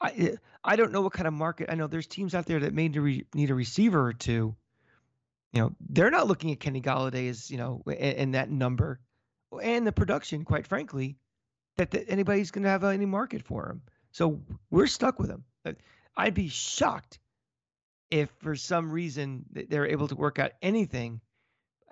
I 0.01 0.37
I 0.63 0.77
don't 0.77 0.93
know 0.93 1.03
what 1.03 1.13
kind 1.13 1.27
of 1.27 1.35
market. 1.35 1.71
I 1.71 1.75
know 1.75 1.87
there's 1.87 2.07
teams 2.07 2.35
out 2.35 2.47
there 2.47 2.61
that 2.61 2.75
may 2.75 2.89
need 2.89 3.51
a 3.51 3.55
receiver 3.55 4.07
or 4.07 4.13
two. 4.13 4.57
You 5.53 5.63
know, 5.63 5.73
they're 5.89 6.11
not 6.11 6.29
looking 6.29 6.53
at 6.53 6.61
Kenny 6.61 6.83
Golladay 6.83 7.29
as 7.29 7.51
you 7.51 7.57
know, 7.57 7.83
and 7.87 8.35
that 8.35 8.51
number, 8.51 9.01
and 9.63 9.87
the 9.87 9.93
production. 9.93 10.45
Quite 10.45 10.67
frankly, 10.67 11.17
that, 11.77 11.91
that 11.93 12.11
anybody's 12.11 12.51
going 12.51 12.65
to 12.65 12.71
have 12.71 12.85
any 12.85 13.07
market 13.07 13.43
for 13.43 13.71
him. 13.71 13.83
So 14.13 14.41
we're 14.71 14.87
stuck 14.87 15.19
with 15.19 15.31
him. 15.31 15.45
I'd 16.17 16.35
be 16.35 16.49
shocked 16.49 17.19
if 18.11 18.31
for 18.41 18.57
some 18.57 18.91
reason 18.91 19.45
they're 19.53 19.87
able 19.87 20.09
to 20.09 20.17
work 20.17 20.39
out 20.39 20.53
anything. 20.63 21.21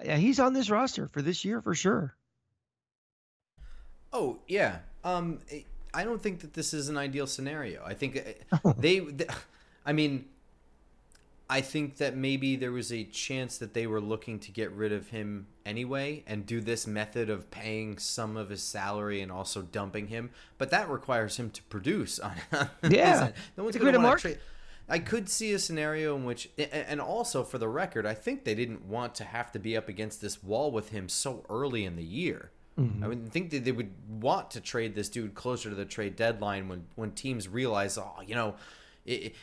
He's 0.03 0.41
on 0.41 0.53
this 0.53 0.69
roster 0.69 1.09
for 1.09 1.23
this 1.23 1.45
year 1.45 1.63
for 1.63 1.75
sure. 1.75 2.17
Oh 4.13 4.39
yeah. 4.49 4.79
Um, 5.05 5.41
I 5.95 6.05
don't 6.05 6.23
think 6.23 6.41
that 6.41 6.55
this 6.55 6.75
is 6.75 6.89
an 6.89 6.97
ideal 6.97 7.27
scenario. 7.27 7.85
I 7.85 7.95
think 7.95 8.37
uh, 8.53 8.73
they, 8.79 8.99
they, 8.99 9.27
I 9.85 9.93
mean, 9.93 10.27
I 11.49 11.61
think 11.61 11.99
that 11.99 12.17
maybe 12.17 12.57
there 12.57 12.73
was 12.73 12.93
a 12.93 13.05
chance 13.05 13.59
that 13.59 13.73
they 13.73 13.87
were 13.87 14.01
looking 14.01 14.41
to 14.41 14.51
get 14.51 14.73
rid 14.73 14.93
of 14.93 15.09
him 15.11 15.47
anyway 15.65 16.25
and 16.27 16.45
do 16.45 16.61
this 16.61 16.89
method 16.89 17.31
of 17.31 17.51
paying 17.53 17.99
some 17.99 18.37
of 18.37 18.51
his 18.51 18.63
salary 18.63 19.21
and 19.21 19.31
also 19.31 19.63
dumping 19.63 20.09
him, 20.09 20.31
but 20.59 20.71
that 20.71 20.91
requires 20.91 21.37
him 21.37 21.51
to 21.51 21.63
produce 21.65 22.19
on. 22.19 22.35
yeah, 22.91 23.31
no 23.57 23.63
one's 23.63 23.77
going 23.77 23.93
to 23.93 24.01
want 24.01 24.19
to 24.19 24.23
trade. 24.23 24.39
I 24.89 24.99
could 24.99 25.29
see 25.29 25.53
a 25.53 25.59
scenario 25.59 26.17
in 26.17 26.25
which, 26.25 26.49
and 26.59 27.01
also 27.01 27.43
for 27.43 27.59
the 27.59 27.69
record, 27.69 28.07
I 28.07 28.15
think 28.15 28.45
they 28.45 28.55
didn't 28.55 28.85
want 28.85 29.15
to 29.17 29.25
have 29.25 29.51
to 29.53 29.59
be 29.59 29.77
up 29.77 29.89
against 29.89 30.21
this 30.21 30.43
wall 30.43 30.71
with 30.71 30.91
him 30.91 31.09
so 31.09 31.45
early 31.49 31.85
in 31.85 31.97
the 31.97 32.05
year. 32.05 32.51
Mm-hmm. 32.79 33.03
I 33.03 33.09
would 33.09 33.33
think 33.33 33.51
that 33.51 33.65
they 33.65 33.73
would 33.73 33.93
want 34.09 34.51
to 34.53 34.61
trade 34.61 34.95
this 34.95 35.09
dude 35.09 35.35
closer 35.35 35.71
to 35.71 35.75
the 35.75 35.87
trade 35.87 36.15
deadline 36.15 36.69
when 36.69 36.87
when 36.95 37.13
teams 37.13 37.49
realize, 37.49 37.97
oh, 37.97 38.21
you 38.25 38.35
know, 38.35 38.57
it, 39.07 39.35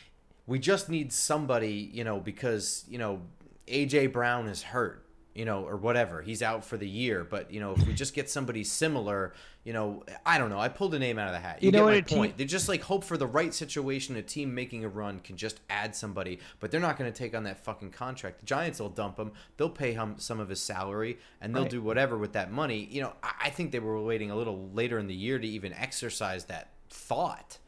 we 0.46 0.58
just 0.58 0.88
need 0.88 1.12
somebody, 1.12 1.90
you 1.92 2.04
know, 2.04 2.20
because 2.20 2.84
you 2.88 2.98
know 2.98 3.20
AJ 3.66 4.12
Brown 4.12 4.48
is 4.48 4.62
hurt 4.62 5.04
you 5.34 5.44
know, 5.44 5.66
or 5.66 5.76
whatever. 5.76 6.22
He's 6.22 6.42
out 6.42 6.64
for 6.64 6.76
the 6.76 6.88
year. 6.88 7.24
But 7.24 7.52
you 7.52 7.60
know, 7.60 7.72
if 7.72 7.84
we 7.86 7.92
just 7.92 8.14
get 8.14 8.30
somebody 8.30 8.62
similar, 8.62 9.34
you 9.64 9.72
know, 9.72 10.04
I 10.24 10.38
don't 10.38 10.48
know. 10.48 10.60
I 10.60 10.68
pulled 10.68 10.94
a 10.94 10.98
name 10.98 11.18
out 11.18 11.26
of 11.26 11.34
the 11.34 11.40
hat. 11.40 11.60
You, 11.60 11.66
you 11.66 11.72
know 11.72 11.90
get 11.90 12.08
my 12.08 12.16
point. 12.16 12.32
Team- 12.32 12.38
they 12.38 12.44
just 12.44 12.68
like 12.68 12.82
hope 12.82 13.02
for 13.02 13.16
the 13.16 13.26
right 13.26 13.52
situation. 13.52 14.16
A 14.16 14.22
team 14.22 14.54
making 14.54 14.84
a 14.84 14.88
run 14.88 15.18
can 15.18 15.36
just 15.36 15.60
add 15.68 15.96
somebody, 15.96 16.38
but 16.60 16.70
they're 16.70 16.80
not 16.80 16.96
going 16.96 17.12
to 17.12 17.16
take 17.16 17.34
on 17.34 17.42
that 17.44 17.64
fucking 17.64 17.90
contract. 17.90 18.40
The 18.40 18.46
Giants 18.46 18.78
will 18.78 18.90
dump 18.90 19.18
him. 19.18 19.32
They'll 19.56 19.68
pay 19.68 19.92
him 19.92 20.14
some 20.18 20.38
of 20.38 20.48
his 20.48 20.60
salary, 20.60 21.18
and 21.40 21.54
they'll 21.54 21.62
right. 21.62 21.70
do 21.70 21.82
whatever 21.82 22.16
with 22.16 22.34
that 22.34 22.52
money. 22.52 22.88
You 22.90 23.02
know, 23.02 23.12
I, 23.22 23.32
I 23.44 23.50
think 23.50 23.72
they 23.72 23.80
were 23.80 24.00
waiting 24.00 24.30
a 24.30 24.36
little 24.36 24.70
later 24.72 24.98
in 24.98 25.08
the 25.08 25.14
year 25.14 25.38
to 25.38 25.46
even 25.46 25.72
exercise 25.72 26.44
that 26.44 26.70
thought. 26.90 27.58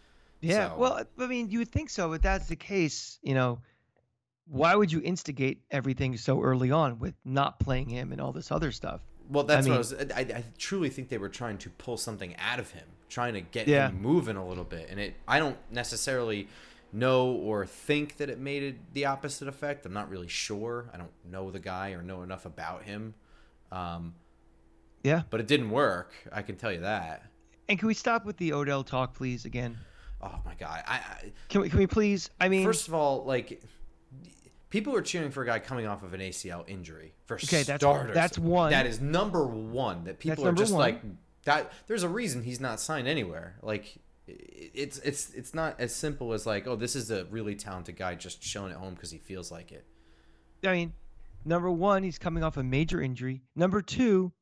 Yeah, 0.41 0.71
so. 0.71 0.77
well, 0.77 1.03
I 1.19 1.27
mean, 1.27 1.51
you 1.51 1.61
would 1.61 1.73
think 1.73 1.91
so, 1.91 2.09
but 2.11 2.23
that's 2.23 2.47
the 2.47 2.57
case. 2.57 3.19
You 3.23 3.35
know 3.35 3.61
why 4.49 4.75
would 4.75 4.93
you 4.93 5.01
instigate 5.03 5.63
everything 5.71 6.17
so 6.17 6.41
early 6.41 6.71
on 6.71 6.99
with 6.99 7.15
not 7.25 7.59
playing 7.59 7.89
him 7.89 8.13
and 8.13 8.21
all 8.21 8.33
this 8.33 8.53
other 8.53 8.71
stuff? 8.71 9.01
Well, 9.29 9.45
that's 9.45 9.67
I 9.67 9.71
mean, 9.71 9.79
what 9.79 9.93
I 9.93 9.97
was. 9.97 10.13
I, 10.13 10.21
I, 10.21 10.45
truly 10.57 10.89
think 10.89 11.09
they 11.09 11.19
were 11.19 11.29
trying 11.29 11.59
to 11.59 11.71
pull 11.71 11.97
something 11.97 12.37
out 12.39 12.61
of 12.61 12.71
him, 12.71 12.87
trying 13.09 13.35
to 13.35 13.41
get 13.41 13.67
yeah. 13.67 13.89
him 13.89 14.01
moving 14.01 14.37
a 14.37 14.47
little 14.47 14.65
bit, 14.65 14.87
and 14.89 15.01
it. 15.01 15.15
I 15.27 15.41
don't 15.41 15.57
necessarily 15.73 16.47
know 16.93 17.33
or 17.33 17.67
think 17.67 18.19
that 18.19 18.31
it 18.31 18.39
made 18.39 18.63
it 18.63 18.77
the 18.95 19.07
opposite 19.07 19.49
effect. 19.49 19.85
I'm 19.85 19.93
not 19.93 20.09
really 20.09 20.29
sure. 20.29 20.89
I 20.95 20.97
don't 20.97 21.11
know 21.29 21.51
the 21.51 21.59
guy 21.59 21.91
or 21.91 22.03
know 22.03 22.23
enough 22.23 22.47
about 22.47 22.85
him. 22.85 23.15
Um, 23.73 24.15
yeah, 25.03 25.23
but 25.29 25.41
it 25.41 25.49
didn't 25.49 25.71
work. 25.71 26.13
I 26.33 26.43
can 26.43 26.55
tell 26.55 26.71
you 26.71 26.81
that. 26.81 27.25
And 27.69 27.81
can 27.81 27.89
we 27.89 27.95
stop 27.95 28.25
with 28.25 28.37
the 28.37 28.53
Odell 28.53 28.85
talk, 28.85 29.15
please? 29.15 29.45
Again. 29.45 29.77
Oh 30.23 30.41
my 30.45 30.55
god! 30.55 30.83
I, 30.87 30.95
I 30.95 31.33
can 31.49 31.61
we 31.61 31.69
can 31.69 31.79
we 31.79 31.87
please? 31.87 32.31
I 32.41 32.49
mean, 32.49 32.65
first 32.65 32.89
of 32.89 32.95
all, 32.95 33.25
like 33.25 33.63
people 34.71 34.95
are 34.95 35.03
cheering 35.03 35.31
for 35.31 35.43
a 35.43 35.47
guy 35.47 35.59
coming 35.59 35.87
off 35.87 36.03
of 36.03 36.15
an 36.15 36.21
ACL 36.21 36.69
injury. 36.69 37.15
For 37.27 37.35
okay, 37.35 37.63
that's 37.63 37.83
starters, 37.83 38.15
that's 38.15 38.39
one. 38.39 38.71
That 38.71 38.87
is 38.87 39.01
number 39.01 39.47
one. 39.47 40.05
That 40.05 40.19
people 40.19 40.47
are 40.47 40.53
just 40.53 40.73
one. 40.73 40.81
like 40.81 41.03
that. 41.45 41.73
There's 41.87 42.03
a 42.03 42.09
reason 42.09 42.43
he's 42.43 42.61
not 42.61 42.81
signed 42.81 43.09
anywhere. 43.09 43.57
Like 43.63 43.99
it's 44.27 44.99
it's 44.99 45.33
it's 45.35 45.55
not 45.55 45.79
as 45.79 45.95
simple 45.95 46.33
as 46.33 46.47
like 46.47 46.67
oh 46.67 46.77
this 46.77 46.97
is 46.97 47.11
a 47.11 47.25
really 47.27 47.55
talented 47.55 47.97
guy 47.97 48.15
just 48.15 48.43
showing 48.43 48.73
at 48.73 48.79
home 48.79 48.95
because 48.95 49.11
he 49.11 49.19
feels 49.19 49.53
like 49.53 49.73
it. 49.73 49.85
I 50.65 50.73
mean, 50.73 50.93
number 51.45 51.71
one, 51.71 52.03
he's 52.03 52.19
coming 52.19 52.43
off 52.43 52.57
a 52.57 52.63
major 52.63 53.01
injury. 53.01 53.43
Number 53.55 53.83
two, 53.83 54.33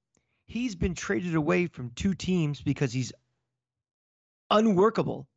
he's 0.47 0.75
been 0.75 0.95
traded 0.95 1.35
away 1.35 1.67
from 1.67 1.91
two 1.91 2.15
teams 2.15 2.61
because 2.63 2.93
he's 2.93 3.13
unworkable. 4.51 5.29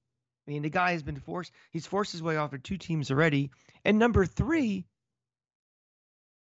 I 0.48 0.52
mean, 0.52 0.62
the 0.62 0.70
guy 0.70 0.94
has 0.94 1.04
been 1.04 1.20
forced, 1.20 1.52
he's 1.72 1.86
forced 1.86 2.12
his 2.12 2.24
way 2.24 2.38
off 2.38 2.54
of 2.54 2.64
two 2.64 2.78
teams 2.78 3.12
already. 3.12 3.52
And 3.84 4.00
number 4.00 4.26
three, 4.26 4.86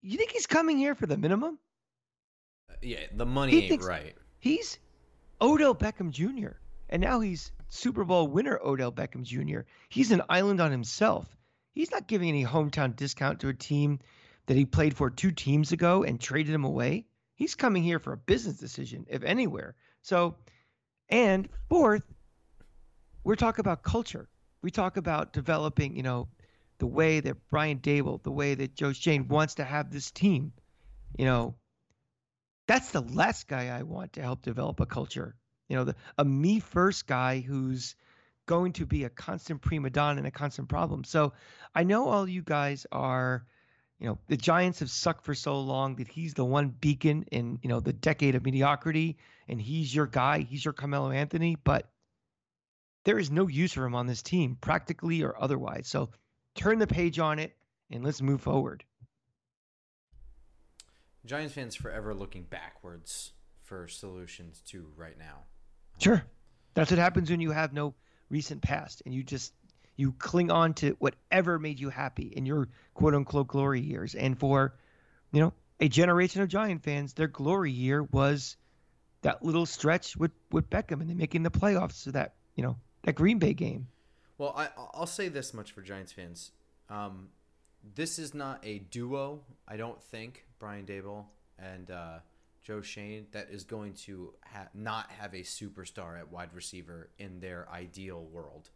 you 0.02 0.18
think 0.18 0.30
he's 0.30 0.46
coming 0.46 0.76
here 0.76 0.94
for 0.94 1.06
the 1.06 1.16
minimum? 1.16 1.58
Uh, 2.70 2.74
yeah, 2.82 3.06
the 3.12 3.24
money 3.24 3.60
he 3.60 3.72
ain't 3.72 3.82
right. 3.82 4.14
He's 4.38 4.78
Odell 5.40 5.74
Beckham 5.74 6.10
Jr. 6.10 6.56
And 6.90 7.00
now 7.00 7.20
he's 7.20 7.50
Super 7.68 8.04
Bowl 8.04 8.28
winner 8.28 8.60
Odell 8.62 8.92
Beckham 8.92 9.22
Jr. 9.22 9.60
He's 9.88 10.12
an 10.12 10.22
island 10.28 10.60
on 10.60 10.70
himself. 10.70 11.26
He's 11.72 11.90
not 11.90 12.06
giving 12.06 12.28
any 12.28 12.44
hometown 12.44 12.94
discount 12.94 13.40
to 13.40 13.48
a 13.48 13.54
team 13.54 14.00
that 14.46 14.56
he 14.56 14.66
played 14.66 14.94
for 14.94 15.10
two 15.10 15.32
teams 15.32 15.72
ago 15.72 16.04
and 16.04 16.20
traded 16.20 16.54
him 16.54 16.64
away. 16.64 17.06
He's 17.34 17.54
coming 17.54 17.82
here 17.82 17.98
for 17.98 18.12
a 18.12 18.18
business 18.18 18.58
decision, 18.58 19.06
if 19.08 19.24
anywhere. 19.24 19.74
So, 20.02 20.36
and 21.08 21.48
fourth, 21.68 22.13
we're 23.24 23.36
talking 23.36 23.60
about 23.60 23.82
culture. 23.82 24.28
We 24.62 24.70
talk 24.70 24.96
about 24.96 25.32
developing, 25.32 25.96
you 25.96 26.02
know, 26.02 26.28
the 26.78 26.86
way 26.86 27.20
that 27.20 27.36
Brian 27.50 27.78
Daboll, 27.78 28.22
the 28.22 28.30
way 28.30 28.54
that 28.54 28.74
Joe 28.74 28.92
Schoen 28.92 29.28
wants 29.28 29.56
to 29.56 29.64
have 29.64 29.90
this 29.90 30.10
team. 30.10 30.52
You 31.18 31.24
know, 31.24 31.54
that's 32.66 32.90
the 32.90 33.00
last 33.00 33.48
guy 33.48 33.68
I 33.68 33.82
want 33.82 34.14
to 34.14 34.22
help 34.22 34.42
develop 34.42 34.80
a 34.80 34.86
culture. 34.86 35.34
You 35.68 35.76
know, 35.76 35.84
the, 35.84 35.96
a 36.18 36.24
me 36.24 36.60
first 36.60 37.06
guy 37.06 37.40
who's 37.40 37.96
going 38.46 38.72
to 38.74 38.86
be 38.86 39.04
a 39.04 39.10
constant 39.10 39.62
prima 39.62 39.90
donna 39.90 40.18
and 40.18 40.26
a 40.26 40.30
constant 40.30 40.68
problem. 40.68 41.04
So 41.04 41.32
I 41.74 41.84
know 41.84 42.08
all 42.08 42.28
you 42.28 42.42
guys 42.42 42.86
are, 42.92 43.46
you 43.98 44.06
know, 44.06 44.18
the 44.28 44.36
Giants 44.36 44.80
have 44.80 44.90
sucked 44.90 45.24
for 45.24 45.34
so 45.34 45.60
long 45.60 45.96
that 45.96 46.08
he's 46.08 46.34
the 46.34 46.44
one 46.44 46.68
beacon 46.68 47.24
in, 47.32 47.58
you 47.62 47.68
know, 47.68 47.80
the 47.80 47.92
decade 47.92 48.34
of 48.34 48.44
mediocrity 48.44 49.16
and 49.48 49.60
he's 49.60 49.94
your 49.94 50.06
guy, 50.06 50.40
he's 50.40 50.64
your 50.64 50.74
Carmelo 50.74 51.10
Anthony, 51.10 51.56
but 51.64 51.88
there 53.04 53.18
is 53.18 53.30
no 53.30 53.46
use 53.48 53.72
for 53.72 53.84
him 53.84 53.94
on 53.94 54.06
this 54.06 54.22
team, 54.22 54.56
practically 54.60 55.22
or 55.22 55.40
otherwise. 55.40 55.86
So 55.88 56.10
turn 56.54 56.78
the 56.78 56.86
page 56.86 57.18
on 57.18 57.38
it 57.38 57.56
and 57.90 58.02
let's 58.02 58.22
move 58.22 58.40
forward. 58.40 58.84
Giants 61.26 61.54
fans 61.54 61.74
forever 61.74 62.14
looking 62.14 62.42
backwards 62.44 63.32
for 63.62 63.88
solutions 63.88 64.62
to 64.68 64.86
right 64.96 65.18
now. 65.18 65.44
Sure. 65.98 66.22
That's 66.74 66.90
what 66.90 66.98
happens 66.98 67.30
when 67.30 67.40
you 67.40 67.52
have 67.52 67.72
no 67.72 67.94
recent 68.28 68.62
past 68.62 69.02
and 69.06 69.14
you 69.14 69.22
just 69.22 69.52
you 69.96 70.12
cling 70.12 70.50
on 70.50 70.74
to 70.74 70.96
whatever 70.98 71.58
made 71.58 71.78
you 71.78 71.88
happy 71.88 72.24
in 72.24 72.46
your 72.46 72.68
quote 72.94 73.14
unquote 73.14 73.46
glory 73.46 73.80
years. 73.80 74.14
And 74.14 74.38
for, 74.38 74.74
you 75.32 75.40
know, 75.40 75.52
a 75.80 75.88
generation 75.88 76.42
of 76.42 76.48
Giant 76.48 76.82
fans, 76.82 77.14
their 77.14 77.28
glory 77.28 77.70
year 77.70 78.02
was 78.02 78.56
that 79.22 79.44
little 79.44 79.66
stretch 79.66 80.16
with, 80.16 80.32
with 80.50 80.68
Beckham 80.68 81.00
and 81.00 81.08
then 81.08 81.16
making 81.16 81.42
the 81.42 81.50
playoffs 81.50 81.92
so 81.92 82.10
that, 82.10 82.34
you 82.56 82.62
know, 82.62 82.76
that 83.04 83.14
Green 83.14 83.38
Bay 83.38 83.54
game. 83.54 83.88
Well, 84.38 84.54
I, 84.56 84.68
I'll 84.92 85.06
say 85.06 85.28
this 85.28 85.54
much 85.54 85.72
for 85.72 85.80
Giants 85.80 86.12
fans. 86.12 86.50
Um, 86.90 87.28
this 87.94 88.18
is 88.18 88.34
not 88.34 88.60
a 88.64 88.78
duo, 88.78 89.40
I 89.68 89.76
don't 89.76 90.02
think, 90.02 90.46
Brian 90.58 90.86
Daboll 90.86 91.26
and 91.58 91.90
uh, 91.90 92.18
Joe 92.62 92.80
Schoen 92.80 93.26
that 93.32 93.48
is 93.50 93.64
going 93.64 93.92
to 93.92 94.32
ha- 94.52 94.68
not 94.74 95.10
have 95.10 95.34
a 95.34 95.40
superstar 95.40 96.18
at 96.18 96.32
wide 96.32 96.50
receiver 96.54 97.10
in 97.18 97.40
their 97.40 97.68
ideal 97.72 98.24
world. 98.32 98.70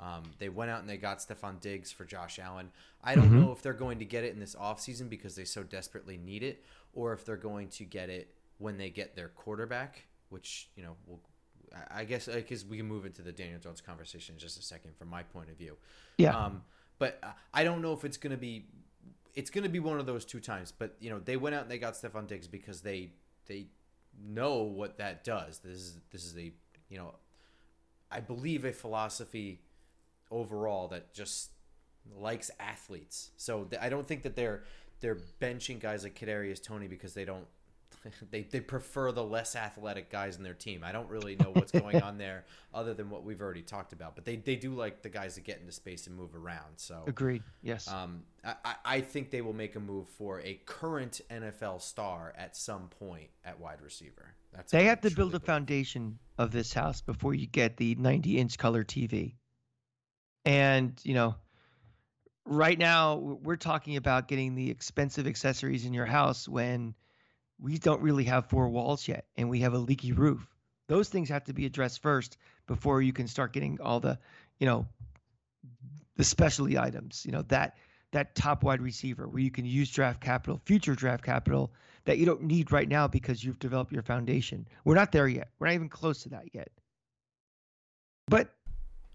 Um, 0.00 0.22
they 0.38 0.48
went 0.48 0.70
out 0.70 0.80
and 0.80 0.88
they 0.88 0.96
got 0.96 1.18
Stefon 1.18 1.60
Diggs 1.60 1.90
for 1.90 2.04
Josh 2.04 2.38
Allen. 2.38 2.70
I 3.02 3.14
don't 3.14 3.26
mm-hmm. 3.26 3.40
know 3.40 3.52
if 3.52 3.62
they're 3.62 3.72
going 3.72 3.98
to 3.98 4.04
get 4.04 4.24
it 4.24 4.32
in 4.32 4.38
this 4.38 4.54
offseason 4.54 5.08
because 5.08 5.34
they 5.34 5.44
so 5.44 5.62
desperately 5.62 6.16
need 6.16 6.42
it, 6.42 6.64
or 6.92 7.12
if 7.12 7.24
they're 7.24 7.36
going 7.36 7.68
to 7.70 7.84
get 7.84 8.08
it 8.08 8.34
when 8.58 8.76
they 8.76 8.90
get 8.90 9.16
their 9.16 9.28
quarterback, 9.28 10.04
which, 10.28 10.68
you 10.76 10.82
know, 10.82 10.96
will 11.06 11.20
I 11.90 12.04
guess 12.04 12.26
because 12.26 12.64
we 12.64 12.76
can 12.76 12.86
move 12.86 13.06
into 13.06 13.22
the 13.22 13.32
Daniel 13.32 13.58
Jones 13.58 13.80
conversation 13.80 14.34
in 14.34 14.38
just 14.38 14.58
a 14.58 14.62
second 14.62 14.96
from 14.96 15.08
my 15.08 15.22
point 15.22 15.50
of 15.50 15.56
view. 15.56 15.76
Yeah. 16.16 16.36
Um, 16.36 16.62
but 16.98 17.22
I 17.54 17.64
don't 17.64 17.82
know 17.82 17.92
if 17.92 18.04
it's 18.04 18.16
going 18.16 18.32
to 18.32 18.36
be 18.36 18.66
it's 19.34 19.50
going 19.50 19.64
to 19.64 19.70
be 19.70 19.78
one 19.78 20.00
of 20.00 20.06
those 20.06 20.24
two 20.24 20.40
times. 20.40 20.72
But 20.76 20.96
you 21.00 21.10
know, 21.10 21.20
they 21.20 21.36
went 21.36 21.54
out 21.54 21.62
and 21.62 21.70
they 21.70 21.78
got 21.78 21.94
Stefon 21.94 22.26
Diggs 22.26 22.48
because 22.48 22.80
they 22.80 23.10
they 23.46 23.66
know 24.26 24.62
what 24.62 24.98
that 24.98 25.24
does. 25.24 25.58
This 25.58 25.76
is 25.76 25.98
this 26.10 26.24
is 26.24 26.36
a 26.36 26.52
you 26.88 26.98
know, 26.98 27.14
I 28.10 28.20
believe 28.20 28.64
a 28.64 28.72
philosophy 28.72 29.60
overall 30.30 30.88
that 30.88 31.12
just 31.14 31.50
likes 32.16 32.50
athletes. 32.58 33.30
So 33.36 33.68
I 33.80 33.88
don't 33.88 34.06
think 34.06 34.22
that 34.22 34.34
they're 34.34 34.64
they're 35.00 35.18
benching 35.40 35.78
guys 35.78 36.02
like 36.02 36.18
Kadarius 36.18 36.62
Toney 36.62 36.88
because 36.88 37.14
they 37.14 37.24
don't 37.24 37.46
they, 38.30 38.42
they 38.42 38.60
prefer 38.60 39.12
the 39.12 39.24
less 39.24 39.56
athletic 39.56 40.10
guys 40.10 40.36
in 40.36 40.42
their 40.42 40.54
team. 40.54 40.82
I 40.84 40.92
don't 40.92 41.08
really 41.08 41.36
know 41.36 41.50
what's 41.52 41.72
going 41.72 42.02
on 42.02 42.18
there 42.18 42.44
other 42.72 42.94
than 42.94 43.10
what 43.10 43.24
we've 43.24 43.40
already 43.40 43.62
talked 43.62 43.92
about. 43.92 44.14
But 44.14 44.24
they, 44.24 44.36
they 44.36 44.56
do 44.56 44.74
like 44.74 45.02
the 45.02 45.08
guys 45.08 45.34
that 45.34 45.44
get 45.44 45.60
into 45.60 45.72
space 45.72 46.06
and 46.06 46.16
move 46.16 46.34
around. 46.34 46.76
So 46.76 47.04
agreed. 47.06 47.42
Yes. 47.62 47.88
Um, 47.88 48.22
I, 48.44 48.74
I 48.84 49.00
think 49.00 49.30
they 49.30 49.42
will 49.42 49.52
make 49.52 49.76
a 49.76 49.80
move 49.80 50.08
for 50.08 50.40
a 50.40 50.60
current 50.66 51.20
NFL 51.30 51.82
star 51.82 52.32
at 52.36 52.56
some 52.56 52.88
point 52.98 53.28
at 53.44 53.58
wide 53.58 53.82
receiver. 53.82 54.34
That's 54.52 54.72
they 54.72 54.84
have 54.84 55.00
to 55.02 55.10
build 55.10 55.34
a 55.34 55.40
foundation 55.40 56.18
of 56.38 56.50
this 56.50 56.72
house 56.72 57.00
before 57.00 57.34
you 57.34 57.46
get 57.46 57.76
the 57.76 57.94
90 57.96 58.38
inch 58.38 58.58
color 58.58 58.84
TV. 58.84 59.34
And 60.44 60.98
you 61.02 61.14
know, 61.14 61.34
right 62.46 62.78
now 62.78 63.16
we're 63.16 63.56
talking 63.56 63.96
about 63.96 64.28
getting 64.28 64.54
the 64.54 64.70
expensive 64.70 65.26
accessories 65.26 65.84
in 65.84 65.92
your 65.92 66.06
house 66.06 66.48
when 66.48 66.94
we 67.60 67.78
don't 67.78 68.02
really 68.02 68.24
have 68.24 68.46
four 68.46 68.68
walls 68.68 69.08
yet 69.08 69.26
and 69.36 69.48
we 69.48 69.60
have 69.60 69.74
a 69.74 69.78
leaky 69.78 70.12
roof. 70.12 70.46
Those 70.88 71.08
things 71.08 71.28
have 71.28 71.44
to 71.44 71.52
be 71.52 71.66
addressed 71.66 72.00
first 72.00 72.38
before 72.66 73.02
you 73.02 73.12
can 73.12 73.26
start 73.26 73.52
getting 73.52 73.78
all 73.80 74.00
the, 74.00 74.18
you 74.58 74.66
know, 74.66 74.86
the 76.16 76.24
specialty 76.24 76.78
items, 76.78 77.24
you 77.26 77.32
know, 77.32 77.42
that 77.42 77.76
that 78.12 78.34
top 78.34 78.62
wide 78.62 78.80
receiver 78.80 79.28
where 79.28 79.42
you 79.42 79.50
can 79.50 79.66
use 79.66 79.90
draft 79.90 80.20
capital, 80.20 80.60
future 80.64 80.94
draft 80.94 81.22
capital 81.22 81.70
that 82.06 82.16
you 82.16 82.24
don't 82.24 82.42
need 82.42 82.72
right 82.72 82.88
now 82.88 83.06
because 83.06 83.44
you've 83.44 83.58
developed 83.58 83.92
your 83.92 84.02
foundation. 84.02 84.66
We're 84.84 84.94
not 84.94 85.12
there 85.12 85.28
yet. 85.28 85.50
We're 85.58 85.66
not 85.66 85.74
even 85.74 85.90
close 85.90 86.22
to 86.22 86.30
that 86.30 86.54
yet. 86.54 86.70
But 88.28 88.54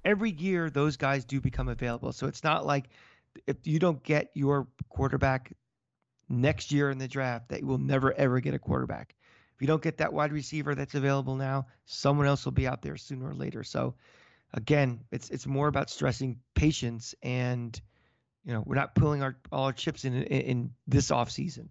every 0.05 0.31
year 0.31 0.69
those 0.69 0.95
guys 0.95 1.25
do 1.25 1.41
become 1.41 1.69
available. 1.69 2.11
So 2.11 2.27
it's 2.27 2.43
not 2.43 2.67
like 2.67 2.89
if 3.47 3.65
you 3.65 3.79
don't 3.79 4.03
get 4.03 4.29
your 4.35 4.67
quarterback 4.89 5.53
next 6.33 6.71
year 6.71 6.89
in 6.91 6.97
the 6.97 7.07
draft 7.07 7.49
that 7.49 7.61
you 7.61 7.67
will 7.67 7.77
never 7.77 8.13
ever 8.13 8.39
get 8.39 8.53
a 8.53 8.59
quarterback. 8.59 9.15
If 9.55 9.61
you 9.61 9.67
don't 9.67 9.81
get 9.81 9.97
that 9.97 10.11
wide 10.11 10.31
receiver 10.31 10.75
that's 10.75 10.95
available 10.95 11.35
now, 11.35 11.67
someone 11.85 12.27
else 12.27 12.43
will 12.45 12.51
be 12.51 12.67
out 12.67 12.81
there 12.81 12.97
sooner 12.97 13.29
or 13.29 13.35
later. 13.35 13.63
So 13.63 13.95
again, 14.53 15.01
it's 15.11 15.29
it's 15.29 15.45
more 15.45 15.67
about 15.67 15.89
stressing 15.89 16.39
patience 16.55 17.15
and 17.21 17.79
you 18.45 18.53
know, 18.53 18.63
we're 18.65 18.75
not 18.75 18.95
pulling 18.95 19.23
our 19.23 19.35
all 19.51 19.65
our 19.65 19.73
chips 19.73 20.05
in 20.05 20.15
in, 20.15 20.41
in 20.41 20.73
this 20.87 21.11
off 21.11 21.31
season. 21.31 21.69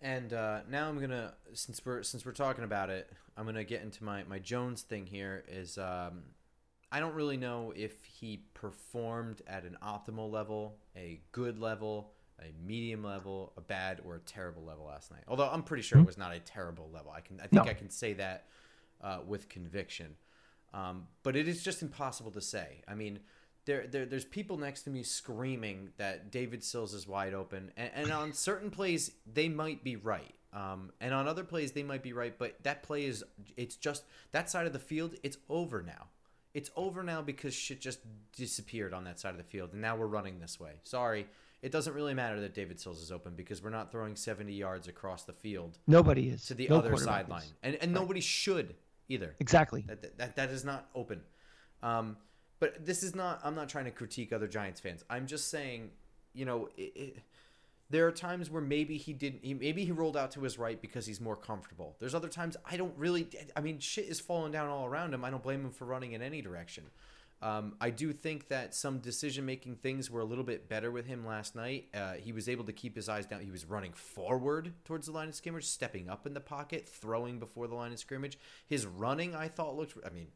And 0.00 0.32
uh, 0.32 0.60
now 0.70 0.88
I'm 0.88 1.00
gonna 1.00 1.34
since 1.54 1.84
we're 1.84 2.02
since 2.02 2.24
we're 2.24 2.32
talking 2.32 2.64
about 2.64 2.90
it, 2.90 3.10
I'm 3.36 3.44
gonna 3.44 3.64
get 3.64 3.82
into 3.82 4.04
my 4.04 4.24
my 4.24 4.38
Jones 4.38 4.82
thing 4.82 5.06
here. 5.06 5.44
Is 5.48 5.76
um, 5.76 6.22
I 6.90 7.00
don't 7.00 7.14
really 7.14 7.36
know 7.36 7.72
if 7.76 8.04
he 8.04 8.44
performed 8.54 9.42
at 9.46 9.64
an 9.64 9.76
optimal 9.82 10.30
level, 10.30 10.78
a 10.96 11.20
good 11.32 11.58
level, 11.58 12.12
a 12.40 12.46
medium 12.66 13.04
level, 13.04 13.52
a 13.56 13.60
bad, 13.60 14.00
or 14.04 14.16
a 14.16 14.20
terrible 14.20 14.64
level 14.64 14.86
last 14.86 15.10
night. 15.10 15.22
Although 15.28 15.48
I'm 15.48 15.62
pretty 15.62 15.82
sure 15.82 15.98
it 15.98 16.02
hmm? 16.02 16.06
was 16.06 16.18
not 16.18 16.34
a 16.34 16.40
terrible 16.40 16.90
level. 16.92 17.10
I 17.10 17.20
can 17.20 17.40
I 17.40 17.46
think 17.46 17.64
no. 17.64 17.70
I 17.70 17.74
can 17.74 17.90
say 17.90 18.14
that 18.14 18.46
uh, 19.02 19.18
with 19.26 19.48
conviction. 19.48 20.16
Um, 20.72 21.08
but 21.22 21.36
it 21.36 21.48
is 21.48 21.62
just 21.62 21.82
impossible 21.82 22.30
to 22.32 22.40
say. 22.40 22.82
I 22.86 22.94
mean, 22.94 23.20
there, 23.66 23.86
there 23.86 24.06
there's 24.06 24.24
people 24.24 24.56
next 24.56 24.82
to 24.82 24.90
me 24.90 25.02
screaming 25.02 25.90
that 25.98 26.30
David 26.30 26.64
Sills 26.64 26.94
is 26.94 27.06
wide 27.06 27.34
open, 27.34 27.70
and, 27.76 27.90
and 27.94 28.10
on 28.10 28.32
certain 28.32 28.70
plays 28.70 29.10
they 29.30 29.48
might 29.48 29.84
be 29.84 29.96
right. 29.96 30.34
Um, 30.54 30.92
and 31.02 31.12
on 31.12 31.28
other 31.28 31.44
plays 31.44 31.72
they 31.72 31.82
might 31.82 32.02
be 32.02 32.14
right, 32.14 32.38
but 32.38 32.62
that 32.62 32.82
play 32.82 33.04
is 33.04 33.24
it's 33.58 33.76
just 33.76 34.04
that 34.32 34.48
side 34.48 34.66
of 34.66 34.72
the 34.72 34.78
field. 34.78 35.14
It's 35.22 35.36
over 35.50 35.82
now 35.82 36.06
it's 36.54 36.70
over 36.76 37.02
now 37.02 37.22
because 37.22 37.54
shit 37.54 37.80
just 37.80 38.00
disappeared 38.36 38.94
on 38.94 39.04
that 39.04 39.20
side 39.20 39.30
of 39.30 39.36
the 39.36 39.44
field, 39.44 39.72
and 39.72 39.82
now 39.82 39.96
we're 39.96 40.06
running 40.06 40.40
this 40.40 40.58
way. 40.58 40.80
Sorry, 40.84 41.26
it 41.62 41.72
doesn't 41.72 41.94
really 41.94 42.14
matter 42.14 42.40
that 42.40 42.54
David 42.54 42.80
Sills 42.80 43.02
is 43.02 43.12
open 43.12 43.34
because 43.34 43.62
we're 43.62 43.70
not 43.70 43.90
throwing 43.90 44.16
70 44.16 44.52
yards 44.52 44.88
across 44.88 45.24
the 45.24 45.32
field. 45.32 45.78
Nobody 45.86 46.28
is 46.28 46.46
to 46.46 46.54
the 46.54 46.68
no 46.68 46.78
other 46.78 46.96
sideline, 46.96 47.42
and 47.62 47.74
and 47.76 47.92
right. 47.92 48.00
nobody 48.00 48.20
should 48.20 48.74
either. 49.08 49.34
Exactly. 49.40 49.84
That 49.86 50.18
that, 50.18 50.36
that 50.36 50.50
is 50.50 50.64
not 50.64 50.88
open. 50.94 51.20
Um, 51.82 52.16
but 52.60 52.84
this 52.84 53.02
is 53.02 53.14
not. 53.14 53.40
I'm 53.44 53.54
not 53.54 53.68
trying 53.68 53.84
to 53.84 53.90
critique 53.90 54.32
other 54.32 54.48
Giants 54.48 54.80
fans. 54.80 55.04
I'm 55.08 55.26
just 55.26 55.50
saying, 55.50 55.90
you 56.32 56.44
know, 56.44 56.68
it, 56.76 56.92
it, 56.96 57.18
there 57.90 58.06
are 58.06 58.12
times 58.12 58.50
where 58.50 58.62
maybe 58.62 58.96
he 58.98 59.12
didn't. 59.12 59.44
He, 59.44 59.54
maybe 59.54 59.84
he 59.84 59.92
rolled 59.92 60.16
out 60.16 60.32
to 60.32 60.40
his 60.40 60.58
right 60.58 60.80
because 60.80 61.06
he's 61.06 61.20
more 61.20 61.36
comfortable. 61.36 61.96
There's 61.98 62.14
other 62.14 62.28
times 62.28 62.56
I 62.70 62.76
don't 62.76 62.94
really. 62.96 63.28
I 63.56 63.60
mean, 63.60 63.78
shit 63.78 64.06
is 64.06 64.20
falling 64.20 64.52
down 64.52 64.68
all 64.68 64.86
around 64.86 65.14
him. 65.14 65.24
I 65.24 65.30
don't 65.30 65.42
blame 65.42 65.64
him 65.64 65.70
for 65.70 65.84
running 65.84 66.12
in 66.12 66.22
any 66.22 66.42
direction. 66.42 66.84
Um, 67.40 67.76
I 67.80 67.90
do 67.90 68.12
think 68.12 68.48
that 68.48 68.74
some 68.74 68.98
decision 68.98 69.46
making 69.46 69.76
things 69.76 70.10
were 70.10 70.20
a 70.20 70.24
little 70.24 70.42
bit 70.42 70.68
better 70.68 70.90
with 70.90 71.06
him 71.06 71.24
last 71.24 71.54
night. 71.54 71.86
Uh, 71.94 72.14
he 72.14 72.32
was 72.32 72.48
able 72.48 72.64
to 72.64 72.72
keep 72.72 72.96
his 72.96 73.08
eyes 73.08 73.26
down. 73.26 73.40
He 73.42 73.50
was 73.50 73.64
running 73.64 73.92
forward 73.92 74.72
towards 74.84 75.06
the 75.06 75.12
line 75.12 75.28
of 75.28 75.36
scrimmage, 75.36 75.64
stepping 75.64 76.10
up 76.10 76.26
in 76.26 76.34
the 76.34 76.40
pocket, 76.40 76.88
throwing 76.88 77.38
before 77.38 77.68
the 77.68 77.76
line 77.76 77.92
of 77.92 77.98
scrimmage. 78.00 78.38
His 78.66 78.86
running, 78.86 79.36
I 79.36 79.46
thought, 79.48 79.76
looked. 79.76 79.96
I 80.04 80.10
mean, 80.10 80.26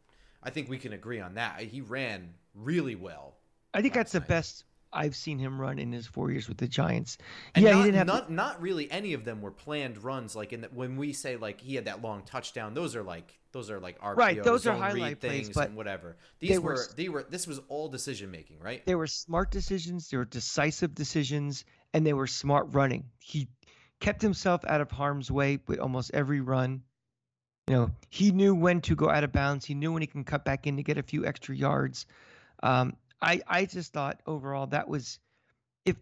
I 0.42 0.50
think 0.50 0.70
we 0.70 0.78
can 0.78 0.92
agree 0.92 1.20
on 1.20 1.34
that. 1.34 1.61
He 1.61 1.80
ran 1.80 2.34
really 2.55 2.94
well. 2.94 3.34
I 3.74 3.82
think 3.82 3.94
that's 3.94 4.14
night. 4.14 4.20
the 4.20 4.28
best 4.28 4.64
I've 4.93 5.16
seen 5.16 5.38
him 5.38 5.61
run 5.61 5.78
in 5.78 5.93
his 5.93 6.07
four 6.07 6.30
years 6.30 6.49
with 6.49 6.59
the 6.59 6.68
Giants. 6.68 7.18
And 7.55 7.64
yeah, 7.64 7.72
not, 7.72 7.78
he 7.78 7.84
didn't 7.84 7.99
have 7.99 8.07
not, 8.07 8.30
not 8.30 8.61
really 8.61 8.90
any 8.90 9.14
of 9.14 9.24
them 9.24 9.40
were 9.40 9.51
planned 9.51 10.03
runs. 10.03 10.36
Like 10.36 10.53
in 10.53 10.62
the, 10.62 10.68
when 10.68 10.97
we 10.97 11.12
say 11.12 11.36
like 11.36 11.61
he 11.61 11.74
had 11.74 11.86
that 11.86 12.03
long 12.03 12.22
touchdown, 12.22 12.74
those 12.74 12.95
are 12.95 13.03
like 13.03 13.38
those 13.53 13.70
are 13.70 13.80
like 13.80 14.01
RPO, 14.01 14.16
right. 14.16 14.43
Those 14.43 14.66
are 14.66 14.74
highlight 14.74 15.20
plays, 15.20 15.51
but 15.51 15.68
and 15.68 15.76
whatever. 15.76 16.16
These 16.40 16.61
were, 16.61 16.72
were 16.72 16.86
they 16.97 17.09
were 17.09 17.26
this 17.28 17.47
was 17.47 17.61
all 17.68 17.88
decision 17.88 18.30
making, 18.30 18.59
right? 18.61 18.84
They 18.84 18.95
were 18.95 19.07
smart 19.07 19.51
decisions. 19.51 20.11
They 20.11 20.16
were 20.16 20.24
decisive 20.24 20.95
decisions, 20.95 21.64
and 21.95 22.07
they 22.07 22.12
were 22.12 22.26
smart 22.26 22.68
running. 22.72 23.05
He 23.18 23.49
kept 24.01 24.20
himself 24.20 24.64
out 24.66 24.80
of 24.80 24.90
harm's 24.90 25.30
way 25.30 25.59
with 25.66 25.78
almost 25.78 26.11
every 26.12 26.40
run. 26.40 26.82
You 27.68 27.74
know, 27.74 27.90
he 28.11 28.32
knew 28.32 28.55
when 28.55 28.80
to 28.82 28.97
go 28.97 29.09
out 29.09 29.22
of 29.22 29.32
bounds. 29.32 29.64
He 29.64 29.74
knew 29.74 29.93
when 29.93 30.03
he 30.03 30.09
can 30.09 30.24
cut 30.24 30.45
back 30.45 30.66
in 30.66 30.76
to 30.76 30.82
get 30.82 30.99
a 30.99 31.03
few 31.03 31.24
extra 31.24 31.55
yards. 31.55 32.07
Um, 32.62 32.97
I 33.23 33.41
I 33.47 33.64
just 33.64 33.93
thought 33.93 34.20
overall 34.27 34.66
that 34.68 34.89
was 34.89 35.18
if 35.85 35.97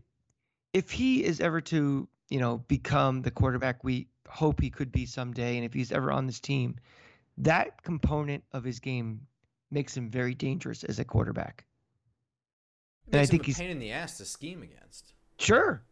if 0.72 0.90
he 0.90 1.22
is 1.22 1.40
ever 1.40 1.60
to 1.62 2.08
you 2.28 2.38
know 2.40 2.58
become 2.68 3.22
the 3.22 3.30
quarterback 3.30 3.84
we 3.84 4.08
hope 4.30 4.60
he 4.60 4.70
could 4.70 4.92
be 4.92 5.06
someday, 5.06 5.56
and 5.56 5.64
if 5.64 5.74
he's 5.74 5.92
ever 5.92 6.10
on 6.10 6.26
this 6.26 6.40
team, 6.40 6.76
that 7.38 7.82
component 7.82 8.44
of 8.52 8.64
his 8.64 8.78
game 8.78 9.26
makes 9.70 9.96
him 9.96 10.08
very 10.08 10.34
dangerous 10.34 10.84
as 10.84 10.98
a 10.98 11.04
quarterback. 11.04 11.64
It 13.06 13.14
and 13.14 13.22
I 13.22 13.26
think 13.26 13.44
he's 13.44 13.58
pain 13.58 13.70
in 13.70 13.78
the 13.78 13.92
ass 13.92 14.18
to 14.18 14.24
scheme 14.24 14.62
against. 14.62 15.14
Sure. 15.38 15.82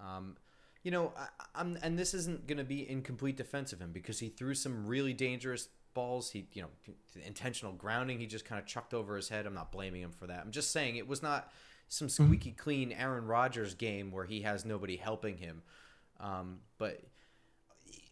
Um, 0.00 0.36
you 0.82 0.90
know, 0.90 1.12
I, 1.16 1.60
am 1.60 1.78
and 1.82 1.98
this 1.98 2.14
isn't 2.14 2.46
going 2.46 2.58
to 2.58 2.64
be 2.64 2.88
in 2.88 3.02
complete 3.02 3.36
defense 3.36 3.72
of 3.72 3.80
him 3.80 3.92
because 3.92 4.18
he 4.18 4.28
threw 4.28 4.54
some 4.54 4.86
really 4.86 5.12
dangerous 5.12 5.68
balls. 5.94 6.30
He, 6.30 6.46
you 6.52 6.62
know, 6.62 6.68
intentional 7.24 7.72
grounding. 7.72 8.18
He 8.18 8.26
just 8.26 8.44
kind 8.44 8.60
of 8.60 8.66
chucked 8.66 8.94
over 8.94 9.16
his 9.16 9.28
head. 9.28 9.46
I'm 9.46 9.54
not 9.54 9.72
blaming 9.72 10.02
him 10.02 10.12
for 10.12 10.26
that. 10.26 10.40
I'm 10.44 10.50
just 10.50 10.70
saying 10.70 10.96
it 10.96 11.08
was 11.08 11.22
not. 11.22 11.50
some 11.88 12.08
squeaky 12.08 12.52
clean 12.52 12.90
Aaron 12.92 13.26
Rodgers 13.26 13.74
game 13.74 14.10
where 14.10 14.24
he 14.24 14.40
has 14.42 14.64
nobody 14.64 14.96
helping 14.96 15.36
him. 15.36 15.62
Um, 16.18 16.60
but 16.78 17.02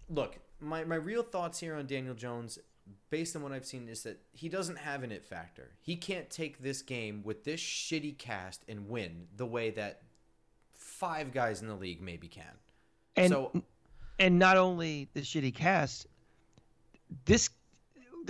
look, 0.08 0.38
my, 0.60 0.84
my 0.84 0.96
real 0.96 1.22
thoughts 1.22 1.58
here 1.60 1.74
on 1.74 1.86
Daniel 1.86 2.14
Jones, 2.14 2.58
based 3.08 3.34
on 3.36 3.42
what 3.42 3.52
I've 3.52 3.64
seen, 3.64 3.88
is 3.88 4.02
that 4.02 4.20
he 4.32 4.48
doesn't 4.50 4.76
have 4.76 5.02
an 5.02 5.12
it 5.12 5.24
factor. 5.24 5.70
He 5.80 5.96
can't 5.96 6.28
take 6.28 6.62
this 6.62 6.82
game 6.82 7.22
with 7.24 7.44
this 7.44 7.60
shitty 7.60 8.18
cast 8.18 8.64
and 8.68 8.88
win 8.88 9.28
the 9.36 9.46
way 9.46 9.70
that 9.70 10.02
five 10.74 11.32
guys 11.32 11.62
in 11.62 11.68
the 11.68 11.74
league 11.74 12.02
maybe 12.02 12.28
can. 12.28 12.44
And 13.16 13.32
so, 13.32 13.62
and 14.18 14.38
not 14.38 14.58
only 14.58 15.08
the 15.14 15.20
shitty 15.20 15.54
cast, 15.54 16.06
this 17.24 17.48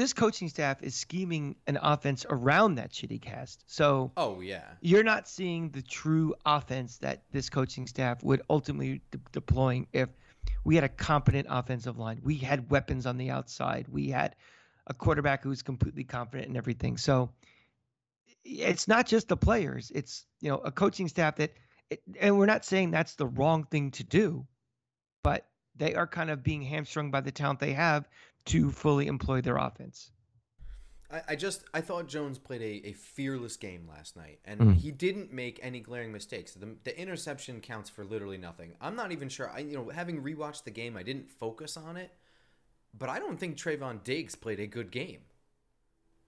this 0.01 0.15
coaching 0.15 0.49
staff 0.49 0.83
is 0.83 0.95
scheming 0.95 1.57
an 1.67 1.79
offense 1.83 2.25
around 2.31 2.77
that 2.77 2.91
shitty 2.91 3.21
cast. 3.21 3.63
So 3.67 4.11
oh 4.17 4.41
yeah, 4.41 4.65
you're 4.81 5.05
not 5.05 5.29
seeing 5.29 5.69
the 5.71 5.83
true 5.83 6.35
offense 6.47 6.97
that 6.99 7.23
this 7.33 7.51
coaching 7.51 7.87
staff 7.87 8.23
would 8.23 8.41
ultimately 8.49 9.03
de- 9.11 9.21
deploying 9.33 9.87
if 9.93 10.09
we 10.65 10.75
had 10.75 10.85
a 10.85 10.89
competent 10.89 11.47
offensive 11.51 11.99
line. 11.99 12.21
We 12.23 12.37
had 12.37 12.71
weapons 12.71 13.05
on 13.05 13.19
the 13.19 13.31
outside. 13.31 13.89
We 13.89 14.09
had 14.09 14.37
a 14.87 14.95
quarterback 14.95 15.43
who 15.43 15.51
was 15.51 15.63
completely 15.63 16.05
confident 16.05 16.49
in 16.49 16.57
everything. 16.57 16.97
So 16.97 17.31
it's 18.43 18.89
not 18.89 19.07
just 19.07 19.29
the 19.29 19.37
players. 19.37 19.93
It's 19.95 20.25
you 20.41 20.49
know 20.49 20.59
a 20.59 20.73
coaching 20.73 21.09
staff 21.09 21.37
that, 21.37 21.53
and 22.19 22.39
we're 22.39 22.47
not 22.47 22.65
saying 22.65 22.91
that's 22.91 23.17
the 23.17 23.27
wrong 23.27 23.65
thing 23.65 23.91
to 23.93 24.05
do, 24.05 24.47
but 25.23 25.47
they 25.77 25.95
are 25.95 26.07
kind 26.07 26.31
of 26.31 26.43
being 26.43 26.63
hamstrung 26.63 27.11
by 27.11 27.21
the 27.21 27.31
talent 27.31 27.61
they 27.61 27.75
have 27.75 28.09
to 28.47 28.71
fully 28.71 29.07
employ 29.07 29.41
their 29.41 29.57
offense. 29.57 30.11
I, 31.11 31.23
I 31.31 31.37
just 31.37 31.65
I 31.75 31.81
thought 31.81 32.09
Jones 32.09 32.39
played 32.39 32.63
a, 32.63 32.89
a 32.89 32.93
fearless 32.93 33.57
game 33.57 33.89
last 33.89 34.17
night, 34.17 34.41
and 34.45 34.61
mm. 34.61 34.75
he 34.75 34.91
didn't 34.91 35.33
make 35.33 35.59
any 35.63 35.81
glaring 35.81 36.13
mistakes. 36.13 36.55
The, 36.55 36.77
the 36.85 36.99
interception 36.99 37.61
counts 37.61 37.91
for 37.91 38.05
literally 38.05 38.39
nothing. 38.39 38.75
I'm 38.81 38.97
not 38.97 39.13
even 39.13 39.29
sure. 39.29 39.51
I 39.51 39.61
you 39.61 39.77
know 39.77 39.91
having 39.91 40.23
rewatched 40.23 40.65
the 40.65 40.71
game, 40.71 40.97
I 40.97 41.03
didn't 41.03 41.29
focus 41.29 41.77
on 41.77 41.97
it, 41.97 42.13
but 42.97 43.09
I 43.09 43.19
don't 43.19 43.39
think 43.39 43.57
Trevon 43.57 44.03
Diggs 44.05 44.35
played 44.35 44.61
a 44.61 44.67
good 44.67 44.91
game. 44.91 45.21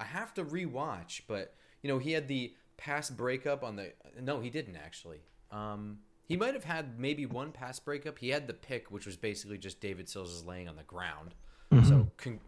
I 0.00 0.04
have 0.04 0.34
to 0.34 0.44
rewatch, 0.44 1.22
but 1.28 1.54
you 1.82 1.88
know 1.88 1.98
he 1.98 2.12
had 2.12 2.28
the 2.28 2.54
pass 2.76 3.10
breakup 3.10 3.62
on 3.62 3.76
the 3.76 3.92
no, 4.20 4.40
he 4.40 4.50
didn't 4.50 4.76
actually. 4.76 5.20
Um, 5.50 5.98
he 6.24 6.36
might 6.36 6.54
have 6.54 6.64
had 6.64 6.98
maybe 6.98 7.26
one 7.26 7.52
pass 7.52 7.78
breakup. 7.78 8.18
He 8.18 8.30
had 8.30 8.46
the 8.46 8.54
pick, 8.54 8.90
which 8.90 9.06
was 9.06 9.16
basically 9.16 9.58
just 9.58 9.80
David 9.80 10.08
Sills 10.08 10.32
is 10.32 10.44
laying 10.44 10.68
on 10.68 10.76
the 10.76 10.82
ground. 10.82 11.34
Mm-hmm. 11.72 11.88
So, 11.88 12.08
con- 12.16 12.40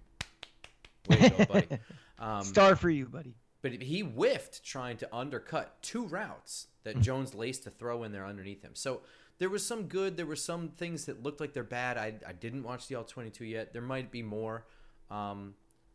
way 1.08 1.28
go, 1.30 1.44
buddy. 1.44 1.68
Um, 2.16 2.44
Star 2.44 2.76
for 2.76 2.88
you, 2.88 3.06
buddy. 3.06 3.34
But 3.60 3.82
he 3.82 4.00
whiffed 4.00 4.64
trying 4.64 4.98
to 4.98 5.14
undercut 5.14 5.82
two 5.82 6.06
routes 6.06 6.68
that 6.84 6.94
mm-hmm. 6.94 7.02
Jones 7.02 7.34
laced 7.34 7.64
to 7.64 7.70
throw 7.70 8.04
in 8.04 8.12
there 8.12 8.24
underneath 8.24 8.62
him. 8.62 8.70
So 8.74 9.00
there 9.38 9.50
was 9.50 9.66
some 9.66 9.88
good. 9.88 10.16
There 10.16 10.26
were 10.26 10.36
some 10.36 10.68
things 10.68 11.06
that 11.06 11.22
looked 11.22 11.40
like 11.40 11.52
they're 11.52 11.64
bad. 11.64 11.98
I, 11.98 12.14
I 12.26 12.32
didn't 12.32 12.62
watch 12.62 12.86
the 12.86 12.94
all 12.94 13.04
22 13.04 13.44
yet. 13.44 13.72
There 13.72 13.82
might 13.82 14.10
be 14.10 14.22
more. 14.22 14.64
Um, 15.10 15.54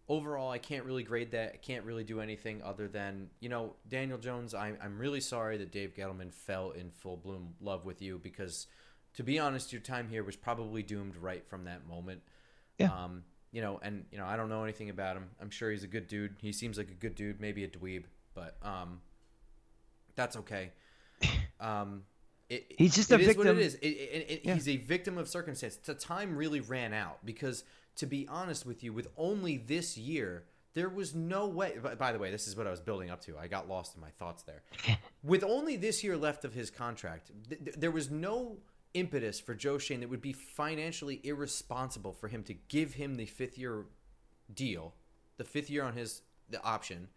overall, 0.10 0.52
I 0.52 0.58
can't 0.58 0.84
really 0.84 1.04
grade 1.04 1.32
that. 1.32 1.52
I 1.54 1.58
can't 1.58 1.86
really 1.86 2.04
do 2.04 2.20
anything 2.20 2.62
other 2.62 2.88
than, 2.88 3.30
you 3.40 3.48
know, 3.48 3.76
Daniel 3.88 4.18
Jones, 4.18 4.54
I'm, 4.54 4.78
I'm 4.84 4.98
really 4.98 5.22
sorry 5.22 5.58
that 5.58 5.72
Dave 5.72 5.94
Gettleman 5.96 6.34
fell 6.34 6.72
in 6.72 6.92
full 6.92 7.18
bloom 7.18 7.54
love 7.62 7.86
with 7.86 8.02
you 8.02 8.20
because, 8.22 8.68
to 9.14 9.24
be 9.24 9.40
honest, 9.40 9.72
your 9.72 9.82
time 9.82 10.10
here 10.10 10.24
was 10.24 10.36
probably 10.36 10.84
doomed 10.84 11.16
right 11.16 11.48
from 11.48 11.66
that 11.66 11.88
moment. 11.88 12.22
Yeah. 12.80 12.92
Um, 12.92 13.24
you 13.52 13.62
know, 13.62 13.80
and 13.82 14.06
you 14.12 14.18
know, 14.18 14.26
I 14.26 14.38
don't 14.38 14.50
know 14.50 14.64
anything 14.64 14.90
about 14.90 15.18
him. 15.18 15.26
I'm 15.42 15.50
sure 15.50 15.72
he's 15.72 15.84
a 15.84 15.88
good 15.88 16.08
dude. 16.08 16.36
He 16.40 16.52
seems 16.52 16.78
like 16.78 16.90
a 16.90 16.94
good 16.94 17.16
dude, 17.16 17.42
maybe 17.42 17.64
a 17.64 17.68
dweeb, 17.68 18.06
but 18.34 18.58
um, 18.64 19.02
that's 20.16 20.38
okay. 20.38 20.72
Um, 21.62 22.04
it, 22.50 22.72
he's 22.78 22.96
just 22.96 23.12
a 23.12 23.18
victim. 23.18 23.38
what 23.38 23.48
it 23.48 23.60
is. 23.60 23.76
It, 23.76 23.88
it, 23.88 24.42
yeah. 24.46 24.54
He's 24.54 24.70
a 24.70 24.78
victim 24.78 25.18
of 25.18 25.28
circumstance. 25.28 25.76
The 25.76 25.94
time 25.94 26.38
really 26.38 26.62
ran 26.62 26.94
out 26.94 27.18
because, 27.26 27.66
to 27.98 28.06
be 28.06 28.28
honest 28.30 28.66
with 28.66 28.82
you, 28.82 28.94
with 28.94 29.10
only 29.18 29.58
this 29.58 29.98
year, 29.98 30.46
there 30.74 30.90
was 30.90 31.14
no 31.14 31.48
way. 31.48 31.78
By 31.98 32.12
the 32.12 32.18
way, 32.18 32.32
this 32.32 32.48
is 32.48 32.56
what 32.56 32.66
I 32.66 32.72
was 32.72 32.80
building 32.80 33.10
up 33.10 33.22
to. 33.26 33.38
I 33.38 33.48
got 33.48 33.68
lost 33.68 33.96
in 33.96 34.02
my 34.02 34.10
thoughts 34.18 34.44
there. 34.44 34.64
with 35.24 35.44
only 35.44 35.76
this 35.76 36.04
year 36.04 36.18
left 36.18 36.46
of 36.46 36.54
his 36.54 36.70
contract, 36.70 37.32
th- 37.50 37.76
there 37.78 37.92
was 37.92 38.10
no 38.10 38.58
impetus 38.94 39.40
for 39.40 39.54
Joe 39.54 39.78
Schoen 39.78 40.00
that 40.02 40.10
would 40.10 40.22
be 40.22 40.34
financially 40.34 41.20
irresponsible 41.24 42.14
for 42.14 42.28
him 42.28 42.44
to 42.44 42.54
give 42.54 42.94
him 42.96 43.16
the 43.16 43.26
fifth 43.26 43.58
year 43.58 43.86
deal, 44.54 44.94
the 45.38 45.44
fifth 45.44 45.70
year 45.70 45.84
on 45.84 45.94
his 45.94 46.22
the 46.50 46.64
option. 46.64 47.08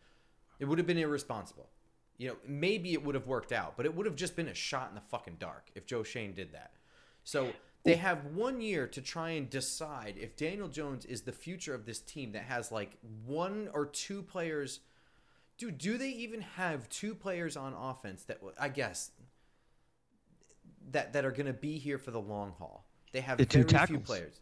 It 0.59 0.67
would 0.67 0.79
have 0.79 0.87
been 0.87 0.99
irresponsible. 0.99 1.69
You 2.19 2.29
know, 2.29 2.37
maybe 2.47 2.93
it 2.93 3.03
would 3.03 3.15
have 3.15 3.27
worked 3.27 3.53
out, 3.53 3.75
but 3.77 3.87
it 3.87 3.95
would 3.95 4.07
have 4.07 4.15
just 4.15 4.37
been 4.37 4.49
a 4.49 4.55
shot 4.55 4.91
in 4.91 4.95
the 4.95 5.01
fucking 5.01 5.37
dark 5.39 5.71
if 5.75 5.87
Joe 5.87 6.03
Schoen 6.03 6.35
did 6.35 6.53
that. 6.53 6.73
So 7.25 7.53
they 7.85 7.97
have 7.97 8.27
one 8.27 8.61
year 8.61 8.87
to 8.87 9.01
try 9.01 9.31
and 9.31 9.51
decide 9.51 10.17
if 10.21 10.37
Daniel 10.37 10.69
Jones 10.69 11.05
is 11.05 11.23
the 11.23 11.33
future 11.33 11.75
of 11.75 11.85
this 11.85 12.01
team 12.01 12.33
that 12.33 12.45
has 12.45 12.71
like 12.71 12.97
one 13.27 13.69
or 13.73 13.87
two 13.87 14.23
players. 14.23 14.81
Dude, 15.59 15.79
do 15.79 15.99
they 15.99 16.11
even 16.11 16.43
have 16.43 16.89
two 16.89 17.15
players 17.15 17.57
on 17.57 17.73
offense 17.73 18.23
that 18.25 18.41
I 18.61 18.69
guess 18.69 19.11
that 20.91 21.13
that 21.13 21.25
are 21.25 21.31
going 21.31 21.47
to 21.47 21.53
be 21.53 21.79
here 21.79 21.99
for 21.99 22.11
the 22.11 22.21
long 22.21 22.53
haul. 22.59 22.85
They 23.13 23.21
have 23.21 23.39
the 23.39 23.45
very 23.45 23.87
few 23.87 23.99
players. 24.01 24.41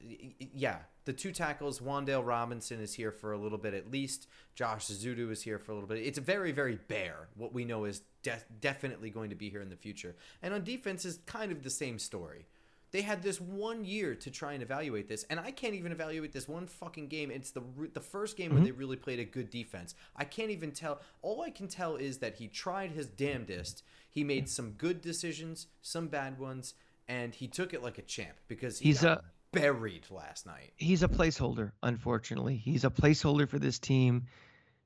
Yeah, 0.55 0.78
the 1.05 1.12
two 1.12 1.32
tackles. 1.32 1.80
Wan'Dale 1.80 2.24
Robinson 2.24 2.80
is 2.80 2.95
here 2.95 3.11
for 3.11 3.32
a 3.32 3.38
little 3.38 3.59
bit 3.59 3.74
at 3.74 3.91
least. 3.91 4.28
Josh 4.55 4.86
Ezeudu 4.86 5.30
is 5.30 5.43
here 5.43 5.59
for 5.59 5.72
a 5.72 5.74
little 5.74 5.88
bit. 5.88 5.99
It's 5.99 6.18
very, 6.18 6.53
very 6.53 6.78
bare. 6.88 7.28
What 7.36 7.53
we 7.53 7.64
know 7.64 7.84
is 7.84 8.03
de- 8.22 8.38
definitely 8.61 9.11
going 9.11 9.30
to 9.30 9.36
be 9.36 9.51
here 9.51 9.61
in 9.61 9.70
the 9.70 9.76
future. 9.76 10.14
And 10.43 10.55
on 10.55 10.62
defense 10.62 11.05
is 11.05 11.18
kind 11.26 11.51
of 11.51 11.64
the 11.64 11.70
same 11.70 11.99
story. 11.99 12.47
They 12.93 13.03
had 13.03 13.22
this 13.22 13.41
one 13.41 13.84
year 13.84 14.16
to 14.16 14.30
try 14.30 14.53
and 14.53 14.62
evaluate 14.62 15.09
this, 15.09 15.24
and 15.30 15.38
I 15.38 15.53
can't 15.53 15.74
even 15.74 15.93
evaluate 15.93 16.32
this 16.32 16.49
one 16.49 16.66
fucking 16.66 17.07
game. 17.07 17.30
It's 17.30 17.53
the 17.53 17.62
the 17.93 18.01
first 18.01 18.36
game 18.36 18.49
mm-hmm. 18.49 18.57
where 18.57 18.64
they 18.64 18.72
really 18.72 18.97
played 18.97 19.20
a 19.20 19.24
good 19.24 19.49
defense. 19.51 19.95
I 20.16 20.24
can't 20.24 20.51
even 20.51 20.72
tell. 20.72 21.01
All 21.22 21.43
I 21.43 21.51
can 21.51 21.68
tell 21.68 21.97
is 21.97 22.18
that 22.18 22.36
he 22.36 22.49
tried 22.49 22.91
his 22.91 23.07
damnedest. 23.07 23.84
He 24.11 24.24
made 24.24 24.48
some 24.48 24.72
good 24.72 25.00
decisions, 25.00 25.68
some 25.82 26.08
bad 26.08 26.38
ones, 26.38 26.74
and 27.08 27.34
he 27.34 27.48
took 27.48 27.72
it 27.72 27.82
like 27.82 27.98
a 27.98 28.02
champ 28.02 28.36
because 28.48 28.78
he 28.78 28.88
he's 28.88 29.04
a 29.04 29.22
buried 29.52 30.06
last 30.11 30.46
night. 30.46 30.72
He's 30.76 31.02
a 31.02 31.08
placeholder, 31.08 31.72
unfortunately. 31.82 32.56
He's 32.56 32.84
a 32.84 32.90
placeholder 32.90 33.48
for 33.48 33.58
this 33.58 33.78
team. 33.78 34.26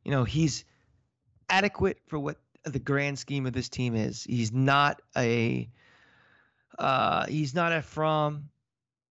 You 0.04 0.10
know, 0.10 0.24
he's 0.24 0.64
adequate 1.48 1.98
for 2.06 2.18
what 2.18 2.38
the 2.64 2.78
grand 2.78 3.18
scheme 3.18 3.46
of 3.46 3.52
this 3.52 3.68
team 3.68 3.94
is. 3.94 4.24
He's 4.24 4.52
not 4.52 5.00
a 5.16 5.68
uh, 6.78 7.26
he's 7.26 7.54
not 7.54 7.72
a 7.72 7.82
from 7.82 8.50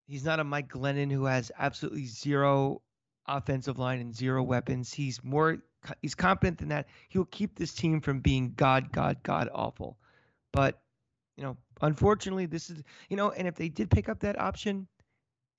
He's 0.07 0.25
not 0.25 0.39
a 0.39 0.43
Mike 0.43 0.67
Glennon 0.67 1.11
who 1.11 1.25
has 1.25 1.51
absolutely 1.57 2.05
zero 2.05 2.81
offensive 3.25 3.79
line 3.79 3.99
and 3.99 4.15
zero 4.15 4.43
weapons. 4.43 4.93
He's 4.93 5.23
more 5.23 5.59
he's 6.01 6.15
competent 6.15 6.59
than 6.59 6.69
that. 6.69 6.87
He 7.09 7.17
will 7.17 7.25
keep 7.25 7.55
this 7.55 7.73
team 7.73 8.01
from 8.01 8.19
being 8.19 8.53
god 8.55 8.91
god 8.91 9.23
god 9.23 9.49
awful. 9.53 9.97
But 10.53 10.79
you 11.35 11.43
know, 11.43 11.57
unfortunately, 11.81 12.45
this 12.45 12.69
is 12.69 12.81
you 13.09 13.17
know, 13.17 13.31
and 13.31 13.47
if 13.47 13.55
they 13.55 13.67
did 13.67 13.91
pick 13.91 14.07
up 14.07 14.21
that 14.21 14.39
option, 14.39 14.87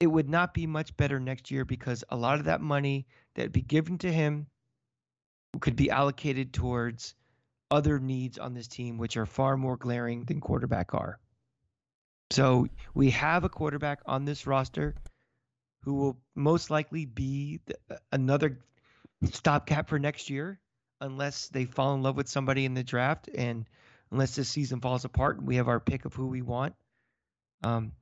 it 0.00 0.06
would 0.06 0.28
not 0.28 0.54
be 0.54 0.66
much 0.66 0.96
better 0.96 1.20
next 1.20 1.50
year 1.50 1.64
because 1.64 2.02
a 2.08 2.16
lot 2.16 2.38
of 2.38 2.46
that 2.46 2.62
money 2.62 3.06
that 3.34 3.42
would 3.42 3.52
be 3.52 3.62
given 3.62 3.98
to 3.98 4.12
him 4.12 4.46
could 5.60 5.76
be 5.76 5.90
allocated 5.90 6.52
towards 6.52 7.14
other 7.70 7.98
needs 7.98 8.38
on 8.38 8.54
this 8.54 8.68
team, 8.68 8.98
which 8.98 9.16
are 9.16 9.26
far 9.26 9.56
more 9.56 9.76
glaring 9.76 10.24
than 10.24 10.40
quarterback 10.40 10.94
are. 10.94 11.18
So 12.30 12.66
we 12.94 13.10
have 13.10 13.44
a 13.44 13.48
quarterback 13.48 14.00
on 14.06 14.24
this 14.24 14.46
roster 14.46 14.94
who 15.82 15.94
will 15.94 16.18
most 16.34 16.70
likely 16.70 17.04
be 17.04 17.60
the, 17.66 17.76
another 18.12 18.58
stopgap 19.30 19.88
for 19.88 19.98
next 19.98 20.30
year, 20.30 20.58
unless 21.00 21.48
they 21.48 21.64
fall 21.64 21.94
in 21.94 22.02
love 22.02 22.16
with 22.16 22.28
somebody 22.28 22.64
in 22.64 22.74
the 22.74 22.84
draft 22.84 23.28
and 23.34 23.66
unless 24.10 24.34
this 24.36 24.48
season 24.48 24.80
falls 24.80 25.04
apart 25.04 25.38
and 25.38 25.46
we 25.46 25.56
have 25.56 25.68
our 25.68 25.80
pick 25.80 26.04
of 26.04 26.14
who 26.14 26.26
we 26.26 26.42
want. 26.42 26.74
Um, 27.62 27.92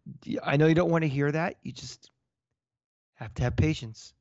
I 0.43 0.57
know 0.57 0.67
you 0.67 0.75
don't 0.75 0.91
want 0.91 1.03
to 1.03 1.09
hear 1.09 1.31
that. 1.31 1.57
You 1.63 1.73
just 1.73 2.11
have 3.15 3.33
to 3.35 3.45
have 3.45 3.57
patience. 3.57 4.13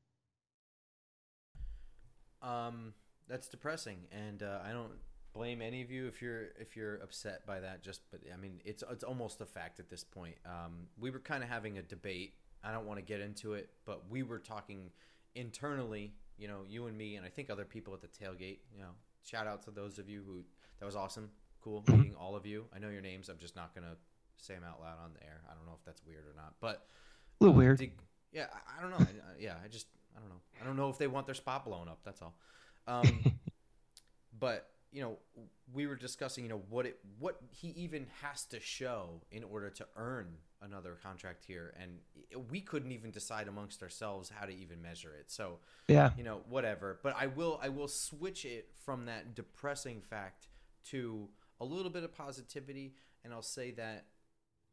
Um, 2.40 2.94
that's 3.28 3.48
depressing, 3.48 3.98
and 4.12 4.42
uh, 4.42 4.58
I 4.64 4.72
don't 4.72 4.92
blame 5.32 5.62
any 5.62 5.80
of 5.82 5.90
you 5.90 6.06
if 6.06 6.20
you're 6.20 6.48
if 6.60 6.76
you're 6.76 6.96
upset 6.96 7.46
by 7.46 7.60
that. 7.60 7.82
Just, 7.82 8.02
but 8.10 8.20
I 8.32 8.36
mean, 8.36 8.60
it's 8.64 8.84
it's 8.90 9.04
almost 9.04 9.40
a 9.40 9.46
fact 9.46 9.80
at 9.80 9.88
this 9.88 10.04
point. 10.04 10.36
Um, 10.46 10.86
we 10.98 11.10
were 11.10 11.18
kind 11.18 11.42
of 11.42 11.48
having 11.48 11.78
a 11.78 11.82
debate. 11.82 12.34
I 12.64 12.72
don't 12.72 12.86
want 12.86 12.98
to 12.98 13.04
get 13.04 13.20
into 13.20 13.54
it, 13.54 13.70
but 13.84 14.08
we 14.10 14.22
were 14.22 14.38
talking 14.38 14.90
internally. 15.34 16.14
You 16.38 16.48
know, 16.48 16.60
you 16.68 16.86
and 16.86 16.96
me, 16.96 17.16
and 17.16 17.26
I 17.26 17.28
think 17.28 17.50
other 17.50 17.64
people 17.64 17.94
at 17.94 18.00
the 18.00 18.08
tailgate. 18.08 18.58
You 18.74 18.80
know, 18.80 18.90
shout 19.24 19.46
out 19.46 19.62
to 19.64 19.70
those 19.70 19.98
of 19.98 20.08
you 20.08 20.22
who 20.26 20.44
that 20.78 20.86
was 20.86 20.96
awesome, 20.96 21.30
cool 21.62 21.82
mm-hmm. 21.82 21.96
meeting 21.96 22.14
all 22.14 22.36
of 22.36 22.46
you. 22.46 22.64
I 22.74 22.78
know 22.78 22.88
your 22.88 23.02
names. 23.02 23.28
I'm 23.28 23.38
just 23.38 23.56
not 23.56 23.74
gonna 23.74 23.96
say 24.36 24.54
them 24.54 24.64
out 24.68 24.80
loud 24.80 24.98
on 25.02 25.12
the 25.14 25.22
air. 25.24 25.40
I 25.50 25.54
don't 25.54 25.66
know 25.66 25.74
if 25.78 25.84
that's 25.84 26.02
weird 26.06 26.24
or 26.24 26.34
not, 26.36 26.54
but 26.60 26.86
a 27.40 27.44
little 27.44 27.54
uh, 27.54 27.58
weird. 27.58 27.78
Did, 27.78 27.92
yeah, 28.32 28.46
I, 28.52 28.78
I 28.78 28.82
don't 28.82 28.90
know. 28.90 29.04
I, 29.04 29.40
yeah, 29.40 29.54
I 29.64 29.68
just 29.68 29.86
I 30.16 30.20
don't 30.20 30.28
know. 30.28 30.40
I 30.60 30.66
don't 30.66 30.76
know 30.76 30.90
if 30.90 30.98
they 30.98 31.06
want 31.06 31.26
their 31.26 31.34
spot 31.34 31.64
blown 31.64 31.88
up. 31.88 32.00
That's 32.04 32.22
all. 32.22 32.34
Um, 32.86 33.32
but 34.38 34.68
you 34.92 35.02
know, 35.02 35.16
we 35.72 35.86
were 35.86 35.96
discussing, 35.96 36.44
you 36.44 36.50
know, 36.50 36.62
what 36.68 36.86
it 36.86 36.98
what 37.18 37.38
he 37.50 37.68
even 37.68 38.06
has 38.22 38.44
to 38.46 38.60
show 38.60 39.22
in 39.30 39.44
order 39.44 39.70
to 39.70 39.86
earn 39.96 40.26
another 40.60 40.96
contract 41.02 41.44
here, 41.44 41.74
and 41.80 41.98
we 42.50 42.60
couldn't 42.60 42.92
even 42.92 43.10
decide 43.10 43.48
amongst 43.48 43.82
ourselves 43.82 44.30
how 44.34 44.46
to 44.46 44.54
even 44.54 44.80
measure 44.80 45.12
it. 45.18 45.30
So, 45.30 45.58
yeah, 45.88 46.10
you 46.16 46.24
know, 46.24 46.40
whatever. 46.48 46.98
But 47.02 47.16
I 47.18 47.26
will 47.26 47.58
I 47.62 47.68
will 47.70 47.88
switch 47.88 48.44
it 48.44 48.68
from 48.84 49.06
that 49.06 49.34
depressing 49.34 50.00
fact 50.02 50.48
to 50.90 51.28
a 51.62 51.64
little 51.64 51.90
bit 51.90 52.02
of 52.02 52.12
positivity, 52.12 52.94
and 53.24 53.32
I'll 53.32 53.40
say 53.40 53.70
that 53.72 54.06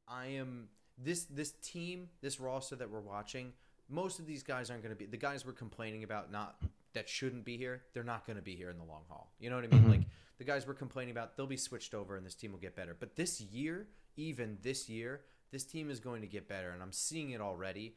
I 0.08 0.26
am 0.28 0.70
this 0.98 1.26
this 1.26 1.52
team, 1.52 2.10
this 2.22 2.40
roster 2.40 2.76
that 2.76 2.90
we're 2.90 3.00
watching. 3.00 3.54
Most 3.88 4.20
of 4.20 4.26
these 4.26 4.44
guys 4.44 4.70
aren't 4.70 4.84
going 4.84 4.94
to 4.94 5.00
be 5.00 5.06
the 5.06 5.18
guys 5.18 5.46
we're 5.46 5.54
complaining 5.54 6.04
about. 6.04 6.32
Not 6.32 6.58
that 6.94 7.08
shouldn't 7.08 7.46
be 7.46 7.56
here. 7.56 7.84
They're 7.94 8.04
not 8.04 8.26
going 8.26 8.38
to 8.38 8.44
be 8.44 8.56
here 8.56 8.72
in 8.72 8.78
the 8.78 8.84
long 8.84 9.04
haul. 9.08 9.32
You 9.40 9.50
know 9.50 9.56
what 9.56 9.66
I 9.66 9.68
mean? 9.68 9.82
Mm-hmm. 9.82 9.92
Like 9.92 10.02
the 10.40 10.44
guys 10.44 10.68
we're 10.68 10.74
complaining 10.74 11.12
about, 11.12 11.38
they'll 11.38 11.46
be 11.46 11.58
switched 11.58 11.94
over, 11.94 12.18
and 12.18 12.26
this 12.26 12.36
team 12.36 12.52
will 12.52 12.60
get 12.60 12.76
better. 12.76 12.96
But 13.00 13.16
this 13.16 13.40
year, 13.40 13.88
even 14.18 14.58
this 14.64 14.90
year, 14.90 15.22
this 15.52 15.64
team 15.64 15.92
is 15.92 16.00
going 16.00 16.22
to 16.22 16.28
get 16.28 16.48
better, 16.50 16.72
and 16.72 16.82
I'm 16.82 16.92
seeing 16.92 17.30
it 17.32 17.42
already. 17.42 17.96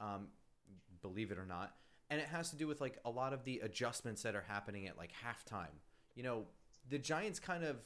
Um, 0.00 0.28
believe 1.00 1.30
it 1.30 1.38
or 1.38 1.46
not, 1.46 1.74
and 2.10 2.20
it 2.20 2.26
has 2.26 2.50
to 2.50 2.56
do 2.56 2.66
with 2.66 2.80
like 2.80 2.98
a 3.04 3.10
lot 3.10 3.32
of 3.32 3.44
the 3.44 3.60
adjustments 3.60 4.22
that 4.22 4.34
are 4.34 4.44
happening 4.48 4.88
at 4.88 4.98
like 4.98 5.12
halftime. 5.12 5.74
You 6.16 6.24
know, 6.24 6.44
the 6.88 6.98
Giants 6.98 7.38
kind 7.38 7.62
of 7.62 7.76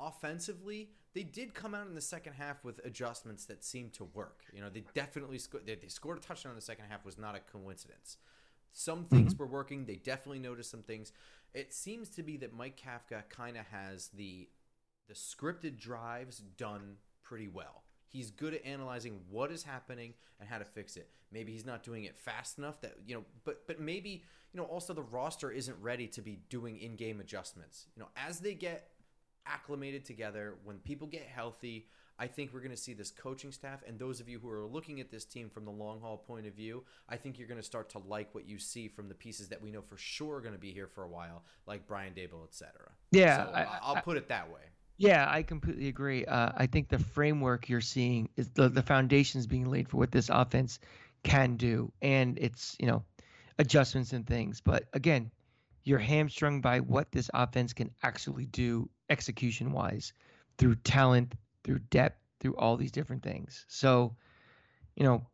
offensively, 0.00 0.90
they 1.14 1.22
did 1.22 1.54
come 1.54 1.74
out 1.74 1.86
in 1.86 1.94
the 1.94 2.00
second 2.00 2.34
half 2.34 2.64
with 2.64 2.80
adjustments 2.84 3.44
that 3.46 3.64
seemed 3.64 3.92
to 3.94 4.04
work. 4.04 4.44
You 4.52 4.60
know, 4.60 4.68
they 4.68 4.84
definitely 4.94 5.38
scored. 5.38 5.66
They, 5.66 5.74
they, 5.74 5.88
scored 5.88 6.18
a 6.18 6.20
touchdown 6.20 6.52
in 6.52 6.56
the 6.56 6.62
second 6.62 6.86
half 6.88 7.04
was 7.04 7.18
not 7.18 7.34
a 7.34 7.40
coincidence. 7.40 8.18
Some 8.72 9.04
things 9.04 9.34
mm-hmm. 9.34 9.42
were 9.42 9.48
working. 9.48 9.86
They 9.86 9.96
definitely 9.96 10.38
noticed 10.40 10.70
some 10.70 10.82
things. 10.82 11.12
It 11.54 11.72
seems 11.72 12.08
to 12.10 12.22
be 12.22 12.36
that 12.38 12.54
Mike 12.54 12.80
Kafka 12.80 13.28
kind 13.28 13.56
of 13.56 13.66
has 13.66 14.08
the 14.08 14.48
the 15.08 15.14
scripted 15.14 15.78
drives 15.78 16.38
done 16.58 16.96
pretty 17.22 17.48
well. 17.48 17.84
He's 18.06 18.30
good 18.30 18.54
at 18.54 18.64
analyzing 18.64 19.20
what 19.30 19.50
is 19.50 19.62
happening 19.62 20.14
and 20.38 20.48
how 20.48 20.58
to 20.58 20.64
fix 20.64 20.96
it. 20.96 21.08
Maybe 21.32 21.52
he's 21.52 21.66
not 21.66 21.82
doing 21.82 22.04
it 22.04 22.16
fast 22.16 22.58
enough 22.58 22.80
that 22.82 22.94
you 23.06 23.14
know, 23.14 23.24
but 23.44 23.66
but 23.66 23.80
maybe 23.80 24.22
you 24.52 24.60
know 24.60 24.64
also 24.64 24.94
the 24.94 25.02
roster 25.02 25.50
isn't 25.50 25.76
ready 25.80 26.06
to 26.08 26.22
be 26.22 26.38
doing 26.48 26.78
in-game 26.78 27.20
adjustments. 27.20 27.86
You 27.96 28.02
know, 28.02 28.08
as 28.16 28.40
they 28.40 28.54
get 28.54 28.90
acclimated 29.48 30.04
together, 30.04 30.56
when 30.64 30.78
people 30.78 31.06
get 31.06 31.22
healthy, 31.22 31.86
I 32.18 32.26
think 32.26 32.52
we're 32.52 32.60
going 32.60 32.72
to 32.72 32.76
see 32.76 32.94
this 32.94 33.12
coaching 33.12 33.52
staff 33.52 33.80
and 33.86 33.98
those 33.98 34.20
of 34.20 34.28
you 34.28 34.40
who 34.40 34.50
are 34.50 34.66
looking 34.66 34.98
at 35.00 35.10
this 35.10 35.24
team 35.24 35.48
from 35.48 35.64
the 35.64 35.70
long 35.70 36.00
haul 36.00 36.16
point 36.16 36.46
of 36.46 36.54
view, 36.54 36.82
I 37.08 37.16
think 37.16 37.38
you're 37.38 37.46
going 37.46 37.60
to 37.60 37.66
start 37.66 37.90
to 37.90 38.00
like 38.08 38.34
what 38.34 38.48
you 38.48 38.58
see 38.58 38.88
from 38.88 39.08
the 39.08 39.14
pieces 39.14 39.48
that 39.48 39.62
we 39.62 39.70
know 39.70 39.82
for 39.82 39.96
sure 39.96 40.36
are 40.36 40.40
going 40.40 40.54
to 40.54 40.60
be 40.60 40.72
here 40.72 40.88
for 40.88 41.04
a 41.04 41.08
while, 41.08 41.44
like 41.66 41.86
Brian 41.86 42.14
Daboll, 42.14 42.44
etc. 42.44 42.72
Yeah, 43.12 43.46
so 43.46 43.52
I, 43.52 43.94
will 43.94 44.02
put 44.02 44.16
it 44.16 44.28
that 44.28 44.50
way. 44.50 44.60
Yeah, 44.96 45.28
I 45.30 45.44
completely 45.44 45.86
agree. 45.86 46.24
Uh, 46.24 46.50
I 46.56 46.66
think 46.66 46.88
the 46.88 46.98
framework 46.98 47.68
you're 47.68 47.80
seeing 47.80 48.30
is 48.36 48.48
the 48.48 48.68
the 48.68 48.82
foundations 48.82 49.46
being 49.46 49.70
laid 49.70 49.88
for 49.88 49.96
what 49.96 50.10
this 50.10 50.28
offense 50.28 50.80
can 51.22 51.56
do, 51.56 51.92
and 52.02 52.36
it's 52.36 52.76
you 52.80 52.86
know 52.86 53.04
adjustments 53.60 54.12
and 54.12 54.26
things. 54.26 54.60
But 54.60 54.86
again, 54.92 55.30
you're 55.84 56.00
hamstrung 56.00 56.60
by 56.60 56.80
what 56.80 57.12
this 57.12 57.30
offense 57.32 57.72
can 57.72 57.92
actually 58.02 58.46
do 58.46 58.90
execution 59.10 59.72
wise 59.72 60.12
through 60.58 60.74
talent, 60.76 61.34
through 61.64 61.78
depth, 61.90 62.20
through 62.40 62.56
all 62.56 62.76
these 62.76 62.92
different 62.92 63.22
things. 63.22 63.64
So, 63.68 64.16
you 64.96 65.04
know, 65.04 65.26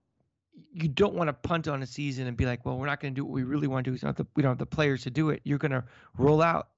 you 0.72 0.88
don't 0.88 1.14
want 1.14 1.28
to 1.28 1.32
punt 1.32 1.68
on 1.68 1.82
a 1.82 1.86
season 1.86 2.26
and 2.26 2.36
be 2.36 2.46
like, 2.46 2.64
well, 2.64 2.78
we're 2.78 2.86
not 2.86 3.00
going 3.00 3.14
to 3.14 3.20
do 3.20 3.24
what 3.24 3.32
we 3.32 3.42
really 3.42 3.66
want 3.66 3.84
to 3.84 3.90
do. 3.90 3.94
It's 3.94 4.04
not 4.04 4.16
the, 4.16 4.26
we 4.36 4.42
don't 4.42 4.50
have 4.50 4.58
the 4.58 4.66
players 4.66 5.02
to 5.02 5.10
do 5.10 5.30
it. 5.30 5.40
You're 5.44 5.58
going 5.58 5.72
to 5.72 5.84
roll 6.16 6.42
out, 6.42 6.68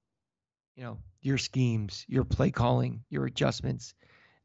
you 0.76 0.84
know, 0.84 0.98
your 1.20 1.38
schemes, 1.38 2.04
your 2.08 2.24
play 2.24 2.50
calling, 2.50 3.02
your 3.10 3.26
adjustments. 3.26 3.94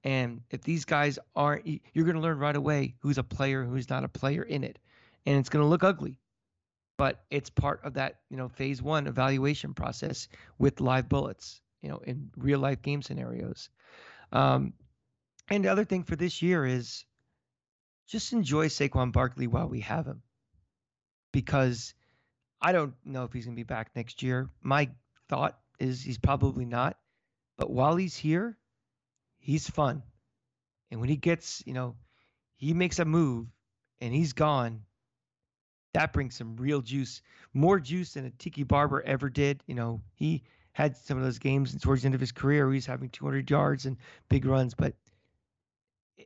And 0.03 0.41
if 0.49 0.61
these 0.61 0.85
guys 0.85 1.19
aren't, 1.35 1.65
you're 1.65 2.05
going 2.05 2.15
to 2.15 2.21
learn 2.21 2.39
right 2.39 2.55
away 2.55 2.95
who's 2.99 3.17
a 3.17 3.23
player, 3.23 3.63
who's 3.63 3.89
not 3.89 4.03
a 4.03 4.09
player 4.09 4.43
in 4.43 4.63
it. 4.63 4.79
And 5.25 5.37
it's 5.37 5.49
going 5.49 5.63
to 5.63 5.69
look 5.69 5.83
ugly. 5.83 6.17
But 6.97 7.23
it's 7.29 7.49
part 7.49 7.81
of 7.83 7.93
that, 7.95 8.19
you 8.29 8.37
know, 8.37 8.47
phase 8.49 8.81
one 8.81 9.07
evaluation 9.07 9.73
process 9.73 10.27
with 10.59 10.81
live 10.81 11.09
bullets, 11.09 11.61
you 11.81 11.89
know, 11.89 12.01
in 12.05 12.31
real 12.37 12.59
life 12.59 12.81
game 12.81 13.01
scenarios. 13.01 13.69
Um, 14.31 14.73
and 15.49 15.65
the 15.65 15.69
other 15.69 15.85
thing 15.85 16.03
for 16.03 16.15
this 16.15 16.41
year 16.41 16.65
is 16.65 17.05
just 18.07 18.33
enjoy 18.33 18.67
Saquon 18.67 19.11
Barkley 19.11 19.47
while 19.47 19.67
we 19.67 19.81
have 19.81 20.05
him. 20.05 20.21
Because 21.31 21.93
I 22.61 22.71
don't 22.71 22.93
know 23.05 23.23
if 23.23 23.33
he's 23.33 23.45
going 23.45 23.55
to 23.55 23.59
be 23.59 23.63
back 23.63 23.91
next 23.95 24.21
year. 24.21 24.49
My 24.61 24.89
thought 25.29 25.57
is 25.79 26.01
he's 26.01 26.17
probably 26.17 26.65
not. 26.65 26.97
But 27.57 27.71
while 27.71 27.95
he's 27.95 28.15
here, 28.15 28.57
he's 29.39 29.69
fun. 29.69 30.03
And 30.89 30.99
when 30.99 31.09
he 31.09 31.15
gets, 31.15 31.63
you 31.65 31.73
know, 31.73 31.95
he 32.55 32.73
makes 32.73 32.99
a 32.99 33.05
move 33.05 33.47
and 33.99 34.13
he's 34.13 34.33
gone, 34.33 34.83
that 35.93 36.13
brings 36.13 36.35
some 36.35 36.55
real 36.57 36.81
juice, 36.81 37.21
more 37.53 37.79
juice 37.79 38.13
than 38.13 38.25
a 38.25 38.29
Tiki 38.31 38.63
Barber 38.63 39.01
ever 39.01 39.29
did. 39.29 39.63
You 39.67 39.75
know, 39.75 40.01
he 40.13 40.43
had 40.73 40.95
some 40.97 41.17
of 41.17 41.23
those 41.23 41.39
games 41.39 41.73
and 41.73 41.81
towards 41.81 42.01
the 42.01 42.07
end 42.07 42.15
of 42.15 42.21
his 42.21 42.31
career 42.31 42.65
where 42.65 42.73
he's 42.73 42.85
having 42.85 43.09
200 43.09 43.49
yards 43.49 43.85
and 43.85 43.97
big 44.29 44.45
runs, 44.45 44.73
but 44.73 44.93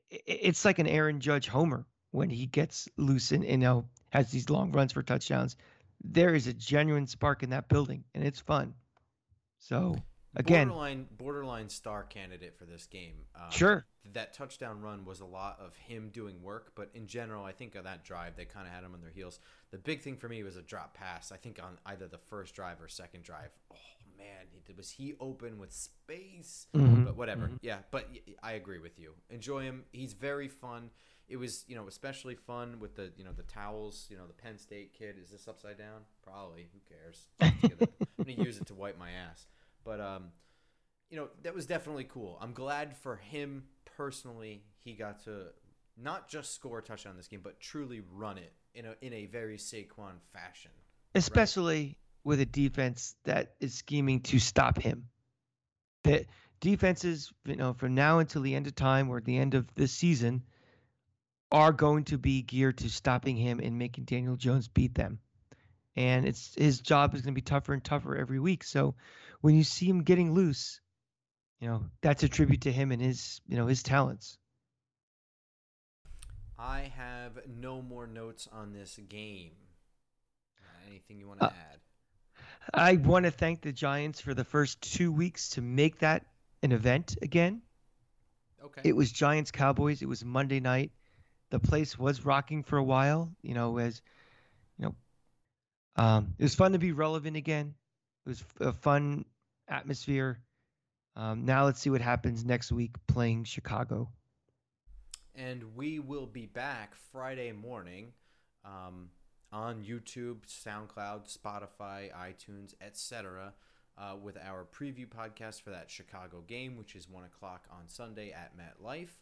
it's 0.09 0.65
like 0.65 0.79
an 0.79 0.87
Aaron 0.87 1.19
Judge 1.19 1.47
homer 1.47 1.85
when 2.11 2.29
he 2.29 2.45
gets 2.45 2.87
loose 2.97 3.31
and 3.31 3.43
you 3.43 3.57
know 3.57 3.85
has 4.09 4.31
these 4.31 4.49
long 4.49 4.71
runs 4.71 4.91
for 4.91 5.03
touchdowns. 5.03 5.57
There 6.03 6.35
is 6.35 6.47
a 6.47 6.53
genuine 6.53 7.07
spark 7.07 7.43
in 7.43 7.49
that 7.51 7.67
building, 7.67 8.03
and 8.13 8.23
it's 8.23 8.39
fun. 8.39 8.73
So 9.59 9.95
again, 10.35 10.67
borderline 10.67 11.07
borderline 11.17 11.69
star 11.69 12.03
candidate 12.03 12.57
for 12.57 12.65
this 12.65 12.85
game. 12.85 13.15
Um, 13.35 13.49
sure, 13.49 13.85
that 14.13 14.33
touchdown 14.33 14.81
run 14.81 15.05
was 15.05 15.21
a 15.21 15.25
lot 15.25 15.57
of 15.59 15.75
him 15.77 16.09
doing 16.13 16.41
work, 16.43 16.73
but 16.75 16.89
in 16.93 17.07
general, 17.07 17.43
I 17.43 17.51
think 17.51 17.75
of 17.75 17.85
that 17.85 18.03
drive, 18.03 18.35
they 18.35 18.45
kind 18.45 18.67
of 18.67 18.73
had 18.73 18.83
him 18.83 18.93
on 18.93 19.01
their 19.01 19.09
heels. 19.09 19.39
The 19.71 19.77
big 19.77 20.01
thing 20.01 20.17
for 20.17 20.29
me 20.29 20.43
was 20.43 20.55
a 20.55 20.61
drop 20.61 20.93
pass. 20.93 21.31
I 21.31 21.37
think 21.37 21.59
on 21.61 21.79
either 21.85 22.07
the 22.07 22.19
first 22.29 22.53
drive 22.53 22.81
or 22.81 22.87
second 22.87 23.23
drive. 23.23 23.49
Oh 23.73 23.94
man, 24.25 24.75
was 24.77 24.91
he 24.91 25.13
open 25.19 25.57
with 25.57 25.71
space? 25.71 26.67
Mm-hmm. 26.75 27.05
But 27.05 27.15
whatever. 27.15 27.45
Mm-hmm. 27.45 27.57
Yeah, 27.61 27.77
but 27.91 28.09
I 28.43 28.53
agree 28.53 28.79
with 28.79 28.99
you. 28.99 29.11
Enjoy 29.29 29.61
him. 29.61 29.83
He's 29.91 30.13
very 30.13 30.47
fun. 30.47 30.89
It 31.27 31.37
was, 31.37 31.65
you 31.67 31.75
know, 31.75 31.87
especially 31.87 32.35
fun 32.35 32.79
with 32.79 32.95
the, 32.95 33.11
you 33.17 33.23
know, 33.23 33.31
the 33.31 33.43
towels. 33.43 34.05
You 34.09 34.17
know, 34.17 34.27
the 34.27 34.33
Penn 34.33 34.57
State 34.57 34.93
kid. 34.93 35.15
Is 35.21 35.29
this 35.29 35.47
upside 35.47 35.77
down? 35.77 36.01
Probably. 36.23 36.67
Who 36.73 36.79
cares? 36.87 37.27
I'm 37.41 38.25
gonna 38.25 38.43
use 38.43 38.57
it 38.57 38.67
to 38.67 38.73
wipe 38.75 38.97
my 38.97 39.11
ass. 39.11 39.45
But 39.83 39.99
um, 39.99 40.25
you 41.09 41.17
know, 41.17 41.29
that 41.43 41.53
was 41.53 41.65
definitely 41.65 42.05
cool. 42.05 42.37
I'm 42.41 42.53
glad 42.53 42.95
for 42.95 43.15
him 43.15 43.63
personally. 43.97 44.63
He 44.83 44.93
got 44.93 45.23
to 45.23 45.47
not 45.97 46.27
just 46.27 46.53
score 46.53 46.79
a 46.79 46.83
touchdown 46.83 47.11
in 47.11 47.17
this 47.17 47.27
game, 47.27 47.41
but 47.43 47.59
truly 47.59 48.01
run 48.13 48.37
it 48.37 48.53
in 48.73 48.85
a 48.85 48.95
in 49.01 49.13
a 49.13 49.25
very 49.25 49.57
Saquon 49.57 50.17
fashion. 50.33 50.71
Especially 51.15 51.97
with 52.25 52.41
a 52.41 52.45
defense 52.45 53.15
that 53.23 53.53
is 53.61 53.75
scheming 53.75 54.19
to 54.19 54.39
stop 54.39 54.81
him. 54.81 55.07
That 56.03 56.25
defenses, 56.59 57.31
you 57.45 57.55
know, 57.55 57.73
from 57.73 57.95
now 57.95 58.19
until 58.19 58.41
the 58.41 58.55
end 58.55 58.67
of 58.67 58.75
time 58.75 59.09
or 59.09 59.21
the 59.21 59.37
end 59.37 59.53
of 59.53 59.73
this 59.75 59.93
season, 59.93 60.43
are 61.51 61.71
going 61.71 62.03
to 62.05 62.17
be 62.17 62.41
geared 62.41 62.79
to 62.79 62.89
stopping 62.89 63.37
him 63.37 63.59
and 63.59 63.77
making 63.77 64.03
Daniel 64.05 64.35
Jones 64.35 64.67
beat 64.67 64.95
them. 64.95 65.19
And 65.95 66.27
it's 66.27 66.53
his 66.55 66.81
job 66.81 67.13
is 67.13 67.21
going 67.21 67.33
to 67.33 67.39
be 67.39 67.41
tougher 67.41 67.73
and 67.73 67.83
tougher 67.83 68.17
every 68.17 68.39
week. 68.39 68.63
So 68.63 68.95
when 69.41 69.55
you 69.55 69.63
see 69.63 69.85
him 69.85 70.03
getting 70.03 70.33
loose, 70.33 70.81
you 71.61 71.69
know, 71.69 71.85
that's 72.01 72.23
a 72.23 72.27
tribute 72.27 72.61
to 72.61 72.71
him 72.71 72.91
and 72.91 73.01
his, 73.01 73.39
you 73.47 73.55
know, 73.55 73.67
his 73.67 73.83
talents. 73.83 74.37
I 76.57 76.91
have 76.95 77.33
no 77.47 77.81
more 77.81 78.07
notes 78.07 78.47
on 78.51 78.73
this 78.73 78.99
game. 79.07 79.51
Anything 80.87 81.19
you 81.19 81.27
want 81.27 81.39
to 81.39 81.47
uh, 81.47 81.49
add? 81.49 81.79
I 82.73 82.95
want 82.95 83.25
to 83.25 83.31
thank 83.31 83.61
the 83.61 83.71
Giants 83.71 84.21
for 84.21 84.33
the 84.33 84.43
first 84.43 84.81
two 84.81 85.11
weeks 85.11 85.49
to 85.51 85.61
make 85.61 85.99
that 85.99 86.25
an 86.63 86.71
event 86.71 87.17
again. 87.21 87.61
Okay. 88.63 88.81
It 88.83 88.95
was 88.95 89.11
Giants 89.11 89.51
Cowboys. 89.51 90.01
It 90.01 90.07
was 90.07 90.25
Monday 90.25 90.59
night. 90.59 90.91
The 91.51 91.59
place 91.59 91.97
was 91.97 92.25
rocking 92.25 92.63
for 92.63 92.77
a 92.77 92.83
while. 92.83 93.31
You 93.41 93.53
know, 93.53 93.77
as 93.77 94.01
you 94.77 94.85
know, 94.85 94.95
um, 95.95 96.33
it 96.39 96.43
was 96.43 96.55
fun 96.55 96.71
to 96.71 96.79
be 96.79 96.91
relevant 96.91 97.37
again. 97.37 97.75
It 98.25 98.29
was 98.29 98.43
a 98.59 98.73
fun 98.73 99.25
atmosphere. 99.67 100.39
Um, 101.15 101.45
now 101.45 101.65
let's 101.65 101.79
see 101.79 101.89
what 101.89 102.01
happens 102.01 102.43
next 102.43 102.71
week 102.71 102.95
playing 103.07 103.45
Chicago. 103.45 104.09
And 105.35 105.75
we 105.75 105.99
will 105.99 106.25
be 106.25 106.45
back 106.45 106.95
Friday 107.11 107.51
morning. 107.51 108.13
Um, 108.65 109.09
on 109.55 109.85
YouTube, 109.85 110.39
SoundCloud, 110.45 111.33
Spotify, 111.33 112.11
iTunes, 112.13 112.73
etc. 112.81 113.53
Uh, 113.97 114.15
with 114.21 114.37
our 114.37 114.67
preview 114.77 115.07
podcast 115.07 115.61
for 115.61 115.69
that 115.69 115.89
Chicago 115.89 116.43
game, 116.45 116.75
which 116.75 116.93
is 116.93 117.09
1 117.09 117.23
o'clock 117.23 117.65
on 117.71 117.87
Sunday 117.87 118.33
at 118.33 118.51
MetLife. 118.57 119.21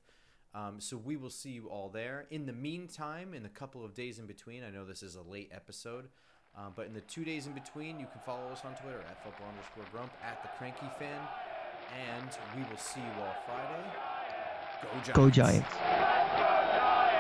Um, 0.56 0.80
so 0.80 0.98
we 0.98 1.18
will 1.18 1.30
see 1.30 1.52
you 1.52 1.68
all 1.68 1.90
there. 1.90 2.26
In 2.32 2.48
the 2.48 2.54
meantime, 2.54 3.36
in 3.36 3.44
the 3.44 3.50
couple 3.50 3.86
of 3.86 3.94
days 3.94 4.18
in 4.18 4.26
between, 4.26 4.64
I 4.64 4.72
know 4.72 4.86
this 4.86 5.04
is 5.04 5.14
a 5.14 5.22
late 5.22 5.52
episode. 5.54 6.10
Uh, 6.58 6.70
but 6.76 6.88
in 6.88 6.94
the 6.94 7.02
two 7.02 7.24
days 7.24 7.46
in 7.46 7.54
between, 7.54 8.00
you 8.00 8.08
can 8.12 8.22
follow 8.26 8.48
us 8.52 8.62
on 8.66 8.74
Twitter 8.76 9.04
at 9.08 9.24
football 9.24 9.48
underscore 9.50 9.86
grump, 9.92 10.12
at 10.24 10.42
the 10.42 10.50
cranky 10.58 10.88
fan, 10.98 11.22
and 12.10 12.30
we 12.56 12.64
will 12.70 12.78
see 12.78 13.02
you 13.02 13.22
all 13.22 13.36
Friday. 13.46 13.84
Go 14.82 14.90
Giants. 14.90 15.14
Go 15.14 15.30
Giants. 15.30 17.13